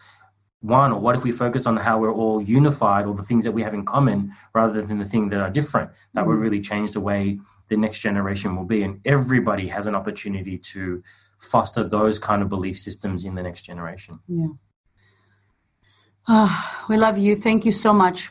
one? 0.62 0.92
Or 0.92 1.00
what 1.00 1.16
if 1.16 1.24
we 1.24 1.32
focus 1.32 1.66
on 1.66 1.76
how 1.76 1.98
we're 1.98 2.12
all 2.12 2.40
unified 2.40 3.06
or 3.06 3.14
the 3.14 3.22
things 3.22 3.44
that 3.44 3.52
we 3.52 3.62
have 3.62 3.74
in 3.74 3.84
common 3.84 4.32
rather 4.54 4.82
than 4.82 4.98
the 4.98 5.04
things 5.04 5.30
that 5.30 5.40
are 5.40 5.50
different? 5.50 5.90
That 6.14 6.24
mm. 6.24 6.28
will 6.28 6.34
really 6.34 6.60
change 6.60 6.92
the 6.92 7.00
way 7.00 7.38
the 7.68 7.76
next 7.76 8.00
generation 8.00 8.56
will 8.56 8.64
be. 8.64 8.82
And 8.82 9.00
everybody 9.04 9.68
has 9.68 9.86
an 9.86 9.94
opportunity 9.94 10.58
to 10.58 11.02
foster 11.38 11.82
those 11.82 12.18
kind 12.18 12.42
of 12.42 12.48
belief 12.48 12.78
systems 12.78 13.24
in 13.24 13.34
the 13.34 13.42
next 13.42 13.62
generation. 13.62 14.20
Yeah. 14.28 14.48
Oh, 16.28 16.84
we 16.88 16.96
love 16.96 17.18
you. 17.18 17.34
Thank 17.34 17.64
you 17.64 17.72
so 17.72 17.92
much. 17.92 18.30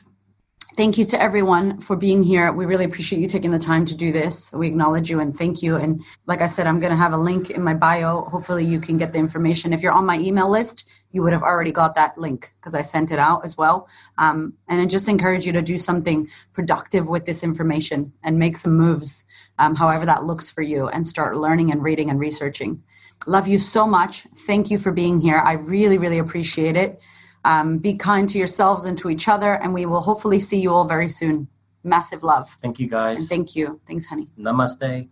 Thank 0.78 0.98
you 0.98 1.04
to 1.08 1.22
everyone 1.22 1.82
for 1.82 1.98
being 1.98 2.24
here. 2.24 2.50
We 2.54 2.66
really 2.66 2.86
appreciate 2.86 3.20
you 3.20 3.28
taking 3.28 3.52
the 3.52 3.60
time 3.60 3.86
to 3.88 3.94
do 3.94 4.14
this. 4.14 4.50
We 4.54 4.68
acknowledge 4.68 5.10
you 5.10 5.20
and 5.20 5.38
thank 5.38 5.62
you. 5.62 5.76
And 5.76 6.02
like 6.28 6.40
I 6.40 6.48
said, 6.48 6.66
I'm 6.66 6.80
going 6.80 6.92
to 6.92 6.98
have 6.98 7.12
a 7.12 7.18
link 7.18 7.50
in 7.50 7.62
my 7.62 7.74
bio. 7.74 8.22
Hopefully, 8.22 8.66
you 8.66 8.80
can 8.80 8.98
get 8.98 9.12
the 9.12 9.20
information. 9.20 9.74
If 9.74 9.82
you're 9.82 9.92
on 9.92 10.06
my 10.06 10.18
email 10.18 10.50
list, 10.50 10.88
you 11.12 11.24
would 11.24 11.34
have 11.34 11.44
already 11.44 11.74
got 11.74 11.96
that 11.96 12.18
link 12.18 12.54
because 12.56 12.74
I 12.74 12.84
sent 12.84 13.12
it 13.12 13.20
out 13.20 13.44
as 13.44 13.58
well. 13.58 13.90
Um, 14.18 14.54
and 14.70 14.80
I 14.80 14.86
just 14.86 15.10
encourage 15.10 15.46
you 15.46 15.52
to 15.52 15.62
do 15.62 15.78
something 15.78 16.30
productive 16.54 17.06
with 17.06 17.26
this 17.26 17.44
information 17.44 18.14
and 18.24 18.40
make 18.40 18.56
some 18.56 18.78
moves, 18.78 19.26
um, 19.60 19.76
however 19.76 20.06
that 20.06 20.24
looks 20.24 20.50
for 20.50 20.62
you, 20.62 20.88
and 20.88 21.06
start 21.06 21.36
learning 21.36 21.72
and 21.72 21.84
reading 21.84 22.10
and 22.10 22.18
researching. 22.18 22.82
Love 23.28 23.48
you 23.48 23.60
so 23.60 23.86
much. 23.86 24.26
Thank 24.48 24.72
you 24.72 24.80
for 24.80 24.94
being 24.94 25.20
here. 25.20 25.38
I 25.38 25.54
really, 25.54 25.98
really 25.98 26.18
appreciate 26.18 26.78
it. 26.78 27.02
Um, 27.44 27.80
be 27.80 27.96
kind 27.96 28.30
to 28.30 28.38
yourselves 28.38 28.86
and 28.86 28.98
to 29.00 29.10
each 29.10 29.28
other, 29.28 29.54
and 29.54 29.74
we 29.74 29.86
will 29.86 30.02
hopefully 30.02 30.40
see 30.40 30.60
you 30.60 30.74
all 30.74 30.86
very 30.86 31.10
soon. 31.10 31.48
Massive 31.84 32.22
love. 32.24 32.50
Thank 32.62 32.80
you, 32.80 32.88
guys. 32.88 33.20
And 33.20 33.28
thank 33.28 33.56
you. 33.56 33.82
Thanks, 33.88 34.06
honey. 34.06 34.32
Namaste. 34.38 35.10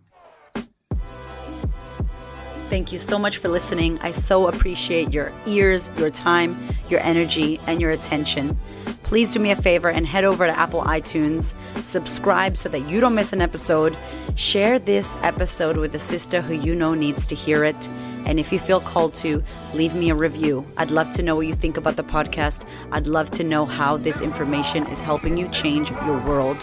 Thank 2.70 2.92
you 2.92 3.00
so 3.00 3.18
much 3.18 3.38
for 3.38 3.48
listening. 3.48 3.98
I 4.00 4.12
so 4.12 4.46
appreciate 4.46 5.12
your 5.12 5.32
ears, 5.44 5.90
your 5.98 6.08
time, 6.08 6.56
your 6.88 7.00
energy, 7.00 7.58
and 7.66 7.80
your 7.80 7.90
attention. 7.90 8.56
Please 9.02 9.28
do 9.28 9.40
me 9.40 9.50
a 9.50 9.56
favor 9.56 9.90
and 9.90 10.06
head 10.06 10.22
over 10.22 10.46
to 10.46 10.56
Apple 10.56 10.82
iTunes, 10.82 11.56
subscribe 11.82 12.56
so 12.56 12.68
that 12.68 12.82
you 12.82 13.00
don't 13.00 13.16
miss 13.16 13.32
an 13.32 13.40
episode. 13.40 13.96
Share 14.36 14.78
this 14.78 15.16
episode 15.22 15.78
with 15.78 15.92
a 15.96 15.98
sister 15.98 16.40
who 16.40 16.54
you 16.54 16.76
know 16.76 16.94
needs 16.94 17.26
to 17.26 17.34
hear 17.34 17.64
it. 17.64 17.88
And 18.26 18.38
if 18.38 18.52
you 18.52 18.58
feel 18.58 18.80
called 18.80 19.14
to, 19.16 19.42
leave 19.74 19.94
me 19.94 20.10
a 20.10 20.14
review. 20.14 20.64
I'd 20.76 20.90
love 20.90 21.12
to 21.14 21.22
know 21.22 21.36
what 21.36 21.46
you 21.46 21.54
think 21.54 21.76
about 21.76 21.96
the 21.96 22.04
podcast. 22.04 22.64
I'd 22.92 23.06
love 23.06 23.30
to 23.32 23.44
know 23.44 23.66
how 23.66 23.96
this 23.96 24.20
information 24.20 24.86
is 24.88 25.00
helping 25.00 25.36
you 25.36 25.48
change 25.48 25.90
your 25.90 26.18
world. 26.24 26.58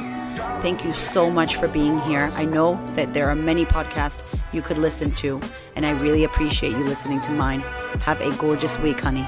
Thank 0.62 0.86
you 0.86 0.94
so 0.94 1.30
much 1.30 1.56
for 1.56 1.68
being 1.68 2.00
here. 2.02 2.32
I 2.34 2.46
know 2.46 2.80
that 2.96 3.14
there 3.14 3.30
are 3.30 3.36
many 3.36 3.66
podcasts 3.66 4.24
you 4.54 4.62
could 4.62 4.78
listen 4.78 5.12
to, 5.14 5.42
and 5.76 5.86
I 5.86 5.92
really 6.00 6.24
appreciate 6.24 6.72
you 6.72 6.84
listening 6.84 7.22
to 7.22 7.32
mine. 7.32 7.60
Have 8.02 8.22
a 8.22 8.36
gorgeous 8.38 8.78
week, 8.80 9.00
honey. 9.00 9.26